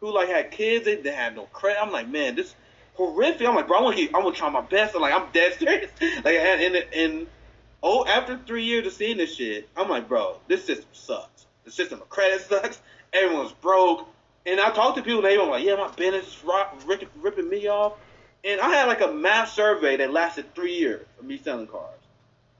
who 0.00 0.12
like 0.14 0.28
had 0.28 0.50
kids, 0.50 0.84
they, 0.84 0.96
they 0.96 1.14
had 1.14 1.34
no 1.34 1.44
credit. 1.46 1.80
I'm 1.80 1.92
like, 1.92 2.08
man, 2.08 2.36
this 2.36 2.54
horrific. 2.94 3.46
I'm 3.46 3.54
like, 3.54 3.68
bro, 3.68 3.78
I 3.78 3.82
want 3.82 3.96
to, 3.96 4.10
I 4.14 4.18
want 4.18 4.34
to 4.34 4.38
try 4.38 4.50
my 4.50 4.60
best. 4.60 4.94
I'm 4.94 5.00
like, 5.00 5.14
I'm 5.14 5.30
dead 5.32 5.54
serious. 5.58 5.90
like, 6.00 6.34
and 6.34 6.76
and 6.94 7.26
oh, 7.82 8.06
after 8.06 8.38
three 8.46 8.64
years 8.64 8.86
of 8.86 8.92
seeing 8.92 9.18
this 9.18 9.34
shit, 9.34 9.68
I'm 9.76 9.88
like, 9.88 10.08
bro, 10.08 10.38
this 10.48 10.64
system 10.64 10.88
sucks. 10.92 11.46
The 11.64 11.70
system 11.70 12.00
of 12.00 12.08
credit 12.08 12.42
sucks. 12.42 12.80
Everyone's 13.12 13.52
broke. 13.52 14.08
And 14.46 14.60
I 14.60 14.70
talked 14.70 14.96
to 14.96 15.02
people, 15.02 15.24
and 15.24 15.26
they 15.26 15.36
were 15.38 15.44
like, 15.44 15.64
yeah, 15.64 15.76
my 15.76 15.88
business 15.94 16.26
is 16.26 16.84
ripping, 16.86 17.08
ripping 17.20 17.48
me 17.48 17.68
off. 17.68 17.94
And 18.44 18.60
I 18.60 18.70
had 18.70 18.86
like 18.86 19.00
a 19.00 19.12
mass 19.12 19.52
survey 19.52 19.96
that 19.96 20.12
lasted 20.12 20.54
three 20.54 20.76
years 20.78 21.04
of 21.18 21.24
me 21.24 21.38
selling 21.38 21.66
cars. 21.66 21.98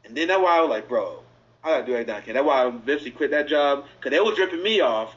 And 0.05 0.17
then 0.17 0.29
that's 0.29 0.43
why 0.43 0.59
I 0.59 0.61
was 0.61 0.71
like, 0.71 0.89
bro, 0.89 1.23
I 1.63 1.69
gotta 1.69 1.87
do 1.87 1.93
everything 1.93 2.15
I 2.15 2.21
can. 2.21 2.35
That's 2.35 2.47
why 2.47 2.65
I 2.65 2.69
eventually 2.69 3.11
quit 3.11 3.31
that 3.31 3.49
job 3.49 3.85
because 3.99 4.11
they 4.11 4.21
was 4.21 4.39
ripping 4.39 4.63
me 4.63 4.81
off. 4.81 5.15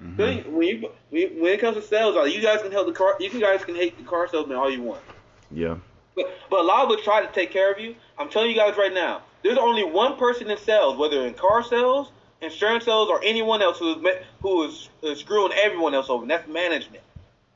Mm-hmm. 0.00 0.52
When 0.56 0.66
you 0.66 0.90
when 1.10 1.52
it 1.52 1.60
comes 1.60 1.76
to 1.76 1.82
sales, 1.82 2.16
like, 2.16 2.34
you 2.34 2.40
guys 2.40 2.62
can 2.62 2.72
help 2.72 2.86
the 2.86 2.92
car. 2.92 3.16
You 3.20 3.28
guys 3.38 3.64
can 3.64 3.76
hate 3.76 3.96
the 3.98 4.04
car 4.04 4.26
salesman 4.28 4.56
all 4.56 4.70
you 4.70 4.82
want. 4.82 5.02
Yeah. 5.50 5.76
But, 6.16 6.32
but 6.50 6.60
a 6.60 6.62
lot 6.62 6.84
of 6.84 6.98
us 6.98 7.04
try 7.04 7.24
to 7.24 7.32
take 7.32 7.50
care 7.50 7.70
of 7.70 7.78
you. 7.78 7.94
I'm 8.18 8.28
telling 8.28 8.50
you 8.50 8.56
guys 8.56 8.76
right 8.76 8.92
now, 8.92 9.22
there's 9.42 9.58
only 9.58 9.84
one 9.84 10.16
person 10.16 10.50
in 10.50 10.58
sales, 10.58 10.96
whether 10.96 11.26
in 11.26 11.34
car 11.34 11.62
sales, 11.62 12.10
insurance 12.40 12.84
sales, 12.84 13.08
or 13.08 13.22
anyone 13.24 13.62
else 13.62 13.78
who 13.78 13.94
is 13.94 14.16
who 14.40 14.64
is, 14.64 14.88
is 15.02 15.18
screwing 15.18 15.52
everyone 15.52 15.94
else 15.94 16.08
over, 16.08 16.22
and 16.22 16.30
that's 16.30 16.48
management. 16.48 17.02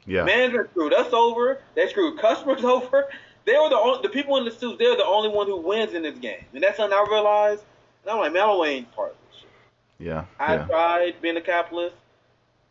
Yeah. 0.07 0.25
Management 0.25 0.71
screwed 0.71 0.95
us 0.95 1.13
over. 1.13 1.61
They 1.75 1.89
screwed 1.89 2.19
customers 2.21 2.65
over. 2.65 3.09
They 3.45 3.53
were 3.53 3.69
the 3.69 3.77
only, 3.77 4.03
the 4.03 4.09
people 4.09 4.37
in 4.39 4.45
the 4.45 4.51
suits. 4.51 4.79
They're 4.79 4.97
the 4.97 5.05
only 5.05 5.29
one 5.29 5.47
who 5.47 5.57
wins 5.57 5.95
in 5.95 6.03
this 6.03 6.19
game, 6.19 6.45
and 6.53 6.63
that's 6.63 6.77
something 6.77 6.97
I 6.97 7.07
realized. 7.09 7.63
And 8.03 8.13
I'm 8.13 8.19
like, 8.19 8.33
man, 8.33 8.43
I 8.43 8.47
don't 8.47 8.67
any 8.67 8.83
part 8.83 9.11
of 9.13 9.17
this 9.31 9.41
shit. 9.41 9.49
Yeah. 9.99 10.25
I 10.39 10.57
yeah. 10.57 10.67
tried 10.67 11.23
being 11.23 11.37
a 11.37 11.41
capitalist, 11.41 11.95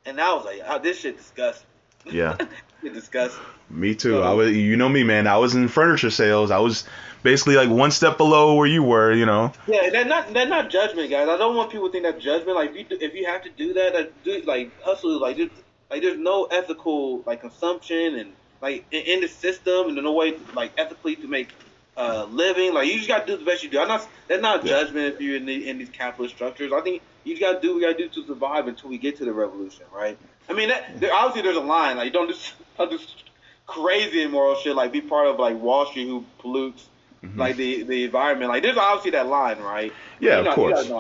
and 0.06 0.20
I 0.20 0.34
was 0.34 0.46
like, 0.46 0.62
oh, 0.66 0.80
this 0.80 1.00
shit 1.00 1.18
disgusts 1.18 1.66
me. 2.06 2.14
Yeah. 2.14 2.38
it 2.84 2.94
disgusts 2.94 3.38
me. 3.70 3.96
too. 3.96 4.12
So, 4.12 4.24
I 4.24 4.34
was, 4.34 4.52
you 4.52 4.76
know 4.76 4.90
me, 4.90 5.04
man. 5.04 5.28
I 5.28 5.38
was 5.38 5.56
in 5.56 5.68
furniture 5.68 6.10
sales. 6.10 6.52
I 6.52 6.60
was 6.60 6.86
basically 7.26 7.56
like 7.56 7.70
one 7.70 7.92
step 7.92 8.18
below 8.18 8.56
where 8.56 8.68
you 8.68 8.84
were, 8.84 9.12
you 9.12 9.26
know. 9.26 9.52
Yeah, 9.68 9.90
that's 9.90 10.08
not 10.08 10.34
that's 10.34 10.50
not 10.50 10.70
judgment, 10.70 11.10
guys. 11.10 11.28
I 11.28 11.36
don't 11.36 11.58
want 11.58 11.72
people 11.72 11.88
to 11.88 11.92
think 11.92 12.06
that 12.06 12.22
judgment. 12.22 12.56
Like, 12.56 12.74
if 12.74 12.92
you 12.92 12.98
if 13.02 13.14
you 13.14 13.26
have 13.26 13.44
to 13.44 13.50
do 13.50 13.74
that, 13.74 13.94
like, 13.94 14.24
do, 14.24 14.42
like 14.44 14.72
hustle, 14.82 15.20
like 15.20 15.36
just 15.36 15.52
like 15.90 16.02
there's 16.02 16.18
no 16.18 16.46
ethical 16.46 17.22
like 17.26 17.42
consumption 17.42 18.16
and 18.16 18.32
like 18.62 18.86
in, 18.92 19.02
in 19.02 19.22
the 19.22 19.28
system 19.28 19.88
and 19.88 19.96
no 19.96 20.14
way 20.14 20.38
like 20.54 20.72
ethically 20.78 21.18
to 21.18 21.28
make 21.28 21.50
uh, 21.98 22.26
living. 22.30 22.74
Like 22.74 22.88
you 22.88 22.96
just 22.96 23.10
gotta 23.10 23.26
do 23.26 23.38
the 23.38 23.44
best 23.44 23.64
you 23.64 23.70
do. 23.70 23.80
I'm 23.80 23.90
not 23.90 24.08
that's 24.28 24.42
not 24.42 24.64
yeah. 24.64 24.70
judgment 24.70 25.16
if 25.16 25.22
you're 25.22 25.36
in, 25.36 25.46
the, 25.46 25.68
in 25.68 25.80
these 25.80 25.90
capitalist 25.90 26.36
structures. 26.36 26.72
I 26.72 26.82
think 26.82 27.02
you 27.24 27.34
just 27.34 27.42
gotta 27.42 27.60
do 27.60 27.74
what 27.74 27.82
you 27.82 27.88
gotta 27.88 27.98
do 27.98 28.10
to 28.10 28.28
survive 28.28 28.68
until 28.68 28.90
we 28.90 28.98
get 28.98 29.18
to 29.18 29.26
the 29.26 29.34
revolution, 29.34 29.86
right? 29.94 30.18
I 30.48 30.54
mean, 30.54 30.70
that, 30.70 31.00
there, 31.00 31.14
obviously 31.14 31.42
there's 31.42 31.58
a 31.58 31.68
line. 31.68 31.98
Like 31.98 32.14
don't 32.14 32.30
just 32.30 32.54
don't 32.78 32.92
just 32.92 33.24
crazy 33.66 34.22
immoral 34.22 34.56
shit. 34.56 34.76
Like 34.76 34.92
be 34.92 35.02
part 35.02 35.28
of 35.28 35.40
like 35.40 35.58
Wall 35.58 35.86
Street 35.88 36.08
who 36.08 36.24
pollutes 36.40 36.88
mm-hmm. 37.30 37.40
like 37.40 37.56
the 37.56 37.84
the 37.84 38.04
environment. 38.06 38.50
Like 38.50 38.64
there's 38.64 38.78
obviously 38.78 39.12
that 39.12 39.28
line, 39.28 39.60
right? 39.60 39.94
Yeah, 40.20 40.38
you 40.38 40.44
know, 40.44 40.50
of 40.50 40.56
course. 40.56 40.92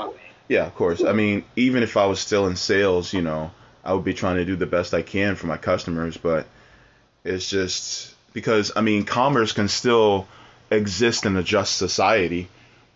Yeah, 0.48 0.66
of 0.68 0.76
course. 0.76 1.04
I 1.04 1.14
mean, 1.14 1.44
even 1.56 1.82
if 1.82 1.98
I 1.98 2.06
was 2.06 2.20
still 2.20 2.46
in 2.48 2.56
sales, 2.56 3.14
you 3.14 3.22
know, 3.22 3.52
I 3.84 3.94
would 3.94 4.04
be 4.04 4.14
trying 4.14 4.36
to 4.38 4.46
do 4.46 4.56
the 4.56 4.66
best 4.66 4.94
I 4.94 5.02
can 5.02 5.36
for 5.36 5.48
my 5.48 5.58
customers, 5.58 6.18
but 6.18 6.46
it's 7.24 7.50
just 7.50 8.14
because 8.34 8.72
I 8.76 8.82
mean, 8.82 9.06
commerce 9.06 9.52
can 9.54 9.68
still 9.68 10.28
exist 10.70 11.26
in 11.26 11.36
a 11.38 11.44
just 11.44 11.78
society, 11.78 12.48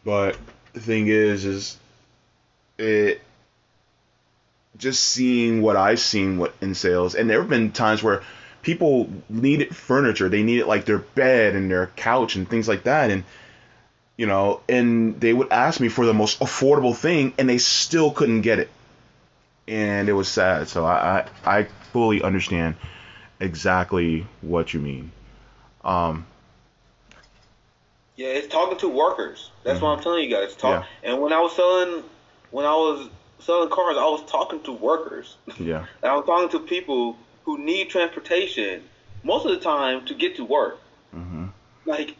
but 0.03 0.37
the 0.73 0.79
thing 0.79 1.07
is, 1.07 1.45
is 1.45 1.77
it 2.77 3.21
just 4.77 5.03
seeing 5.03 5.61
what 5.61 5.75
I've 5.75 5.99
seen 5.99 6.37
what 6.37 6.53
in 6.61 6.75
sales, 6.75 7.15
and 7.15 7.29
there 7.29 7.41
have 7.41 7.49
been 7.49 7.71
times 7.71 8.01
where 8.01 8.21
people 8.61 9.09
needed 9.29 9.75
furniture, 9.75 10.29
they 10.29 10.43
needed 10.43 10.65
like 10.67 10.85
their 10.85 10.99
bed 10.99 11.55
and 11.55 11.69
their 11.69 11.87
couch 11.87 12.35
and 12.35 12.49
things 12.49 12.67
like 12.67 12.83
that, 12.83 13.11
and 13.11 13.23
you 14.17 14.25
know, 14.25 14.61
and 14.67 15.19
they 15.19 15.33
would 15.33 15.51
ask 15.51 15.79
me 15.79 15.87
for 15.87 16.05
the 16.05 16.13
most 16.13 16.39
affordable 16.39 16.95
thing, 16.95 17.33
and 17.37 17.49
they 17.49 17.57
still 17.57 18.11
couldn't 18.11 18.41
get 18.41 18.59
it, 18.59 18.69
and 19.67 20.09
it 20.09 20.13
was 20.13 20.27
sad. 20.27 20.67
So 20.67 20.85
I 20.85 21.25
I, 21.45 21.59
I 21.59 21.63
fully 21.93 22.21
understand 22.21 22.75
exactly 23.39 24.27
what 24.41 24.73
you 24.73 24.79
mean. 24.79 25.11
Um, 25.83 26.25
yeah, 28.15 28.27
it's 28.27 28.47
talking 28.47 28.77
to 28.79 28.89
workers. 28.89 29.49
That's 29.63 29.77
mm-hmm. 29.77 29.85
what 29.85 29.97
I'm 29.97 30.03
telling 30.03 30.29
you 30.29 30.35
guys. 30.35 30.55
Talk. 30.55 30.85
Yeah. 31.03 31.11
And 31.11 31.21
when 31.21 31.31
I 31.31 31.39
was 31.39 31.55
selling, 31.55 32.03
when 32.51 32.65
I 32.65 32.73
was 32.73 33.09
selling 33.39 33.69
cars, 33.69 33.95
I 33.97 34.03
was 34.03 34.29
talking 34.29 34.61
to 34.63 34.73
workers. 34.73 35.37
Yeah. 35.57 35.85
I 36.03 36.15
was 36.15 36.25
talking 36.25 36.49
to 36.49 36.65
people 36.65 37.15
who 37.43 37.57
need 37.57 37.89
transportation 37.89 38.83
most 39.23 39.45
of 39.45 39.51
the 39.51 39.59
time 39.59 40.05
to 40.05 40.13
get 40.13 40.35
to 40.37 40.45
work. 40.45 40.79
Mm-hmm. 41.15 41.47
Like, 41.85 42.15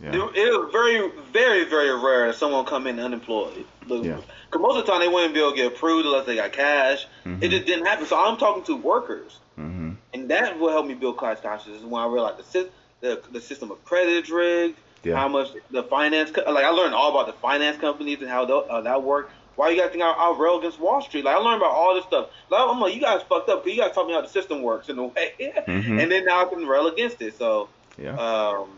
yeah. 0.00 0.14
it, 0.14 0.18
was 0.18 0.70
very, 0.72 1.10
very, 1.32 1.64
very 1.64 1.98
rare 1.98 2.26
that 2.26 2.36
someone 2.36 2.64
come 2.64 2.86
in 2.86 2.98
unemployed. 2.98 3.64
Yeah. 3.86 4.20
Because 4.46 4.60
most 4.60 4.78
of 4.78 4.86
the 4.86 4.92
time 4.92 5.00
they 5.00 5.08
wouldn't 5.08 5.34
be 5.34 5.40
able 5.40 5.52
to 5.52 5.56
get 5.56 5.72
approved 5.72 6.06
unless 6.06 6.26
they 6.26 6.36
got 6.36 6.52
cash. 6.52 7.06
Mm-hmm. 7.24 7.42
It 7.42 7.50
just 7.50 7.66
didn't 7.66 7.86
happen. 7.86 8.06
So 8.06 8.22
I'm 8.22 8.36
talking 8.36 8.64
to 8.64 8.76
workers. 8.76 9.38
Mm-hmm. 9.58 9.92
And 10.14 10.30
that 10.30 10.58
will 10.58 10.70
help 10.70 10.86
me 10.86 10.94
build 10.94 11.16
class 11.16 11.40
consciousness 11.40 11.82
when 11.82 12.02
I 12.02 12.06
realized 12.06 12.52
the, 12.52 12.68
the, 13.00 13.22
the 13.30 13.40
system 13.40 13.70
of 13.70 13.82
credit 13.84 14.24
is 14.24 14.30
rigged, 14.30 14.78
yeah. 15.04 15.16
how 15.16 15.28
much 15.28 15.48
the 15.70 15.82
finance, 15.84 16.30
like 16.36 16.64
I 16.64 16.70
learned 16.70 16.94
all 16.94 17.10
about 17.10 17.26
the 17.26 17.40
finance 17.40 17.78
companies 17.78 18.20
and 18.20 18.28
how 18.28 18.44
uh, 18.44 18.80
that 18.82 19.02
worked. 19.02 19.32
Why 19.56 19.70
you 19.70 19.80
guys 19.80 19.90
think 19.90 20.02
I, 20.02 20.10
I 20.10 20.36
rail 20.38 20.58
against 20.58 20.80
Wall 20.80 21.02
Street? 21.02 21.24
Like 21.24 21.36
I 21.36 21.38
learned 21.38 21.60
about 21.60 21.72
all 21.72 21.94
this 21.94 22.04
stuff. 22.04 22.30
Like 22.50 22.60
I'm 22.68 22.80
like, 22.80 22.94
you 22.94 23.00
guys 23.00 23.22
fucked 23.28 23.48
up. 23.48 23.64
But 23.64 23.72
you 23.72 23.80
guys 23.80 23.92
taught 23.94 24.06
me 24.06 24.14
how 24.14 24.20
the 24.20 24.28
system 24.28 24.62
works 24.62 24.88
in 24.88 24.98
a 24.98 25.06
way, 25.06 25.32
mm-hmm. 25.40 25.98
and 25.98 26.10
then 26.10 26.24
now 26.24 26.46
I 26.46 26.48
can 26.48 26.66
rail 26.66 26.86
against 26.86 27.20
it. 27.20 27.36
So, 27.36 27.68
yeah. 27.98 28.16
Um, 28.16 28.68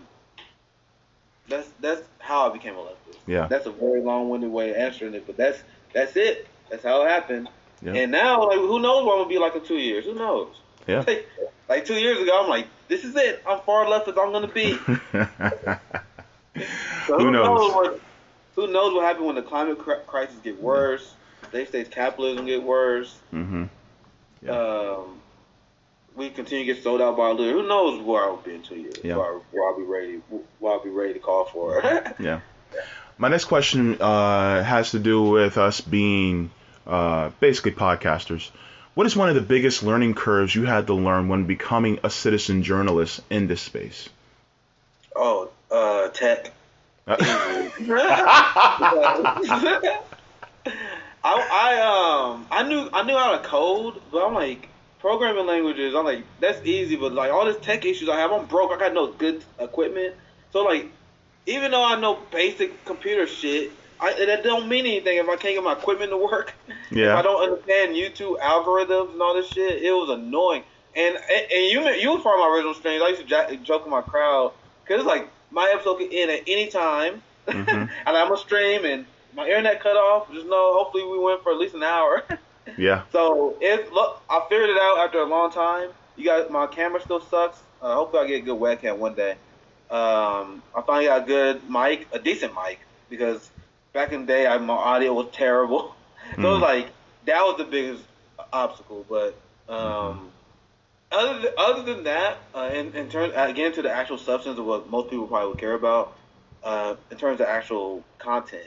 that's 1.48 1.68
that's 1.80 2.02
how 2.18 2.48
I 2.48 2.52
became 2.52 2.74
a 2.74 2.78
leftist. 2.78 3.18
Yeah. 3.26 3.46
That's 3.46 3.66
a 3.66 3.70
very 3.70 4.00
long-winded 4.00 4.50
way 4.50 4.70
of 4.70 4.76
answering 4.76 5.14
it, 5.14 5.26
but 5.26 5.36
that's 5.36 5.62
that's 5.92 6.16
it. 6.16 6.48
That's 6.70 6.82
how 6.82 7.04
it 7.04 7.08
happened. 7.08 7.48
Yeah. 7.82 7.92
And 7.92 8.12
now, 8.12 8.48
like, 8.48 8.58
who 8.58 8.80
knows 8.80 9.04
what 9.04 9.12
I'm 9.12 9.18
gonna 9.20 9.28
be 9.28 9.38
like 9.38 9.54
in 9.54 9.64
two 9.64 9.76
years? 9.76 10.04
Who 10.06 10.14
knows? 10.14 10.48
Yeah. 10.86 11.04
Like, 11.06 11.28
like 11.68 11.84
two 11.84 11.94
years 11.94 12.20
ago, 12.20 12.42
I'm 12.42 12.48
like, 12.48 12.66
this 12.88 13.04
is 13.04 13.14
it. 13.16 13.42
I'm 13.46 13.60
far 13.60 13.88
left 13.88 14.08
as 14.08 14.16
I'm 14.18 14.32
gonna 14.32 14.48
be. 14.48 14.72
so 14.76 14.98
who, 17.06 17.18
who 17.18 17.30
knows? 17.30 17.46
knows 17.46 17.74
what, 17.74 18.00
who 18.54 18.66
knows 18.68 18.94
what 18.94 19.04
happens 19.04 19.26
when 19.26 19.36
the 19.36 19.42
climate 19.42 19.78
crisis 20.06 20.36
get 20.42 20.60
worse? 20.60 21.14
They 21.50 21.64
states 21.64 21.88
capitalism 21.88 22.46
get 22.46 22.62
worse. 22.62 23.18
Mm-hmm. 23.32 23.64
Yeah. 24.42 24.50
Um, 24.50 25.20
we 26.16 26.30
continue 26.30 26.64
to 26.64 26.74
get 26.74 26.82
sold 26.82 27.00
out 27.00 27.16
by 27.16 27.30
a 27.30 27.32
little. 27.32 27.62
Who 27.62 27.68
knows 27.68 28.00
where 28.02 28.22
I'll 28.22 28.36
be 28.36 28.54
in 28.54 28.62
two 28.62 28.76
years? 28.76 28.96
Yeah. 29.02 29.16
Where, 29.16 29.34
where 29.50 29.68
I'll 29.68 29.76
be 29.76 29.84
ready. 29.84 30.20
Where 30.58 30.72
I'll 30.72 30.82
be 30.82 30.90
ready 30.90 31.14
to 31.14 31.18
call 31.18 31.46
for. 31.46 31.80
yeah. 32.18 32.40
My 33.18 33.28
next 33.28 33.44
question 33.44 34.00
uh, 34.00 34.62
has 34.62 34.92
to 34.92 34.98
do 34.98 35.22
with 35.22 35.58
us 35.58 35.80
being 35.80 36.50
uh, 36.86 37.30
basically 37.40 37.72
podcasters. 37.72 38.50
What 38.94 39.06
is 39.06 39.16
one 39.16 39.28
of 39.28 39.34
the 39.34 39.40
biggest 39.40 39.82
learning 39.82 40.14
curves 40.14 40.54
you 40.54 40.66
had 40.66 40.86
to 40.86 40.94
learn 40.94 41.28
when 41.28 41.46
becoming 41.46 41.98
a 42.04 42.10
citizen 42.10 42.62
journalist 42.62 43.20
in 43.28 43.48
this 43.48 43.60
space? 43.60 44.08
Oh, 45.16 45.50
uh, 45.70 46.08
tech. 46.08 46.52
I, 47.06 47.18
I 51.24 52.30
um 52.32 52.46
I 52.50 52.62
knew 52.66 52.88
I 52.92 53.02
knew 53.02 53.16
how 53.16 53.32
to 53.32 53.46
code, 53.46 54.00
but 54.10 54.26
I'm 54.26 54.34
like 54.34 54.68
programming 55.00 55.46
languages. 55.46 55.94
I'm 55.94 56.04
like 56.04 56.24
that's 56.40 56.64
easy, 56.66 56.96
but 56.96 57.12
like 57.12 57.30
all 57.30 57.44
this 57.44 57.58
tech 57.60 57.84
issues 57.84 58.08
I 58.08 58.18
have, 58.18 58.32
I'm 58.32 58.46
broke. 58.46 58.72
I 58.72 58.78
got 58.78 58.94
no 58.94 59.08
good 59.08 59.44
equipment, 59.58 60.14
so 60.52 60.62
like 60.64 60.86
even 61.46 61.72
though 61.72 61.84
I 61.84 62.00
know 62.00 62.20
basic 62.30 62.84
computer 62.86 63.26
shit, 63.26 63.70
I, 64.00 64.24
that 64.24 64.42
don't 64.42 64.66
mean 64.68 64.86
anything 64.86 65.18
if 65.18 65.28
I 65.28 65.36
can't 65.36 65.56
get 65.56 65.62
my 65.62 65.72
equipment 65.72 66.10
to 66.10 66.16
work. 66.16 66.54
Yeah. 66.90 67.14
If 67.14 67.18
I 67.18 67.22
don't 67.22 67.42
understand 67.42 67.96
YouTube 67.96 68.38
algorithms 68.38 69.14
and 69.14 69.22
all 69.22 69.34
this 69.34 69.48
shit, 69.48 69.82
it 69.82 69.90
was 69.90 70.10
annoying. 70.10 70.62
And 70.94 71.16
and, 71.16 71.52
and 71.52 71.72
you 71.72 71.80
you 72.00 72.10
was 72.12 72.22
part 72.22 72.36
of 72.36 72.40
my 72.40 72.54
original 72.54 72.74
streams. 72.74 73.02
I 73.02 73.08
used 73.08 73.26
to 73.26 73.56
joke 73.56 73.84
with 73.84 73.90
my 73.90 74.02
crowd 74.02 74.52
because 74.84 75.00
it's 75.00 75.08
like 75.08 75.28
my 75.50 75.70
episode 75.72 75.98
can 75.98 76.08
end 76.12 76.30
at 76.30 76.42
any 76.46 76.68
time, 76.68 77.22
mm-hmm. 77.46 77.68
and 77.70 77.90
I'm 78.06 78.28
gonna 78.28 78.36
stream 78.36 78.84
and 78.84 79.06
my 79.34 79.46
internet 79.46 79.80
cut 79.80 79.96
off. 79.96 80.32
Just 80.32 80.46
know, 80.46 80.74
hopefully 80.74 81.04
we 81.04 81.18
went 81.18 81.42
for 81.42 81.52
at 81.52 81.58
least 81.58 81.74
an 81.74 81.82
hour. 81.82 82.24
yeah. 82.78 83.02
So 83.12 83.56
it 83.60 83.92
look, 83.92 84.22
I 84.28 84.44
figured 84.48 84.70
it 84.70 84.78
out 84.80 84.98
after 84.98 85.18
a 85.18 85.26
long 85.26 85.50
time. 85.50 85.90
You 86.16 86.24
guys, 86.24 86.48
my 86.50 86.66
camera 86.66 87.00
still 87.00 87.20
sucks. 87.20 87.58
Uh, 87.82 87.94
hopefully 87.94 88.24
I 88.24 88.28
get 88.28 88.42
a 88.42 88.44
good 88.44 88.58
webcam 88.58 88.98
one 88.98 89.14
day. 89.14 89.32
Um, 89.90 90.62
I 90.74 90.82
finally 90.86 91.06
got 91.06 91.22
a 91.22 91.26
good 91.26 91.68
mic, 91.68 92.08
a 92.12 92.18
decent 92.18 92.54
mic, 92.54 92.80
because 93.10 93.50
back 93.92 94.12
in 94.12 94.22
the 94.22 94.26
day, 94.26 94.46
I, 94.46 94.56
my 94.58 94.74
audio 94.74 95.12
was 95.12 95.28
terrible. 95.32 95.94
so 96.36 96.40
mm. 96.40 96.44
it 96.44 96.48
was 96.48 96.62
like 96.62 96.88
that 97.26 97.42
was 97.42 97.56
the 97.58 97.64
biggest 97.64 98.02
obstacle. 98.52 99.04
But 99.08 99.36
um, 99.68 99.78
mm-hmm. 99.78 100.26
Other 101.12 101.40
than, 101.40 101.52
other 101.56 101.82
than 101.82 102.04
that, 102.04 102.38
uh, 102.54 102.70
in, 102.72 102.94
in 102.94 103.08
terms 103.08 103.32
again 103.36 103.72
to 103.72 103.82
the 103.82 103.90
actual 103.90 104.18
substance 104.18 104.58
of 104.58 104.64
what 104.64 104.90
most 104.90 105.10
people 105.10 105.26
probably 105.26 105.48
would 105.50 105.58
care 105.58 105.74
about, 105.74 106.16
uh, 106.62 106.94
in 107.10 107.18
terms 107.18 107.40
of 107.40 107.46
actual 107.46 108.02
content, 108.18 108.64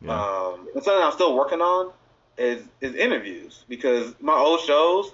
yeah. 0.00 0.12
um, 0.12 0.68
and 0.74 0.82
something 0.82 1.02
I'm 1.02 1.12
still 1.12 1.36
working 1.36 1.60
on 1.60 1.92
is 2.36 2.62
is 2.80 2.94
interviews 2.94 3.64
because 3.68 4.14
my 4.20 4.34
old 4.34 4.60
shows, 4.60 5.12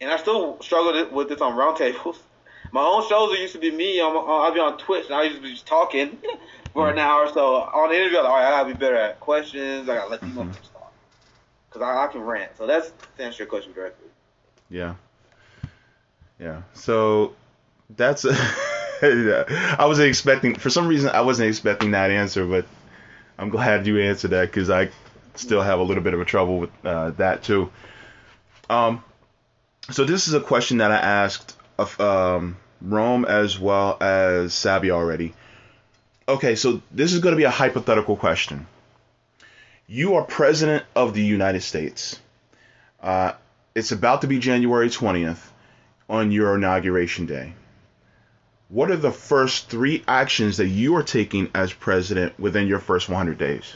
and 0.00 0.10
I 0.10 0.16
still 0.16 0.60
struggle 0.62 1.08
with 1.14 1.28
this 1.28 1.40
on 1.40 1.54
roundtables. 1.54 2.16
my 2.72 2.82
own 2.82 3.08
shows 3.08 3.38
used 3.38 3.54
to 3.54 3.58
be 3.58 3.70
me. 3.70 4.00
I'm, 4.00 4.16
I'll 4.16 4.52
be 4.52 4.60
on 4.60 4.78
Twitch 4.78 5.06
and 5.06 5.14
I 5.14 5.24
used 5.24 5.36
to 5.36 5.42
be 5.42 5.52
just 5.52 5.66
talking 5.66 6.18
for 6.72 6.90
an 6.90 6.98
hour. 6.98 7.24
or 7.24 7.32
So 7.32 7.54
on 7.56 7.90
the 7.90 7.96
interview, 7.96 8.18
I'm 8.18 8.24
like, 8.24 8.32
all 8.32 8.38
right, 8.38 8.46
I 8.46 8.50
gotta 8.50 8.74
be 8.74 8.78
better 8.78 8.96
at 8.96 9.20
questions. 9.20 9.88
I 9.88 9.96
gotta 9.96 10.10
let 10.10 10.20
people 10.20 10.44
mm-hmm. 10.44 10.52
talk 10.72 10.92
because 11.68 11.82
I, 11.82 12.04
I 12.04 12.06
can 12.08 12.20
rant. 12.20 12.56
So 12.56 12.66
that's 12.66 12.92
to 13.16 13.24
answer 13.24 13.42
your 13.42 13.48
question 13.48 13.72
directly. 13.72 14.08
Yeah. 14.70 14.94
Yeah. 16.38 16.62
So 16.74 17.34
that's. 17.90 18.24
I 19.02 19.86
wasn't 19.86 20.08
expecting. 20.08 20.56
For 20.56 20.70
some 20.70 20.88
reason, 20.88 21.10
I 21.10 21.20
wasn't 21.20 21.48
expecting 21.48 21.92
that 21.92 22.10
answer, 22.10 22.44
but 22.44 22.66
I'm 23.38 23.50
glad 23.50 23.86
you 23.86 24.00
answered 24.00 24.32
that 24.32 24.46
because 24.46 24.70
I 24.70 24.90
still 25.36 25.62
have 25.62 25.78
a 25.78 25.82
little 25.82 26.02
bit 26.02 26.14
of 26.14 26.20
a 26.20 26.24
trouble 26.24 26.58
with 26.58 26.70
uh, 26.84 27.10
that 27.10 27.44
too. 27.44 27.70
Um, 28.68 29.02
so 29.90 30.04
this 30.04 30.28
is 30.28 30.34
a 30.34 30.40
question 30.40 30.78
that 30.78 30.90
I 30.90 30.96
asked 30.96 31.56
of 31.78 31.98
um, 32.00 32.56
Rome 32.82 33.24
as 33.24 33.58
well 33.58 33.96
as 34.00 34.52
Sabi 34.52 34.90
already. 34.90 35.34
Okay, 36.28 36.56
so 36.56 36.82
this 36.90 37.12
is 37.12 37.20
going 37.20 37.32
to 37.32 37.36
be 37.36 37.44
a 37.44 37.50
hypothetical 37.50 38.16
question. 38.16 38.66
You 39.86 40.16
are 40.16 40.24
president 40.24 40.84
of 40.94 41.14
the 41.14 41.22
United 41.22 41.62
States. 41.62 42.20
Uh, 43.00 43.32
it's 43.74 43.92
about 43.92 44.20
to 44.22 44.26
be 44.26 44.38
January 44.38 44.88
20th 44.88 45.38
on 46.08 46.30
your 46.30 46.54
inauguration 46.54 47.26
day. 47.26 47.52
What 48.68 48.90
are 48.90 48.96
the 48.96 49.10
first 49.10 49.68
three 49.68 50.02
actions 50.06 50.58
that 50.58 50.68
you 50.68 50.96
are 50.96 51.02
taking 51.02 51.50
as 51.54 51.72
president 51.72 52.38
within 52.38 52.66
your 52.66 52.78
first 52.78 53.08
100 53.08 53.38
days? 53.38 53.74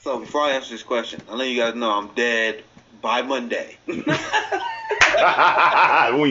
So 0.00 0.18
before 0.18 0.42
I 0.42 0.50
answer 0.50 0.70
this 0.70 0.82
question, 0.82 1.20
I 1.30 1.34
let 1.34 1.48
you 1.48 1.60
guys 1.60 1.74
know 1.74 1.90
I'm 1.90 2.08
dead 2.14 2.64
by 3.00 3.22
Monday. 3.22 3.78
we 3.86 4.02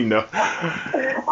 know. 0.02 0.26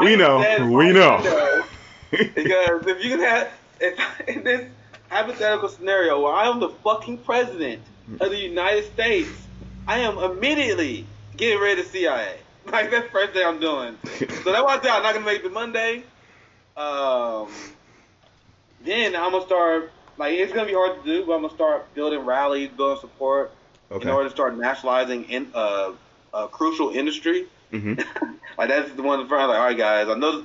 We 0.00 0.16
know. 0.16 0.68
We 0.70 0.92
know. 0.92 1.64
because 2.10 2.86
if 2.86 3.04
you 3.04 3.10
can 3.10 3.20
have 3.20 3.52
if 3.80 4.28
in 4.28 4.44
this 4.44 4.70
hypothetical 5.10 5.68
scenario 5.68 6.20
where 6.22 6.32
I 6.32 6.48
am 6.48 6.60
the 6.60 6.68
fucking 6.68 7.18
president 7.18 7.82
of 8.20 8.30
the 8.30 8.38
United 8.38 8.84
States, 8.92 9.30
I 9.86 9.98
am 9.98 10.18
immediately 10.18 11.06
getting 11.36 11.60
ready 11.60 11.82
to 11.82 11.88
CIA. 11.88 12.38
Like 12.66 12.90
that's 12.90 13.06
the 13.06 13.10
first 13.10 13.32
thing 13.32 13.46
I'm 13.46 13.60
doing. 13.60 13.98
so 14.04 14.26
that's 14.26 14.62
why 14.62 14.78
I 14.78 14.82
say 14.82 14.90
I'm 14.90 15.02
not 15.02 15.14
gonna 15.14 15.26
make 15.26 15.42
the 15.42 15.50
Monday. 15.50 16.04
Um, 16.76 17.48
then 18.84 19.16
I'm 19.16 19.32
gonna 19.32 19.44
start 19.44 19.92
like 20.16 20.34
it's 20.34 20.52
gonna 20.52 20.66
be 20.66 20.74
hard 20.74 21.02
to 21.02 21.04
do, 21.04 21.26
but 21.26 21.34
I'm 21.34 21.42
gonna 21.42 21.54
start 21.54 21.92
building 21.94 22.20
rallies, 22.20 22.70
building 22.70 23.00
support 23.00 23.52
okay. 23.90 24.08
in 24.08 24.14
order 24.14 24.28
to 24.28 24.34
start 24.34 24.56
nationalizing 24.56 25.24
in 25.24 25.50
uh, 25.54 25.92
a 26.32 26.48
crucial 26.48 26.90
industry. 26.90 27.46
Mm-hmm. 27.72 28.00
like 28.58 28.68
that's 28.68 28.92
the 28.92 29.02
one. 29.02 29.20
in 29.20 29.28
front. 29.28 29.48
Like, 29.48 29.58
all 29.58 29.66
right, 29.66 29.76
guys, 29.76 30.08
I 30.08 30.14
know 30.14 30.44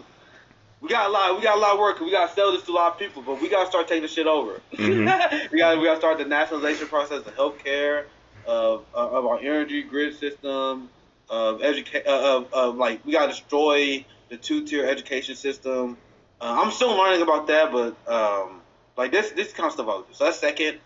we 0.81 0.89
got 0.89 1.09
a 1.09 1.11
lot. 1.11 1.35
We 1.37 1.43
got 1.43 1.57
a 1.57 1.59
lot 1.59 1.73
of 1.73 1.79
work. 1.79 1.99
We 1.99 2.11
got 2.11 2.29
to 2.29 2.35
sell 2.35 2.51
this 2.51 2.63
to 2.63 2.71
a 2.71 2.73
lot 2.73 2.93
of 2.93 2.99
people, 2.99 3.21
but 3.21 3.41
we 3.41 3.49
got 3.49 3.63
to 3.63 3.69
start 3.69 3.87
taking 3.87 4.03
the 4.03 4.07
shit 4.07 4.27
over. 4.27 4.61
Mm-hmm. 4.73 5.47
we 5.51 5.59
got 5.59 5.77
we 5.77 5.85
got 5.85 5.93
to 5.93 5.99
start 5.99 6.17
the 6.17 6.25
nationalization 6.25 6.87
process 6.87 7.25
of 7.25 7.35
healthcare, 7.35 8.05
of 8.47 8.85
of 8.93 9.25
our 9.25 9.39
energy 9.39 9.83
grid 9.83 10.17
system, 10.17 10.89
of 11.29 11.61
education, 11.61 12.07
uh, 12.07 12.37
of, 12.37 12.53
of 12.53 12.75
like 12.75 13.05
we 13.05 13.11
got 13.11 13.23
to 13.23 13.31
destroy 13.31 14.05
the 14.29 14.37
two 14.37 14.65
tier 14.65 14.85
education 14.85 15.35
system. 15.35 15.97
Uh, 16.39 16.61
I'm 16.63 16.71
still 16.71 16.95
learning 16.95 17.21
about 17.21 17.47
that, 17.47 17.71
but 17.71 17.95
um, 18.11 18.61
like 18.95 19.11
this 19.11 19.31
this 19.31 19.53
kind 19.53 19.67
of 19.67 19.73
stuff 19.73 19.87
I'll. 19.87 20.05
So 20.11 20.25
that's 20.25 20.39
second. 20.39 20.79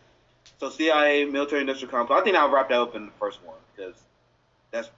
So 0.60 0.70
CIA, 0.70 1.26
military 1.26 1.62
industrial 1.62 1.92
complex. 1.92 2.22
I 2.22 2.24
think 2.24 2.36
I'll 2.36 2.52
wrap 2.52 2.70
that 2.70 2.80
up 2.80 2.96
in 2.96 3.08
the 3.08 3.12
first 3.20 3.44
one 3.44 3.56
because 3.76 3.96
that's 4.72 4.90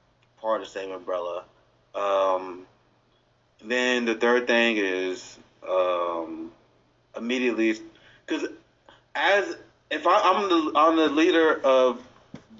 part 0.41 0.61
of 0.61 0.67
the 0.67 0.71
same 0.71 0.91
umbrella. 0.91 1.43
Um, 1.95 2.65
then 3.63 4.05
the 4.05 4.15
third 4.15 4.47
thing 4.47 4.77
is 4.77 5.37
um, 5.67 6.51
immediately 7.15 7.79
because 8.25 8.47
as 9.15 9.55
if 9.89 10.07
I, 10.07 10.19
am 10.31 10.49
the 10.49 10.79
I'm 10.79 10.95
the 10.97 11.09
leader 11.09 11.61
of 11.63 12.01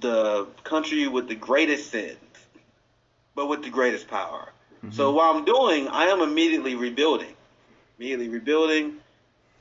the 0.04 0.48
country 0.64 1.08
with 1.08 1.28
the 1.28 1.36
greatest 1.36 1.90
sins, 1.90 2.18
but 3.34 3.48
with 3.48 3.64
the 3.64 3.70
greatest 3.70 4.08
power. 4.08 4.50
Mm-hmm. 4.78 4.92
So 4.92 5.12
what 5.12 5.36
I'm 5.36 5.46
doing, 5.46 5.88
I 5.88 6.06
am 6.06 6.22
immediately 6.22 6.76
rebuilding, 6.76 7.34
immediately 7.98 8.30
rebuilding 8.30 8.98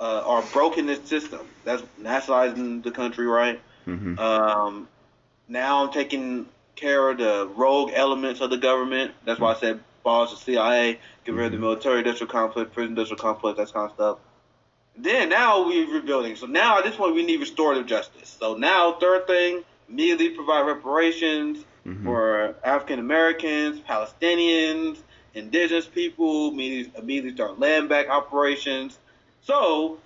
uh, 0.01 0.22
our 0.26 0.43
brokenness 0.53 1.09
system. 1.09 1.40
That's 1.64 1.82
nationalizing 1.97 2.82
the 2.82 2.90
country, 2.90 3.26
right? 3.26 3.61
Mm-hmm. 3.86 4.18
Um, 4.18 4.88
now 5.49 5.84
I'm 5.84 5.93
taking 5.93 6.47
care 6.76 7.11
of 7.11 7.18
the 7.18 7.49
rogue 7.55 7.93
elements 7.95 8.40
of 8.40 8.51
the 8.51 8.59
government. 8.59 9.12
That's 9.24 9.40
why 9.40 9.53
I 9.53 9.57
said 9.59 9.80
abolish 10.03 10.30
the 10.30 10.36
CIA, 10.36 10.99
get 11.24 11.34
rid 11.34 11.47
of 11.47 11.53
the 11.53 11.57
mm-hmm. 11.57 11.64
military 11.64 11.99
industrial 11.99 12.30
complex, 12.30 12.70
prison 12.74 12.90
industrial 12.90 13.20
complex, 13.20 13.59
that 13.59 13.72
kind 13.72 13.88
of 13.88 13.95
stuff. 13.95 14.18
Then 14.97 15.30
now 15.30 15.66
we're 15.66 15.90
rebuilding. 15.90 16.36
So 16.36 16.47
now 16.47 16.78
at 16.78 16.84
this 16.84 16.97
point 16.97 17.14
we 17.14 17.24
need 17.24 17.40
restorative 17.40 17.86
justice. 17.86 18.36
So 18.40 18.57
now 18.57 18.95
third 18.95 19.26
thing, 19.26 19.62
immediately 19.93 20.30
provide 20.30 20.66
reparations 20.66 21.64
mm-hmm. 21.86 22.05
for 22.05 22.57
African 22.64 22.99
Americans, 22.99 23.80
Palestinians, 23.80 24.99
indigenous 25.34 25.86
people, 25.86 26.49
immediately, 26.49 27.01
immediately 27.01 27.34
start 27.34 27.59
land 27.59 27.88
back 27.88 28.09
operations. 28.09 28.99
So 29.43 29.99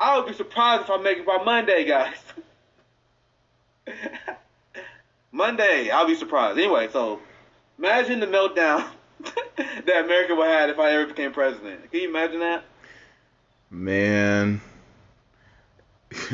I 0.00 0.18
would 0.18 0.26
be 0.26 0.34
surprised 0.34 0.84
if 0.84 0.90
I 0.90 0.96
make 0.98 1.18
it 1.18 1.26
by 1.26 1.42
Monday, 1.44 1.84
guys. 1.84 2.16
Monday, 5.32 5.90
I'll 5.90 6.06
be 6.06 6.14
surprised. 6.14 6.58
Anyway, 6.58 6.88
so 6.90 7.20
imagine 7.78 8.20
the 8.20 8.26
meltdown 8.26 8.88
that 9.56 10.04
America 10.04 10.34
would 10.34 10.48
have 10.48 10.70
if 10.70 10.78
I 10.78 10.92
ever 10.92 11.06
became 11.06 11.32
president. 11.32 11.90
Can 11.90 12.00
you 12.00 12.08
imagine 12.08 12.40
that? 12.40 12.64
Man. 13.70 14.62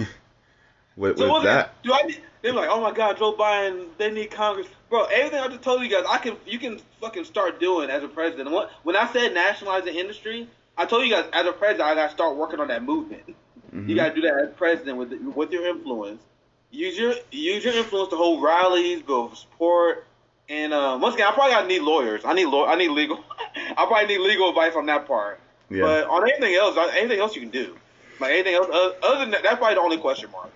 with, 0.96 1.18
so 1.18 1.34
with 1.34 1.42
that, 1.44 1.82
do 1.82 1.92
I? 1.92 2.16
They're 2.42 2.52
like, 2.52 2.68
oh 2.70 2.80
my 2.80 2.92
God, 2.92 3.18
Joe 3.18 3.34
Biden. 3.34 3.86
They 3.98 4.10
need 4.10 4.30
Congress, 4.30 4.66
bro. 4.90 5.04
Everything 5.04 5.40
I 5.40 5.48
just 5.48 5.62
told 5.62 5.82
you 5.82 5.88
guys, 5.88 6.04
I 6.08 6.18
can, 6.18 6.36
you 6.46 6.58
can 6.58 6.80
fucking 7.00 7.24
start 7.24 7.60
doing 7.60 7.88
as 7.88 8.02
a 8.02 8.08
president. 8.08 8.50
What, 8.50 8.70
when 8.82 8.96
I 8.96 9.10
said 9.12 9.32
nationalize 9.32 9.84
the 9.84 9.94
industry, 9.94 10.48
I 10.76 10.86
told 10.86 11.06
you 11.06 11.12
guys 11.12 11.26
as 11.32 11.46
a 11.46 11.52
president, 11.52 11.88
I 11.88 11.94
got 11.94 12.06
to 12.08 12.12
start 12.12 12.36
working 12.36 12.58
on 12.58 12.68
that 12.68 12.82
movement. 12.82 13.28
Mm-hmm. 13.74 13.88
You 13.88 13.96
got 13.96 14.08
to 14.08 14.14
do 14.14 14.22
that 14.22 14.38
as 14.38 14.54
president 14.54 14.98
with 14.98 15.12
with 15.12 15.52
your 15.52 15.66
influence. 15.66 16.22
Use 16.70 16.98
your 16.98 17.14
use 17.30 17.64
your 17.64 17.74
influence 17.74 18.10
to 18.10 18.16
hold 18.16 18.42
rallies, 18.42 19.02
build 19.02 19.36
support, 19.36 20.06
and 20.48 20.72
uh, 20.72 20.98
once 21.00 21.14
again, 21.14 21.28
I 21.28 21.32
probably 21.32 21.52
gotta 21.52 21.66
need 21.66 21.82
lawyers. 21.82 22.24
I 22.24 22.34
need 22.34 22.46
law. 22.46 22.66
I 22.66 22.74
need 22.74 22.90
legal. 22.90 23.24
I 23.56 23.86
probably 23.86 24.06
need 24.06 24.20
legal 24.20 24.48
advice 24.50 24.74
on 24.74 24.86
that 24.86 25.06
part. 25.06 25.40
Yeah. 25.70 25.82
But 25.82 26.08
on 26.08 26.28
anything 26.28 26.54
else, 26.54 26.76
anything 26.94 27.20
else 27.20 27.34
you 27.34 27.40
can 27.40 27.50
do, 27.50 27.76
like 28.20 28.32
anything 28.32 28.54
else 28.54 28.68
other 29.02 29.20
than 29.20 29.30
that, 29.30 29.42
that's 29.42 29.56
probably 29.56 29.76
the 29.76 29.80
only 29.80 29.98
question 29.98 30.30
mark. 30.30 30.50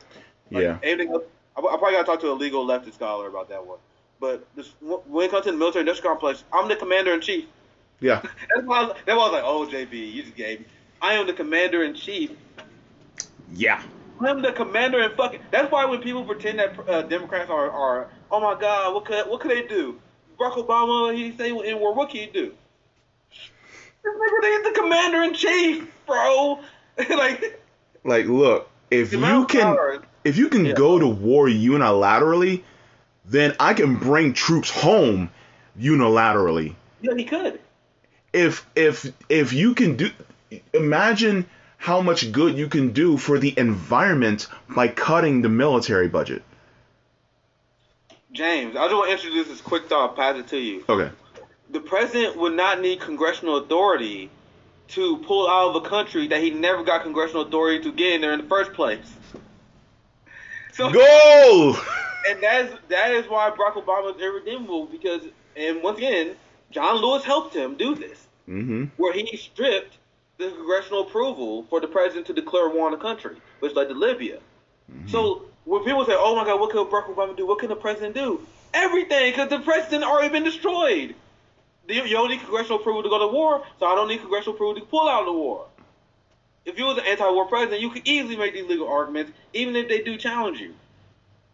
Like, 0.51 0.63
yeah. 0.65 0.79
Anything 0.83 1.13
else, 1.13 1.25
I, 1.57 1.61
I 1.61 1.77
probably 1.77 1.93
gotta 1.93 2.05
talk 2.05 2.21
to 2.21 2.31
a 2.31 2.35
legal 2.35 2.67
leftist 2.67 2.95
scholar 2.95 3.29
about 3.29 3.49
that 3.49 3.65
one. 3.65 3.79
But 4.21 4.47
this, 4.57 4.73
when 4.81 5.27
it 5.27 5.31
comes 5.31 5.45
to 5.45 5.53
the 5.53 5.59
military 5.59 5.81
industrial 5.81 6.15
complex, 6.15 6.45
I'm 6.53 6.69
the 6.69 6.77
commander 6.77 7.13
in 7.13 7.21
chief. 7.21 7.45
Yeah. 8.01 8.23
that's 8.55 8.67
why. 8.67 8.81
I 8.81 8.85
was, 8.85 8.97
that's 9.05 9.17
why 9.17 9.25
I 9.25 9.31
was 9.31 9.33
like, 9.33 9.45
oh 9.45 9.67
JB, 9.67 10.13
you 10.13 10.23
just 10.23 10.37
gave 10.37 10.61
me. 10.61 10.67
I 11.03 11.15
am 11.15 11.27
the 11.27 11.33
commander 11.33 11.85
in 11.85 11.95
chief. 11.95 12.31
Yeah. 13.53 13.83
I'm 14.21 14.41
the 14.41 14.53
commander 14.53 15.03
in 15.03 15.15
fucking. 15.15 15.41
That's 15.51 15.71
why 15.71 15.85
when 15.85 16.01
people 16.01 16.25
pretend 16.25 16.59
that 16.59 16.89
uh, 16.89 17.03
Democrats 17.03 17.51
are, 17.51 17.71
are, 17.71 18.09
oh 18.31 18.41
my 18.41 18.59
God, 18.59 18.95
what 18.95 19.05
could 19.05 19.27
what 19.27 19.41
could 19.41 19.51
they 19.51 19.67
do? 19.67 20.01
Barack 20.39 20.55
Obama, 20.55 21.15
he 21.15 21.37
say 21.37 21.51
in 21.51 21.79
war, 21.81 21.95
what 21.95 22.11
can 22.11 22.21
he 22.21 22.27
do? 22.27 22.53
This 24.03 24.15
nigga, 24.15 24.65
the 24.65 24.81
commander 24.81 25.23
in 25.23 25.35
chief, 25.35 25.91
bro. 26.07 26.61
like, 27.11 27.61
like, 28.05 28.27
look, 28.27 28.71
if 28.91 29.13
you 29.13 29.47
can, 29.47 29.75
powers. 29.75 29.99
If 30.27 30.37
you 30.37 30.49
can 30.49 30.65
yeah. 30.65 30.73
go 30.73 30.99
to 30.99 31.07
war 31.07 31.47
unilaterally, 31.47 32.65
then 33.25 33.55
I 33.61 33.75
can 33.75 33.95
bring 33.97 34.33
troops 34.33 34.71
home 34.71 35.31
unilaterally. 35.79 36.75
Yeah, 37.01 37.15
he 37.15 37.25
could. 37.25 37.61
If 38.33 38.67
if 38.75 39.13
if 39.29 39.53
you 39.53 39.75
can 39.75 39.97
do, 39.97 40.11
imagine 40.75 41.47
how 41.79 42.01
much 42.01 42.33
good 42.33 42.57
you 42.57 42.69
can 42.69 42.93
do 42.93 43.17
for 43.17 43.39
the 43.39 43.55
environment 43.57 44.49
by 44.69 44.89
cutting 44.89 45.43
the 45.43 45.49
military 45.49 46.09
budget. 46.09 46.43
James, 48.33 48.77
I 48.77 48.87
just 48.87 48.95
want 48.95 49.09
to 49.09 49.13
introduce 49.13 49.49
this 49.49 49.61
quick 49.61 49.89
thought, 49.89 50.17
pass 50.17 50.37
it 50.37 50.49
to 50.49 50.59
you. 50.59 50.85
Okay. 50.89 51.11
The 51.71 51.81
president 51.81 52.37
would 52.37 52.55
not 52.55 52.81
need 52.81 53.01
congressional 53.01 53.59
authority 53.59 54.31
to 54.89 55.19
pull 55.19 55.49
out 55.49 55.71
of 55.71 55.85
a 55.85 55.89
country 55.89 56.29
that 56.29 56.43
he 56.43 56.51
never 56.51 56.83
got 56.83 57.03
congressional 57.03 57.43
authority 57.43 57.85
to 57.85 57.93
get 57.93 58.15
in 58.15 58.21
there 58.21 58.33
in 58.33 58.41
the 58.41 58.47
first 58.47 58.73
place. 58.73 59.07
So 60.77 60.91
Go! 60.93 61.79
And 62.29 62.43
that's 62.43 62.75
that 62.89 63.13
is 63.13 63.27
why 63.29 63.51
Barack 63.51 63.83
Obama 63.83 64.15
is 64.15 64.21
irredeemable 64.21 64.87
because 64.87 65.23
and 65.57 65.83
once 65.83 65.97
again, 65.97 66.37
John 66.71 67.01
Lewis 67.01 67.25
helped 67.25 67.55
him 67.55 67.77
do 67.77 67.95
this. 67.95 68.27
Mm-hmm. 68.47 68.85
Where 68.97 69.13
he 69.15 69.37
stripped 69.37 69.97
the 70.37 70.51
congressional 70.51 71.03
approval 71.03 71.65
for 71.71 71.81
the 71.81 71.89
president 71.89 72.27
to 72.27 72.35
declare 72.35 72.69
war 72.69 72.87
on 72.87 72.93
the 72.93 72.99
country, 72.99 73.37
which 73.61 73.75
led 73.75 73.89
to 73.89 73.95
Libya. 73.95 74.39
Mm-hmm. 74.93 75.09
So 75.09 75.47
when 75.65 75.83
people 75.85 76.05
say, 76.05 76.15
"Oh 76.15 76.37
my 76.37 76.45
God, 76.45 76.61
what 76.61 76.71
can 76.71 76.85
Barack 76.85 77.15
Obama 77.15 77.35
do? 77.35 77.47
What 77.47 77.59
can 77.59 77.71
the 77.71 77.77
president 77.77 78.15
do?" 78.15 78.47
Everything, 78.75 79.31
because 79.31 79.49
the 79.49 79.61
president 79.61 80.05
already 80.05 80.29
been 80.29 80.45
destroyed. 80.45 81.15
you 81.89 82.03
don't 82.09 82.29
need 82.29 82.41
congressional 82.41 82.81
approval 82.81 83.03
to 83.03 83.09
go 83.09 83.19
to 83.19 83.29
war, 83.29 83.65
so 83.79 83.87
I 83.87 83.95
don't 83.95 84.09
need 84.09 84.21
congressional 84.21 84.55
approval 84.55 84.75
to 84.75 84.87
pull 84.87 85.09
out 85.09 85.21
of 85.21 85.27
the 85.27 85.33
war. 85.33 85.67
If 86.67 86.79
you 86.79 86.85
was 86.85 86.99
an 86.99 87.05
anti-war 87.07 87.47
president, 87.47 87.81
you 87.81 87.91
could 87.91 88.07
easily 88.07 88.37
make 88.37 88.53
these 88.53 88.67
legal 88.67 88.89
arguments, 88.89 89.33
even 89.53 89.77
if 89.77 89.89
they 89.89 90.01
do 90.01 90.17
challenge 90.19 90.59
you. 90.59 90.75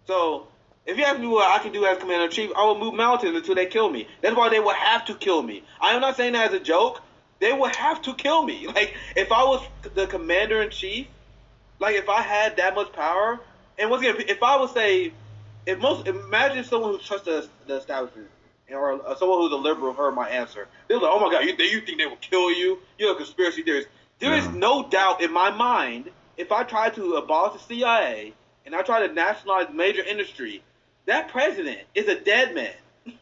So, 0.06 0.46
if 0.86 0.96
you 0.96 1.04
ask 1.04 1.20
me 1.20 1.26
what 1.26 1.48
I 1.48 1.62
can 1.62 1.70
do 1.72 1.84
as 1.84 1.98
commander 1.98 2.24
in 2.24 2.30
chief, 2.30 2.50
I 2.56 2.64
will 2.64 2.78
move 2.78 2.94
mountains 2.94 3.36
until 3.36 3.54
they 3.54 3.66
kill 3.66 3.88
me. 3.88 4.08
That's 4.22 4.34
why 4.34 4.48
they 4.48 4.58
will 4.58 4.72
have 4.72 5.04
to 5.06 5.14
kill 5.14 5.42
me. 5.42 5.62
I 5.80 5.92
am 5.92 6.00
not 6.00 6.16
saying 6.16 6.32
that 6.32 6.48
as 6.48 6.54
a 6.54 6.64
joke. 6.64 7.02
They 7.40 7.52
will 7.52 7.68
have 7.68 8.02
to 8.02 8.14
kill 8.14 8.42
me. 8.42 8.66
Like, 8.74 8.94
if 9.14 9.30
I 9.30 9.44
was 9.44 9.64
the 9.94 10.06
commander 10.06 10.62
in 10.62 10.70
chief, 10.70 11.06
like 11.78 11.96
if 11.96 12.08
I 12.08 12.22
had 12.22 12.56
that 12.56 12.74
much 12.74 12.92
power, 12.92 13.38
and 13.78 13.90
once 13.90 14.02
again, 14.02 14.16
if 14.28 14.42
I 14.42 14.56
would 14.56 14.70
say, 14.70 15.12
if 15.66 15.78
most 15.78 16.06
imagine 16.06 16.64
someone 16.64 16.92
who 16.92 16.98
trusts 16.98 17.26
the, 17.26 17.48
the 17.66 17.76
establishment 17.76 18.28
or 18.70 19.16
someone 19.18 19.40
who's 19.40 19.52
a 19.52 19.56
liberal 19.56 19.92
heard 19.92 20.14
my 20.14 20.28
answer, 20.28 20.66
they're 20.88 20.98
like, 20.98 21.10
"Oh 21.12 21.20
my 21.20 21.30
God, 21.30 21.44
you, 21.44 21.54
you 21.58 21.80
think 21.82 21.98
they 21.98 22.06
will 22.06 22.16
kill 22.16 22.50
you? 22.50 22.78
You're 22.98 23.12
a 23.12 23.16
conspiracy 23.16 23.62
theorist." 23.62 23.88
There 24.22 24.34
is 24.34 24.48
no 24.48 24.88
doubt 24.88 25.20
in 25.20 25.32
my 25.32 25.50
mind 25.50 26.10
if 26.36 26.52
I 26.52 26.62
try 26.62 26.90
to 26.90 27.16
abolish 27.16 27.60
the 27.60 27.74
CIA 27.74 28.32
and 28.64 28.74
I 28.74 28.82
try 28.82 29.04
to 29.04 29.12
nationalize 29.12 29.72
major 29.74 30.02
industry, 30.02 30.62
that 31.06 31.28
president 31.28 31.80
is 31.94 32.06
a 32.06 32.18
dead 32.20 32.54
man. 32.54 32.72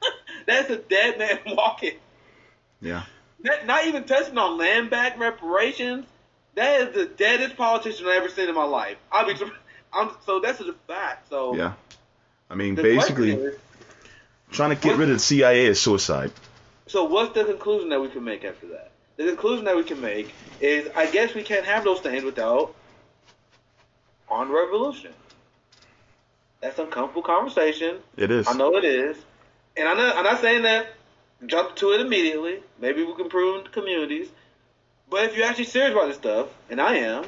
That's 0.47 0.69
a 0.69 0.77
dead 0.77 1.19
man 1.19 1.39
walking. 1.57 1.95
Yeah. 2.83 3.05
That, 3.43 3.67
not 3.67 3.87
even 3.87 4.05
touching 4.05 4.37
on 4.37 4.59
land 4.59 4.91
back 4.91 5.19
reparations. 5.19 6.07
That 6.55 6.83
is 6.83 6.95
the 6.95 7.07
deadest 7.07 7.57
politician 7.57 8.07
I've 8.07 8.17
ever 8.17 8.29
seen 8.29 8.51
in 8.51 8.55
my 8.55 8.65
life. 8.65 8.99
I 9.11 9.27
mean, 9.27 9.39
I'm, 9.95 10.11
so 10.27 10.41
that's 10.41 10.61
a 10.61 10.75
fact. 10.87 11.31
So 11.31 11.57
yeah, 11.57 11.73
I 12.51 12.55
mean, 12.57 12.75
basically, 12.75 13.33
is, 13.33 13.57
trying 14.51 14.71
to 14.71 14.77
get 14.77 14.99
rid 14.99 15.09
of 15.09 15.17
the 15.17 15.21
CIA 15.21 15.67
is 15.67 15.81
suicide. 15.81 16.33
So 16.87 17.05
what's 17.05 17.35
the 17.35 17.45
conclusion 17.45 17.89
that 17.89 18.01
we 18.01 18.09
can 18.09 18.23
make 18.23 18.45
after 18.45 18.67
that? 18.69 18.90
The 19.21 19.27
conclusion 19.27 19.67
that 19.67 19.77
we 19.77 19.85
can 19.85 20.01
make 20.01 20.33
is, 20.63 20.89
I 20.97 21.05
guess 21.05 21.35
we 21.35 21.43
can't 21.43 21.67
have 21.67 21.85
those 21.85 22.01
things 22.01 22.25
without 22.25 22.75
on 24.31 24.51
revolution. 24.51 25.13
That's 26.63 26.79
uncomfortable 26.79 27.21
conversation. 27.21 27.99
It 28.17 28.31
is. 28.31 28.49
I 28.49 28.55
know 28.55 28.79
it 28.79 28.85
is, 28.87 29.19
and 29.77 29.87
I'm 29.87 29.99
not, 29.99 30.17
I'm 30.17 30.25
not 30.25 30.41
saying 30.41 30.63
that 30.63 30.87
jump 31.45 31.77
to 31.77 31.93
it 31.93 32.01
immediately. 32.01 32.63
Maybe 32.81 33.05
we 33.05 33.15
can 33.15 33.29
prove 33.29 33.67
in 33.67 33.71
communities. 33.71 34.31
But 35.11 35.27
if 35.27 35.37
you're 35.37 35.47
actually 35.47 35.67
serious 35.67 35.93
about 35.93 36.07
this 36.07 36.17
stuff, 36.17 36.49
and 36.71 36.81
I 36.81 36.95
am, 36.95 37.27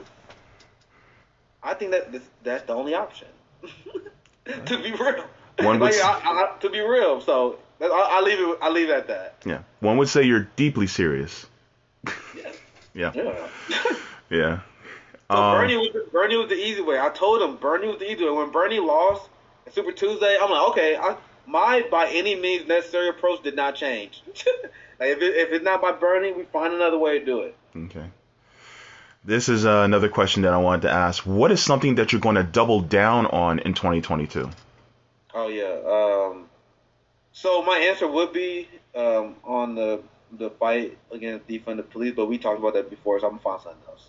I 1.62 1.74
think 1.74 1.90
that 1.90 2.10
this, 2.10 2.22
that's 2.42 2.64
the 2.64 2.72
only 2.72 2.94
option. 2.94 3.28
to 4.46 4.82
be 4.82 4.92
real. 4.92 5.26
One 5.58 5.78
would, 5.78 5.92
I, 5.92 6.20
I, 6.24 6.56
to 6.60 6.70
be 6.70 6.80
real. 6.80 7.20
So 7.20 7.58
I, 7.82 7.86
I 7.86 8.20
leave 8.22 8.38
it. 8.38 8.58
I 8.62 8.70
leave 8.70 8.88
it 8.88 8.94
at 8.94 9.08
that. 9.08 9.42
Yeah. 9.44 9.58
One 9.80 9.98
would 9.98 10.08
say 10.08 10.22
you're 10.22 10.48
deeply 10.56 10.86
serious. 10.86 11.44
Yeah. 12.94 13.12
Yeah. 13.14 13.48
Yeah. 14.30 14.60
So 15.30 15.36
um, 15.36 15.58
Bernie 15.58 15.76
was 15.76 16.08
Bernie 16.10 16.36
was 16.36 16.48
the 16.48 16.56
easy 16.56 16.80
way. 16.80 16.98
I 16.98 17.10
told 17.10 17.42
him 17.42 17.56
Bernie 17.56 17.88
was 17.88 17.98
the 17.98 18.10
easy 18.10 18.24
way. 18.24 18.30
When 18.30 18.50
Bernie 18.50 18.80
lost 18.80 19.28
Super 19.70 19.92
Tuesday, 19.92 20.38
I'm 20.40 20.50
like, 20.50 20.70
okay, 20.70 20.96
I, 20.96 21.16
my 21.46 21.82
by 21.90 22.08
any 22.08 22.34
means 22.34 22.66
necessary 22.66 23.08
approach 23.08 23.42
did 23.42 23.56
not 23.56 23.74
change. 23.74 24.22
like 24.98 25.10
if, 25.10 25.18
it, 25.18 25.36
if 25.36 25.52
it's 25.52 25.64
not 25.64 25.82
by 25.82 25.92
Bernie, 25.92 26.32
we 26.32 26.44
find 26.44 26.72
another 26.72 26.98
way 26.98 27.18
to 27.18 27.24
do 27.24 27.40
it. 27.40 27.54
Okay. 27.76 28.06
This 29.24 29.48
is 29.48 29.64
uh, 29.64 29.82
another 29.84 30.08
question 30.08 30.42
that 30.42 30.52
I 30.52 30.58
wanted 30.58 30.82
to 30.82 30.90
ask. 30.90 31.24
What 31.24 31.52
is 31.52 31.62
something 31.62 31.96
that 31.96 32.12
you're 32.12 32.20
going 32.20 32.36
to 32.36 32.42
double 32.42 32.80
down 32.80 33.26
on 33.26 33.60
in 33.60 33.74
2022? 33.74 34.50
Oh 35.34 35.48
yeah. 35.48 35.78
Um, 35.86 36.48
so 37.32 37.62
my 37.62 37.78
answer 37.78 38.08
would 38.08 38.32
be 38.32 38.68
um, 38.94 39.36
on 39.44 39.74
the 39.74 40.02
the 40.38 40.50
fight 40.50 40.98
against 41.10 41.46
defund 41.46 41.76
the 41.76 41.82
police, 41.82 42.14
but 42.14 42.26
we 42.26 42.38
talked 42.38 42.58
about 42.58 42.74
that 42.74 42.90
before, 42.90 43.20
so 43.20 43.26
I'm 43.26 43.32
gonna 43.32 43.42
find 43.42 43.60
something 43.62 43.82
else 43.88 44.08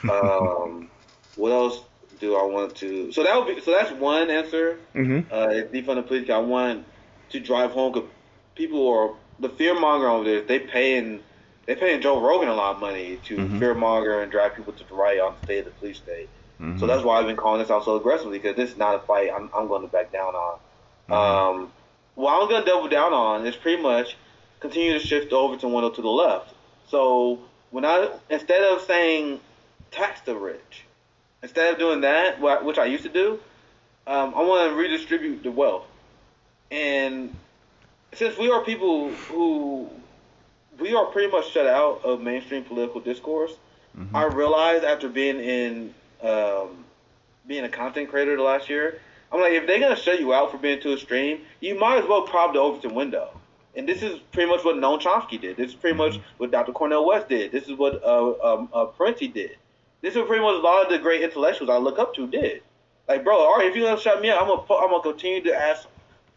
um, 0.10 0.90
what 1.36 1.52
else 1.52 1.82
do 2.20 2.36
I 2.36 2.44
want 2.44 2.74
to? 2.76 3.12
So 3.12 3.22
that 3.22 3.36
would 3.36 3.54
be 3.54 3.60
so 3.60 3.70
that's 3.72 3.92
one 3.92 4.30
answer. 4.30 4.78
Mm-hmm. 4.94 5.32
Uh, 5.32 5.46
defund 5.72 5.96
the 5.96 6.02
police. 6.02 6.30
I 6.30 6.38
want 6.38 6.84
to 7.30 7.40
drive 7.40 7.70
home 7.70 7.92
because 7.92 8.08
people 8.54 8.88
are 8.88 9.14
the 9.40 9.48
fear 9.48 9.78
monger 9.78 10.08
over 10.08 10.24
there. 10.24 10.42
They 10.42 10.58
paying 10.58 11.20
they 11.66 11.74
paying 11.74 12.00
Joe 12.00 12.20
Rogan 12.20 12.48
a 12.48 12.54
lot 12.54 12.76
of 12.76 12.80
money 12.80 13.18
to 13.24 13.36
mm-hmm. 13.36 13.58
fear 13.58 13.74
monger 13.74 14.22
and 14.22 14.32
drive 14.32 14.56
people 14.56 14.72
to 14.72 14.84
the 14.84 14.94
right 14.94 15.20
on 15.20 15.34
the 15.40 15.46
state 15.46 15.58
of 15.60 15.64
the 15.66 15.70
police 15.72 15.98
state. 15.98 16.28
Mm-hmm. 16.60 16.78
So 16.78 16.86
that's 16.86 17.04
why 17.04 17.20
I've 17.20 17.26
been 17.26 17.36
calling 17.36 17.60
this 17.60 17.70
out 17.70 17.84
so 17.84 17.96
aggressively 17.96 18.38
because 18.38 18.56
this 18.56 18.70
is 18.70 18.76
not 18.76 18.96
a 18.96 18.98
fight 19.00 19.30
I'm, 19.32 19.48
I'm 19.54 19.68
going 19.68 19.82
to 19.82 19.88
back 19.88 20.12
down 20.12 20.34
on. 20.34 20.58
Mm-hmm. 21.08 21.12
Um, 21.12 21.72
what 22.14 22.32
I'm 22.32 22.48
going 22.48 22.64
to 22.64 22.68
double 22.68 22.88
down 22.88 23.12
on 23.12 23.46
is 23.46 23.54
pretty 23.54 23.80
much 23.80 24.16
continue 24.60 24.92
to 24.92 25.00
shift 25.04 25.32
Overton 25.32 25.72
window 25.72 25.90
to 25.90 26.02
the 26.02 26.08
left. 26.08 26.54
So 26.88 27.40
when 27.70 27.84
I 27.84 28.10
instead 28.30 28.62
of 28.62 28.82
saying 28.82 29.40
tax 29.90 30.20
the 30.22 30.34
rich, 30.36 30.84
instead 31.42 31.72
of 31.72 31.78
doing 31.78 32.00
that, 32.02 32.40
which 32.64 32.78
I 32.78 32.86
used 32.86 33.04
to 33.04 33.08
do, 33.08 33.40
um, 34.06 34.34
I 34.34 34.42
want 34.42 34.70
to 34.70 34.76
redistribute 34.76 35.42
the 35.42 35.50
wealth. 35.50 35.86
And 36.70 37.34
since 38.14 38.36
we 38.38 38.50
are 38.50 38.64
people 38.64 39.10
who 39.10 39.88
we 40.78 40.94
are 40.94 41.06
pretty 41.06 41.30
much 41.30 41.50
shut 41.50 41.66
out 41.66 42.04
of 42.04 42.20
mainstream 42.20 42.64
political 42.64 43.00
discourse, 43.00 43.52
mm-hmm. 43.96 44.14
I 44.14 44.24
realized 44.24 44.84
after 44.84 45.08
being 45.08 45.40
in 45.40 45.94
um, 46.22 46.84
being 47.46 47.64
a 47.64 47.68
content 47.68 48.10
creator 48.10 48.36
the 48.36 48.42
last 48.42 48.68
year, 48.68 49.00
I'm 49.30 49.40
like, 49.40 49.52
if 49.52 49.66
they're 49.66 49.80
gonna 49.80 49.96
shut 49.96 50.20
you 50.20 50.32
out 50.32 50.50
for 50.50 50.58
being 50.58 50.80
too 50.80 50.92
extreme, 50.94 51.42
you 51.60 51.78
might 51.78 51.98
as 51.98 52.08
well 52.08 52.22
prop 52.22 52.54
the 52.54 52.60
Overton 52.60 52.94
window. 52.94 53.37
And 53.78 53.88
this 53.88 54.02
is 54.02 54.18
pretty 54.32 54.50
much 54.50 54.64
what 54.64 54.74
Noam 54.74 55.00
Chomsky 55.00 55.40
did. 55.40 55.56
This 55.56 55.70
is 55.70 55.74
pretty 55.76 55.96
much 55.96 56.14
mm-hmm. 56.14 56.22
what 56.38 56.50
Dr. 56.50 56.72
Cornel 56.72 57.06
West 57.06 57.28
did. 57.28 57.52
This 57.52 57.68
is 57.68 57.78
what 57.78 58.02
uh, 58.02 58.34
um, 58.42 58.68
uh, 58.72 58.86
Parenti 58.86 59.28
did. 59.28 59.56
This 60.00 60.16
is 60.16 60.26
pretty 60.26 60.42
much 60.42 60.56
a 60.56 60.58
lot 60.58 60.84
of 60.84 60.90
the 60.90 60.98
great 60.98 61.22
intellectuals 61.22 61.70
I 61.70 61.76
look 61.76 61.98
up 62.00 62.12
to 62.16 62.26
did. 62.26 62.62
Like, 63.06 63.22
bro, 63.22 63.38
all 63.38 63.56
right, 63.56 63.68
if 63.68 63.76
you're 63.76 63.88
gonna 63.88 64.00
shut 64.00 64.20
me 64.20 64.30
out, 64.30 64.42
I'm 64.42 64.48
gonna 64.48 64.62
I'm 64.82 64.90
gonna 64.90 65.02
continue 65.02 65.42
to 65.44 65.54
ask 65.54 65.86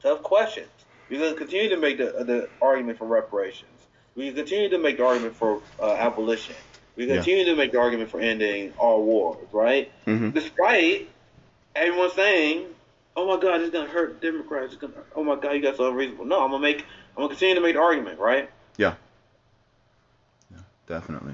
tough 0.02 0.22
questions. 0.22 0.70
We're 1.10 1.20
gonna 1.20 1.36
continue 1.36 1.70
to 1.70 1.78
make 1.78 1.98
the 1.98 2.24
the 2.24 2.50
argument 2.62 3.00
for 3.00 3.06
reparations. 3.06 3.70
We 4.16 4.32
continue 4.32 4.70
to 4.70 4.78
make 4.78 4.98
the 4.98 5.06
argument 5.06 5.36
for 5.36 5.62
uh, 5.82 5.94
abolition. 5.94 6.56
We 6.96 7.08
continue 7.08 7.44
yeah. 7.44 7.52
to 7.52 7.56
make 7.56 7.72
the 7.72 7.80
argument 7.80 8.12
for 8.12 8.20
ending 8.20 8.74
all 8.78 9.04
wars, 9.04 9.48
right? 9.52 9.92
Mm-hmm. 10.06 10.30
Despite 10.30 11.10
everyone 11.76 12.12
saying, 12.12 12.68
"Oh 13.16 13.28
my 13.28 13.41
God, 13.41 13.62
it's 13.62 13.72
gonna 13.72 13.89
hurt 13.89 14.22
Democrats." 14.22 14.74
It's 14.74 14.82
gonna, 14.82 14.93
oh 15.16 15.24
my 15.24 15.36
God, 15.36 15.51
you 15.51 15.62
guys 15.62 15.80
are 15.80 15.89
unreasonable. 15.89 16.26
No, 16.26 16.43
I'm 16.43 16.51
gonna 16.51 16.62
make, 16.62 16.82
I'm 17.16 17.24
gonna 17.24 17.30
continue 17.30 17.55
to 17.55 17.62
make 17.62 17.76
the 17.76 17.82
argument, 17.82 18.20
right? 18.20 18.49
Yeah. 18.78 18.95
Yeah, 20.51 20.62
definitely. 20.88 21.34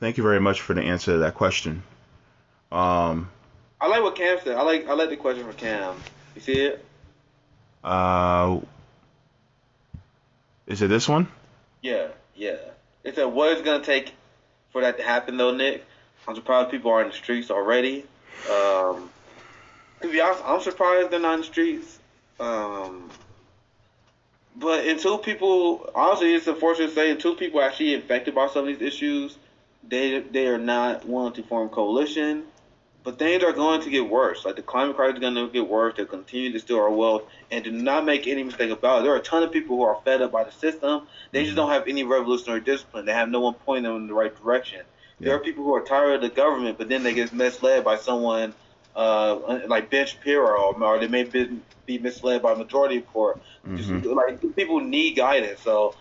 Thank 0.00 0.16
you 0.16 0.22
very 0.22 0.40
much 0.40 0.60
for 0.60 0.74
the 0.74 0.82
answer 0.82 1.12
to 1.12 1.18
that 1.18 1.34
question. 1.34 1.82
Um, 2.70 3.30
I 3.80 3.88
like 3.88 4.02
what 4.02 4.14
Cam 4.16 4.38
said. 4.44 4.56
I 4.56 4.62
like, 4.62 4.88
I 4.88 4.94
like 4.94 5.10
the 5.10 5.16
question 5.16 5.44
for 5.44 5.52
Cam. 5.52 5.96
You 6.34 6.40
see 6.40 6.60
it? 6.60 6.84
Uh, 7.82 8.60
is 10.66 10.82
it 10.82 10.88
this 10.88 11.08
one? 11.08 11.28
Yeah, 11.80 12.08
yeah. 12.34 12.56
It 13.04 13.14
said, 13.14 13.24
"What 13.24 13.56
is 13.56 13.62
gonna 13.62 13.82
take 13.82 14.12
for 14.70 14.82
that 14.82 14.98
to 14.98 15.02
happen, 15.02 15.36
though, 15.36 15.54
Nick. 15.54 15.84
I'm 16.26 16.34
surprised 16.34 16.70
people 16.70 16.90
are 16.90 17.02
in 17.02 17.08
the 17.08 17.14
streets 17.14 17.50
already. 17.50 18.04
Um, 18.50 19.10
to 20.02 20.10
be 20.10 20.20
honest, 20.20 20.42
I'm 20.44 20.60
surprised 20.60 21.10
they're 21.10 21.20
not 21.20 21.34
in 21.34 21.40
the 21.40 21.46
streets. 21.46 21.98
Um, 22.40 23.10
but 24.56 24.86
until 24.86 25.18
people, 25.18 25.90
honestly, 25.94 26.34
it's 26.34 26.46
unfortunate 26.46 26.88
to 26.88 26.94
say, 26.94 27.10
until 27.10 27.34
people 27.34 27.60
are 27.60 27.64
actually 27.64 27.94
infected 27.94 28.34
by 28.34 28.48
some 28.48 28.66
of 28.66 28.66
these 28.66 28.86
issues, 28.86 29.36
they 29.86 30.20
they 30.20 30.46
are 30.48 30.58
not 30.58 31.06
willing 31.06 31.32
to 31.34 31.42
form 31.42 31.68
coalition. 31.68 32.44
But 33.04 33.18
things 33.18 33.42
are 33.42 33.52
going 33.52 33.80
to 33.82 33.90
get 33.90 34.10
worse. 34.10 34.44
Like 34.44 34.56
the 34.56 34.62
climate 34.62 34.96
crisis 34.96 35.14
is 35.14 35.20
going 35.20 35.34
to 35.34 35.48
get 35.48 35.66
worse. 35.66 35.94
They'll 35.96 36.04
continue 36.04 36.52
to 36.52 36.58
steal 36.58 36.78
our 36.78 36.90
wealth. 36.90 37.22
And 37.50 37.64
do 37.64 37.70
not 37.70 38.04
make 38.04 38.26
any 38.26 38.42
mistake 38.42 38.70
about 38.70 38.98
it. 38.98 39.02
There 39.04 39.12
are 39.12 39.16
a 39.16 39.22
ton 39.22 39.42
of 39.42 39.50
people 39.50 39.76
who 39.76 39.82
are 39.84 39.98
fed 40.04 40.20
up 40.20 40.32
by 40.32 40.44
the 40.44 40.52
system. 40.52 41.06
They 41.30 41.44
just 41.44 41.56
don't 41.56 41.70
have 41.70 41.86
any 41.86 42.02
revolutionary 42.02 42.60
discipline. 42.60 43.06
They 43.06 43.14
have 43.14 43.30
no 43.30 43.40
one 43.40 43.54
pointing 43.54 43.84
them 43.84 43.96
in 43.96 44.06
the 44.08 44.14
right 44.14 44.36
direction. 44.42 44.82
Yeah. 45.20 45.28
There 45.28 45.36
are 45.36 45.38
people 45.38 45.64
who 45.64 45.74
are 45.74 45.84
tired 45.84 46.16
of 46.16 46.20
the 46.20 46.28
government, 46.28 46.76
but 46.76 46.88
then 46.90 47.02
they 47.02 47.14
get 47.14 47.32
misled 47.32 47.82
by 47.82 47.96
someone 47.96 48.52
uh, 48.98 49.60
like 49.68 49.90
Ben 49.90 50.06
Shapiro, 50.06 50.74
or 50.74 50.98
they 50.98 51.06
may 51.06 51.22
be, 51.22 51.60
be 51.86 51.98
misled 51.98 52.42
by 52.42 52.54
majority 52.54 52.96
report. 52.96 53.40
Mm-hmm. 53.64 54.00
Just, 54.02 54.06
like 54.06 54.56
people 54.56 54.80
need 54.80 55.14
guidance. 55.14 55.60
So 55.60 55.94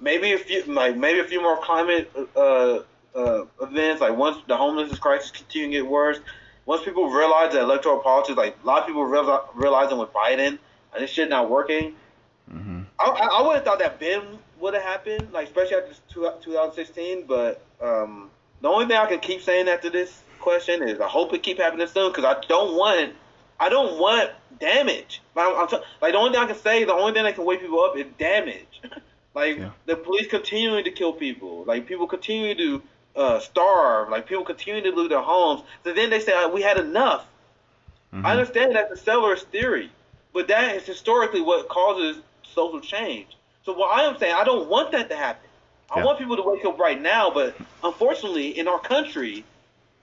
maybe 0.00 0.32
a 0.32 0.38
few, 0.38 0.62
like 0.72 0.96
maybe 0.96 1.18
a 1.18 1.24
few 1.24 1.42
more 1.42 1.56
climate 1.60 2.12
uh, 2.36 2.78
uh, 3.16 3.44
events. 3.60 4.00
Like 4.00 4.16
once 4.16 4.38
the 4.46 4.56
homelessness 4.56 5.00
crisis 5.00 5.32
continue 5.32 5.66
to 5.66 5.72
get 5.72 5.90
worse, 5.90 6.20
once 6.64 6.84
people 6.84 7.10
realize 7.10 7.52
that 7.54 7.62
electoral 7.62 7.98
politics, 7.98 8.38
like 8.38 8.56
a 8.62 8.66
lot 8.66 8.82
of 8.82 8.86
people 8.86 9.04
realize, 9.04 9.42
realizing 9.54 9.98
with 9.98 10.12
Biden, 10.12 10.58
and 10.94 11.02
this 11.02 11.10
shit 11.10 11.28
not 11.28 11.50
working. 11.50 11.96
Mm-hmm. 12.52 12.82
I, 13.00 13.30
I 13.32 13.42
would 13.44 13.56
have 13.56 13.64
thought 13.64 13.80
that 13.80 13.98
Ben 13.98 14.22
would 14.60 14.74
have 14.74 14.82
happened, 14.84 15.32
like 15.32 15.48
especially 15.48 15.76
after 15.78 15.94
2016. 16.40 17.24
But 17.26 17.60
um, 17.80 18.30
the 18.60 18.68
only 18.68 18.86
thing 18.86 18.96
I 18.96 19.06
can 19.06 19.18
keep 19.18 19.42
saying 19.42 19.66
after 19.66 19.90
this 19.90 20.22
question 20.44 20.82
is 20.82 21.00
I 21.00 21.08
hope 21.08 21.32
it 21.34 21.42
keep 21.42 21.58
happening 21.58 21.88
soon 21.88 22.12
because 22.12 22.24
I 22.24 22.40
don't 22.46 22.76
want 22.76 23.14
I 23.58 23.68
don't 23.68 23.98
want 23.98 24.30
damage. 24.60 25.22
Like, 25.34 25.56
I'm, 25.56 25.68
t- 25.68 25.78
like 26.02 26.12
the 26.12 26.18
only 26.18 26.32
thing 26.32 26.40
I 26.40 26.46
can 26.46 26.56
say, 26.56 26.84
the 26.84 26.92
only 26.92 27.12
thing 27.12 27.24
that 27.24 27.34
can 27.34 27.44
wake 27.44 27.60
people 27.60 27.80
up 27.80 27.96
is 27.96 28.06
damage. 28.18 28.80
Like 29.34 29.58
yeah. 29.58 29.70
the 29.86 29.96
police 29.96 30.28
continuing 30.28 30.84
to 30.84 30.92
kill 30.92 31.12
people. 31.12 31.64
Like 31.64 31.86
people 31.88 32.06
continue 32.06 32.54
to 32.54 32.82
uh, 33.16 33.40
starve. 33.40 34.08
Like 34.08 34.28
people 34.28 34.44
continue 34.44 34.80
to 34.82 34.90
lose 34.90 35.08
their 35.08 35.20
homes. 35.20 35.62
So 35.82 35.92
then 35.92 36.10
they 36.10 36.20
say 36.20 36.46
we 36.46 36.62
had 36.62 36.78
enough. 36.78 37.26
Mm-hmm. 38.12 38.24
I 38.24 38.30
understand 38.30 38.76
that's 38.76 39.02
the 39.02 39.10
accelerationist 39.10 39.46
theory, 39.46 39.90
but 40.32 40.46
that 40.46 40.76
is 40.76 40.84
historically 40.84 41.40
what 41.40 41.68
causes 41.68 42.22
social 42.42 42.80
change. 42.80 43.36
So 43.64 43.72
what 43.72 43.98
I 43.98 44.04
am 44.04 44.16
saying, 44.18 44.36
I 44.36 44.44
don't 44.44 44.68
want 44.68 44.92
that 44.92 45.08
to 45.10 45.16
happen. 45.16 45.50
I 45.90 45.98
yeah. 45.98 46.04
want 46.04 46.18
people 46.18 46.36
to 46.36 46.42
wake 46.42 46.64
up 46.64 46.78
right 46.78 47.00
now, 47.00 47.30
but 47.32 47.56
unfortunately, 47.82 48.56
in 48.56 48.68
our 48.68 48.78
country, 48.78 49.44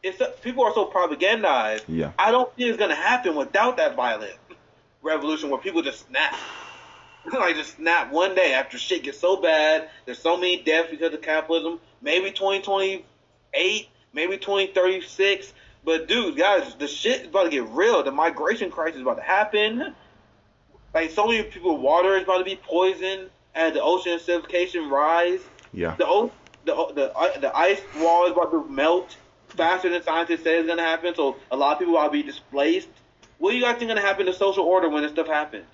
it's 0.04 0.22
people 0.42 0.64
are 0.64 0.74
so 0.74 0.90
propagandized. 0.90 1.84
Yeah. 1.88 2.12
I 2.18 2.32
don't 2.32 2.54
think 2.56 2.70
it's 2.70 2.78
gonna 2.78 2.96
happen 2.96 3.36
without 3.36 3.78
that 3.78 3.96
violent 3.96 4.34
revolution 5.02 5.50
where 5.50 5.60
people 5.60 5.82
just 5.82 6.08
snap. 6.08 6.36
like 7.34 7.56
just 7.56 7.76
snap 7.76 8.12
one 8.12 8.34
day 8.34 8.54
after 8.54 8.78
shit 8.78 9.04
gets 9.04 9.20
so 9.20 9.42
bad. 9.42 9.90
There's 10.06 10.20
so 10.20 10.38
many 10.38 10.64
deaths 10.64 10.90
because 10.90 11.14
of 11.14 11.22
capitalism. 11.22 11.80
Maybe 12.02 12.32
2028, 12.32 13.90
maybe 14.14 14.38
2036. 14.38 15.54
But 15.84 16.08
dude, 16.08 16.38
guys, 16.38 16.76
the 16.76 16.88
shit 16.88 17.22
is 17.22 17.28
about 17.28 17.46
to 17.46 17.50
get 17.50 17.68
real. 17.70 18.04
The 18.04 18.12
migration 18.12 18.72
crisis 18.72 18.98
is 18.98 19.02
about 19.02 19.18
to 19.18 19.24
happen. 19.24 19.96
Like 20.94 21.12
so 21.12 21.28
many 21.28 21.44
people, 21.44 21.78
water 21.78 22.18
is 22.18 22.24
about 22.24 22.40
to 22.40 22.44
be 22.44 22.56
poisoned 22.56 23.30
as 23.54 23.74
the 23.74 23.82
ocean 23.82 24.18
acidification 24.18 24.90
rise. 24.90 25.42
Yeah. 25.74 25.96
The 25.96 26.32
the 26.66 26.74
the 26.94 27.40
the 27.40 27.56
ice 27.56 27.82
wall 27.98 28.26
is 28.26 28.32
about 28.32 28.52
to 28.52 28.68
melt 28.68 29.16
faster 29.52 29.90
than 29.90 30.04
scientists 30.04 30.44
say 30.44 30.58
it's 30.58 30.68
gonna 30.68 30.82
happen. 30.82 31.14
So 31.16 31.38
a 31.52 31.58
lot 31.58 31.74
of 31.74 31.80
people 31.80 31.94
will 31.94 32.10
be 32.10 32.24
displaced. 32.24 32.90
What 33.38 33.52
do 33.52 33.58
you 33.58 33.64
guys 33.64 33.78
think 33.78 33.90
gonna 33.90 34.02
happen 34.02 34.26
to 34.26 34.34
social 34.34 34.64
order 34.64 34.90
when 34.90 35.04
this 35.04 35.12
stuff 35.12 35.28
happens? 35.28 35.66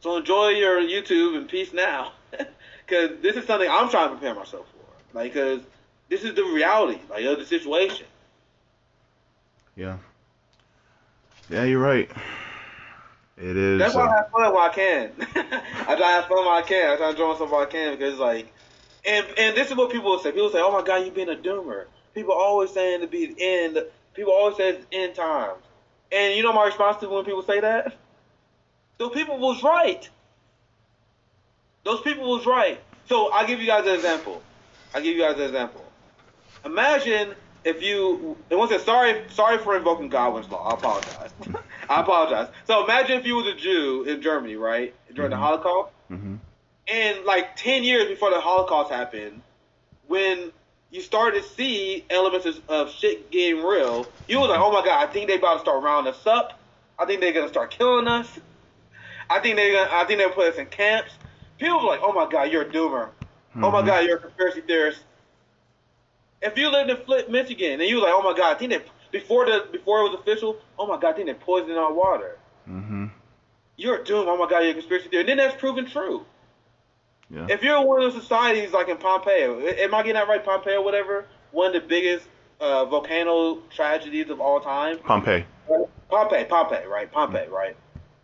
So 0.00 0.16
enjoy 0.16 0.48
your 0.50 0.80
YouTube 0.80 1.36
and 1.36 1.48
peace 1.48 1.72
now, 1.72 2.12
because 2.86 3.20
this 3.20 3.36
is 3.36 3.46
something 3.46 3.68
I'm 3.70 3.90
trying 3.90 4.10
to 4.10 4.16
prepare 4.16 4.34
myself 4.34 4.66
for. 4.72 5.16
Like, 5.16 5.34
because 5.34 5.60
this 6.08 6.24
is 6.24 6.34
the 6.34 6.44
reality, 6.44 6.98
like 7.10 7.24
of 7.24 7.38
the 7.38 7.44
situation. 7.44 8.06
Yeah. 9.76 9.98
Yeah, 11.50 11.64
you're 11.64 11.80
right. 11.80 12.10
It 13.36 13.56
is. 13.56 13.78
That's 13.78 13.94
why 13.94 14.02
uh, 14.02 14.10
I 14.10 14.16
have 14.16 14.30
fun 14.30 14.54
while 14.54 14.70
I 14.70 14.74
can. 14.74 15.12
I 15.20 15.84
try 15.84 15.96
to 15.96 16.04
have 16.04 16.26
fun 16.26 16.44
while 16.44 16.58
I 16.58 16.62
can. 16.62 16.90
I 16.90 16.96
try 16.96 17.10
to 17.12 17.16
join 17.16 17.36
something 17.36 17.52
while 17.52 17.66
I 17.66 17.70
can 17.70 17.92
because 17.92 18.18
like, 18.18 18.52
and 19.04 19.26
and 19.38 19.56
this 19.56 19.70
is 19.70 19.76
what 19.76 19.90
people 19.90 20.10
will 20.10 20.18
say. 20.18 20.32
People 20.32 20.50
say, 20.50 20.60
"Oh 20.60 20.72
my 20.72 20.82
God, 20.82 21.04
you've 21.04 21.14
been 21.14 21.28
a 21.28 21.36
doomer." 21.36 21.86
People 22.14 22.34
always 22.34 22.70
saying 22.70 23.00
to 23.00 23.06
be 23.06 23.32
the 23.32 23.42
end. 23.42 23.78
People 24.14 24.32
always 24.32 24.56
say 24.56 24.70
it's 24.70 24.86
end 24.92 25.14
times. 25.14 25.62
And 26.12 26.34
you 26.34 26.42
know 26.42 26.52
my 26.52 26.66
response 26.66 26.98
to 26.98 27.08
when 27.08 27.24
people 27.24 27.42
say 27.42 27.60
that? 27.60 27.96
Those 28.98 29.12
people 29.12 29.38
was 29.38 29.62
right. 29.62 30.08
Those 31.84 32.00
people 32.02 32.28
was 32.28 32.46
right. 32.46 32.80
So 33.08 33.32
I'll 33.32 33.46
give 33.46 33.60
you 33.60 33.66
guys 33.66 33.86
an 33.86 33.94
example. 33.94 34.42
I'll 34.94 35.02
give 35.02 35.16
you 35.16 35.22
guys 35.22 35.36
an 35.36 35.42
example. 35.42 35.84
Imagine 36.64 37.34
if 37.64 37.82
you 37.82 38.36
and 38.50 38.58
once 38.58 38.70
again, 38.70 38.84
sorry 38.84 39.24
sorry 39.30 39.58
for 39.58 39.76
invoking 39.76 40.08
Godwin's 40.08 40.48
law. 40.50 40.68
I 40.68 40.74
apologize. 40.74 41.30
I 41.88 42.00
apologize. 42.00 42.48
So 42.66 42.84
imagine 42.84 43.18
if 43.18 43.26
you 43.26 43.36
was 43.36 43.46
a 43.46 43.54
Jew 43.54 44.04
in 44.04 44.20
Germany, 44.20 44.56
right? 44.56 44.94
During 45.14 45.30
mm-hmm. 45.30 45.40
the 45.40 45.46
Holocaust. 45.46 45.92
Mm-hmm. 46.10 46.36
And 46.90 47.24
like 47.24 47.56
ten 47.56 47.84
years 47.84 48.08
before 48.08 48.30
the 48.30 48.40
Holocaust 48.40 48.90
happened, 48.90 49.42
when 50.08 50.50
you 50.90 51.00
started 51.00 51.42
to 51.42 51.48
see 51.50 52.04
elements 52.10 52.46
of, 52.46 52.60
of 52.68 52.90
shit 52.90 53.30
getting 53.30 53.62
real, 53.62 54.06
you 54.26 54.40
was 54.40 54.50
like, 54.50 54.58
Oh 54.58 54.72
my 54.72 54.84
god, 54.84 55.08
I 55.08 55.12
think 55.12 55.28
they 55.28 55.36
about 55.36 55.54
to 55.54 55.60
start 55.60 55.82
rounding 55.82 56.12
us 56.12 56.26
up. 56.26 56.58
I 56.98 57.06
think 57.06 57.20
they're 57.20 57.32
gonna 57.32 57.48
start 57.48 57.70
killing 57.70 58.08
us. 58.08 58.28
I 59.30 59.38
think 59.38 59.56
they're 59.56 59.72
gonna, 59.72 59.96
I 59.96 60.04
think 60.04 60.18
they'll 60.18 60.30
put 60.30 60.52
us 60.52 60.58
in 60.58 60.66
camps. 60.66 61.12
People 61.58 61.80
were 61.80 61.86
like, 61.86 62.00
oh 62.02 62.12
my 62.12 62.28
god, 62.28 62.50
you're 62.50 62.62
a 62.62 62.68
doomer. 62.68 63.06
Mm-hmm. 63.08 63.64
Oh 63.64 63.70
my 63.70 63.78
mm-hmm. 63.78 63.86
god, 63.86 64.04
you're 64.04 64.16
a 64.16 64.20
conspiracy 64.20 64.60
theorist. 64.62 65.00
If 66.42 66.58
you 66.58 66.70
lived 66.70 66.90
in 66.90 66.96
Flint, 66.96 67.30
Michigan, 67.30 67.80
and 67.80 67.88
you 67.88 67.96
were 67.96 68.02
like, 68.02 68.14
oh 68.14 68.22
my 68.22 68.36
god, 68.36 68.56
I 68.56 68.58
think 68.58 68.72
they 68.72 68.82
before 69.12 69.46
the 69.46 69.66
before 69.70 70.00
it 70.00 70.10
was 70.10 70.20
official, 70.20 70.56
oh 70.78 70.86
my 70.86 70.98
god, 70.98 71.10
I 71.10 71.12
think 71.12 71.26
they 71.26 71.34
poisoned 71.34 71.78
our 71.78 71.92
water. 71.92 72.36
Mm-hmm. 72.68 73.06
You're 73.76 73.96
a 73.96 74.04
doomer. 74.04 74.26
Oh 74.26 74.36
my 74.36 74.50
god, 74.50 74.60
you're 74.60 74.70
a 74.70 74.74
conspiracy 74.74 75.08
theorist. 75.08 75.30
And 75.30 75.38
then 75.38 75.46
that's 75.46 75.60
proven 75.60 75.86
true. 75.86 76.26
Yeah. 77.30 77.46
If 77.48 77.62
you're 77.62 77.80
in 77.80 77.86
one 77.86 78.02
of 78.02 78.12
those 78.12 78.20
societies 78.20 78.72
like 78.72 78.88
in 78.88 78.96
Pompeii, 78.96 79.44
am 79.82 79.94
I 79.94 80.02
getting 80.02 80.14
that 80.14 80.28
right? 80.28 80.44
Pompeii 80.44 80.74
or 80.74 80.84
whatever, 80.84 81.26
one 81.52 81.68
of 81.68 81.72
the 81.74 81.88
biggest 81.88 82.26
uh, 82.60 82.84
volcano 82.86 83.62
tragedies 83.70 84.30
of 84.30 84.40
all 84.40 84.60
time. 84.60 84.98
Pompeii. 84.98 85.44
Pompeii, 86.08 86.44
Pompeii, 86.44 86.86
right? 86.86 87.10
Pompeii, 87.10 87.46
right? 87.48 87.76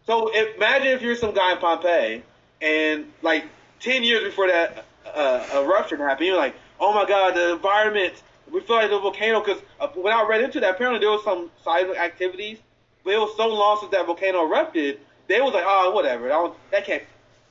So 0.07 0.29
imagine 0.29 0.89
if 0.89 1.03
you're 1.03 1.17
some 1.17 1.35
guy 1.35 1.53
in 1.53 1.59
Pompeii, 1.59 2.23
and 2.61 3.13
like 3.23 3.45
ten 3.81 4.03
years 4.03 4.25
before 4.25 4.49
that 4.49 4.85
uh, 5.15 5.47
eruption 5.55 5.99
happened, 5.99 6.27
you're 6.27 6.37
like, 6.37 6.55
oh 6.81 6.93
my 6.93 7.07
god, 7.07 7.35
the 7.37 7.53
environment. 7.53 8.15
We 8.51 8.61
feel 8.61 8.77
like 8.77 8.91
the 8.91 9.01
volcano 9.01 9.41
because 9.41 9.61
uh, 9.81 9.89
when 9.89 10.13
I 10.13 10.25
read 10.29 10.41
into 10.41 10.61
that, 10.61 10.77
apparently 10.77 11.01
there 11.01 11.11
was 11.11 11.25
some 11.25 11.51
seismic 11.65 11.99
activities, 11.99 12.59
but 13.03 13.15
it 13.15 13.19
was 13.19 13.37
so 13.37 13.49
long 13.49 13.79
since 13.81 13.91
that 13.91 14.07
volcano 14.07 14.47
erupted. 14.47 15.01
They 15.27 15.41
was 15.41 15.53
like, 15.53 15.65
oh, 15.67 15.91
whatever. 15.91 16.29
That, 16.29 16.39
was, 16.41 16.57
that 16.71 16.85
can't. 16.87 17.03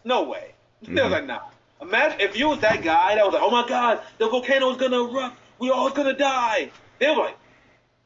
No 0.05 0.23
way. 0.23 0.54
Mm-hmm. 0.84 0.95
They 0.95 1.01
was 1.01 1.11
like, 1.11 1.26
nah. 1.26 1.41
Imagine 1.82 2.21
if 2.21 2.38
you 2.38 2.47
was 2.47 2.59
that 2.59 2.82
guy 2.84 3.15
that 3.15 3.26
was 3.26 3.34
like, 3.34 3.43
oh 3.43 3.51
my 3.51 3.67
god, 3.67 4.01
the 4.17 4.30
volcano 4.30 4.71
is 4.71 4.78
gonna 4.78 5.03
erupt. 5.03 5.38
We 5.59 5.69
all 5.69 5.89
gonna 5.89 6.13
die. 6.13 6.71
They 6.99 7.09
were 7.09 7.17
like, 7.17 7.38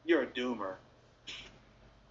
you're 0.04 0.22
a 0.22 0.26
doomer. 0.26 0.74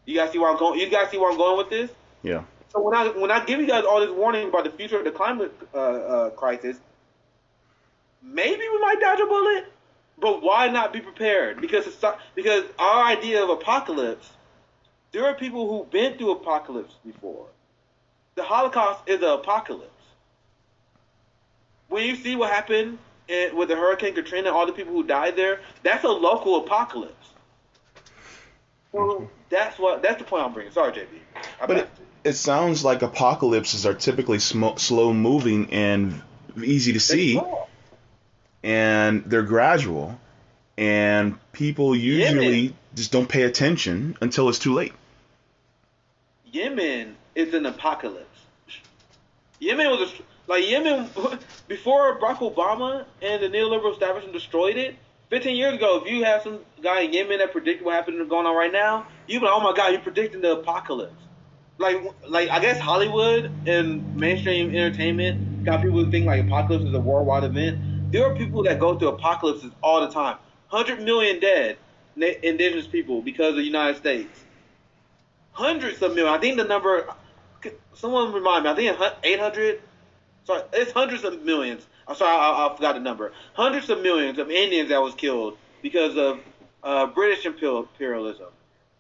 You 0.06 0.16
guys 0.16 0.32
see 0.32 0.40
where 0.40 0.50
I'm 0.50 0.58
going? 0.58 0.80
You 0.80 0.90
guys 0.90 1.12
see 1.12 1.18
where 1.18 1.32
I'm 1.32 1.38
going 1.38 1.58
with 1.58 1.70
this? 1.70 1.92
Yeah. 2.24 2.44
So 2.70 2.82
when 2.82 2.96
I 2.96 3.08
when 3.10 3.32
I 3.32 3.44
give 3.46 3.60
you 3.60 3.68
guys 3.68 3.84
all 3.84 4.00
this 4.00 4.10
warning 4.10 4.48
about 4.48 4.64
the 4.64 4.72
future 4.72 4.98
of 4.98 5.04
the 5.04 5.12
climate 5.12 5.54
uh, 5.74 5.78
uh, 5.78 6.30
crisis, 6.32 6.80
maybe 8.22 8.62
we 8.62 8.80
might 8.80 9.00
dodge 9.00 9.20
a 9.20 9.26
bullet, 9.26 9.66
but 10.18 10.42
why 10.42 10.68
not 10.68 10.94
be 10.94 11.02
prepared? 11.02 11.62
Because 11.62 11.88
it's, 11.88 12.04
because 12.36 12.64
our 12.78 13.06
idea 13.06 13.44
of 13.44 13.50
apocalypse, 13.50 14.30
there 15.12 15.26
are 15.26 15.34
people 15.34 15.70
who've 15.70 15.90
been 15.90 16.18
through 16.18 16.32
apocalypse 16.32 16.96
before. 17.06 17.48
The 18.36 18.44
Holocaust 18.44 19.02
is 19.08 19.18
an 19.18 19.30
apocalypse. 19.30 19.92
When 21.90 22.06
you 22.06 22.16
see 22.16 22.36
what 22.36 22.52
happened 22.52 23.00
in, 23.28 23.56
with 23.56 23.70
the 23.70 23.76
Hurricane 23.76 24.14
Katrina, 24.14 24.52
all 24.52 24.66
the 24.66 24.72
people 24.72 24.94
who 24.94 25.04
died 25.04 25.36
there, 25.36 25.60
that's 25.84 26.04
a 26.04 26.10
local 26.10 26.58
apocalypse. 26.58 27.16
Well, 28.92 29.30
that's 29.50 29.78
what 29.78 30.02
that's 30.02 30.18
the 30.20 30.24
point 30.24 30.46
I'm 30.46 30.54
bringing. 30.54 30.72
Sorry, 30.72 30.92
JB. 30.92 31.08
I 31.62 31.66
but 31.66 31.78
it, 31.78 31.90
it 32.24 32.34
sounds 32.34 32.84
like 32.84 33.02
apocalypses 33.02 33.86
are 33.86 33.94
typically 33.94 34.40
sm- 34.40 34.78
slow 34.78 35.14
moving 35.14 35.72
and 35.72 36.22
easy 36.64 36.94
to 36.94 37.00
see, 37.00 37.40
and 38.64 39.24
they're 39.26 39.44
gradual, 39.44 40.20
and 40.78 41.38
people 41.52 41.96
usually 41.96 42.60
Yemen. 42.60 42.78
just 42.96 43.12
don't 43.12 43.30
pay 43.30 43.44
attention 43.44 44.18
until 44.22 44.50
it's 44.50 44.60
too 44.60 44.74
late. 44.74 44.94
Yemen 46.52 47.16
is 47.36 47.54
an 47.54 47.66
apocalypse. 47.66 48.26
Yemen 49.60 49.90
was 49.90 50.02
a, 50.02 50.14
like 50.50 50.70
Yemen 50.70 51.10
before 51.70 52.20
Barack 52.20 52.40
Obama 52.40 53.06
and 53.22 53.42
the 53.42 53.48
neoliberal 53.48 53.94
establishment 53.94 54.34
destroyed 54.34 54.76
it. 54.76 54.96
15 55.30 55.56
years 55.56 55.76
ago, 55.76 56.02
if 56.04 56.12
you 56.12 56.26
had 56.26 56.42
some 56.42 56.60
guy 56.82 57.02
in 57.02 57.14
Yemen 57.14 57.38
that 57.38 57.54
predicted 57.54 57.86
what 57.86 57.94
happened 57.94 58.28
going 58.30 58.46
on 58.46 58.56
right 58.56 58.74
now, 58.74 59.08
you'd 59.28 59.40
be 59.40 59.46
like, 59.46 59.56
oh 59.56 59.62
my 59.62 59.74
God, 59.74 59.92
you're 59.94 60.02
predicting 60.02 60.42
the 60.42 60.58
apocalypse 60.58 61.14
like 61.80 61.98
like 62.28 62.50
I 62.50 62.60
guess 62.60 62.78
Hollywood 62.78 63.52
and 63.66 64.16
mainstream 64.16 64.70
entertainment 64.76 65.64
got 65.64 65.82
people 65.82 66.04
to 66.06 66.12
think 66.12 66.26
like 66.28 66.46
apocalypse 66.46 66.86
is 66.86 66.94
a 66.94 67.00
worldwide 67.00 67.46
event. 67.46 68.12
There 68.12 68.30
are 68.30 68.36
people 68.36 68.64
that 68.64 68.80
go 68.80 69.00
through 69.00 69.10
apocalypses 69.10 69.72
all 69.82 70.02
the 70.02 70.12
time. 70.12 70.38
Hundred 70.68 71.02
million 71.02 71.40
dead 71.40 71.78
indigenous 72.18 72.86
people 72.86 73.22
because 73.22 73.52
of 73.52 73.56
the 73.56 73.64
United 73.64 73.98
States. 73.98 74.44
Hundreds 75.52 76.02
of 76.02 76.14
million. 76.14 76.34
I 76.34 76.38
think 76.38 76.58
the 76.58 76.66
number. 76.66 77.08
Someone 77.94 78.34
remind 78.34 78.66
me. 78.66 78.70
I 78.70 78.76
think 78.76 79.14
eight 79.24 79.40
hundred. 79.40 79.82
Sorry, 80.50 80.64
it's 80.74 80.92
hundreds 80.92 81.24
of 81.24 81.44
millions. 81.44 81.86
I'm 82.08 82.16
sorry, 82.16 82.36
I, 82.36 82.68
I, 82.68 82.76
forgot 82.76 82.94
the 82.94 83.00
number. 83.00 83.32
Hundreds 83.54 83.90
of 83.90 84.02
millions 84.02 84.40
of 84.40 84.50
Indians 84.50 84.90
that 84.90 85.02
was 85.02 85.14
killed 85.14 85.58
because 85.82 86.18
of 86.18 86.40
uh, 86.84 87.06
British 87.08 87.46
imperialism 87.46 88.48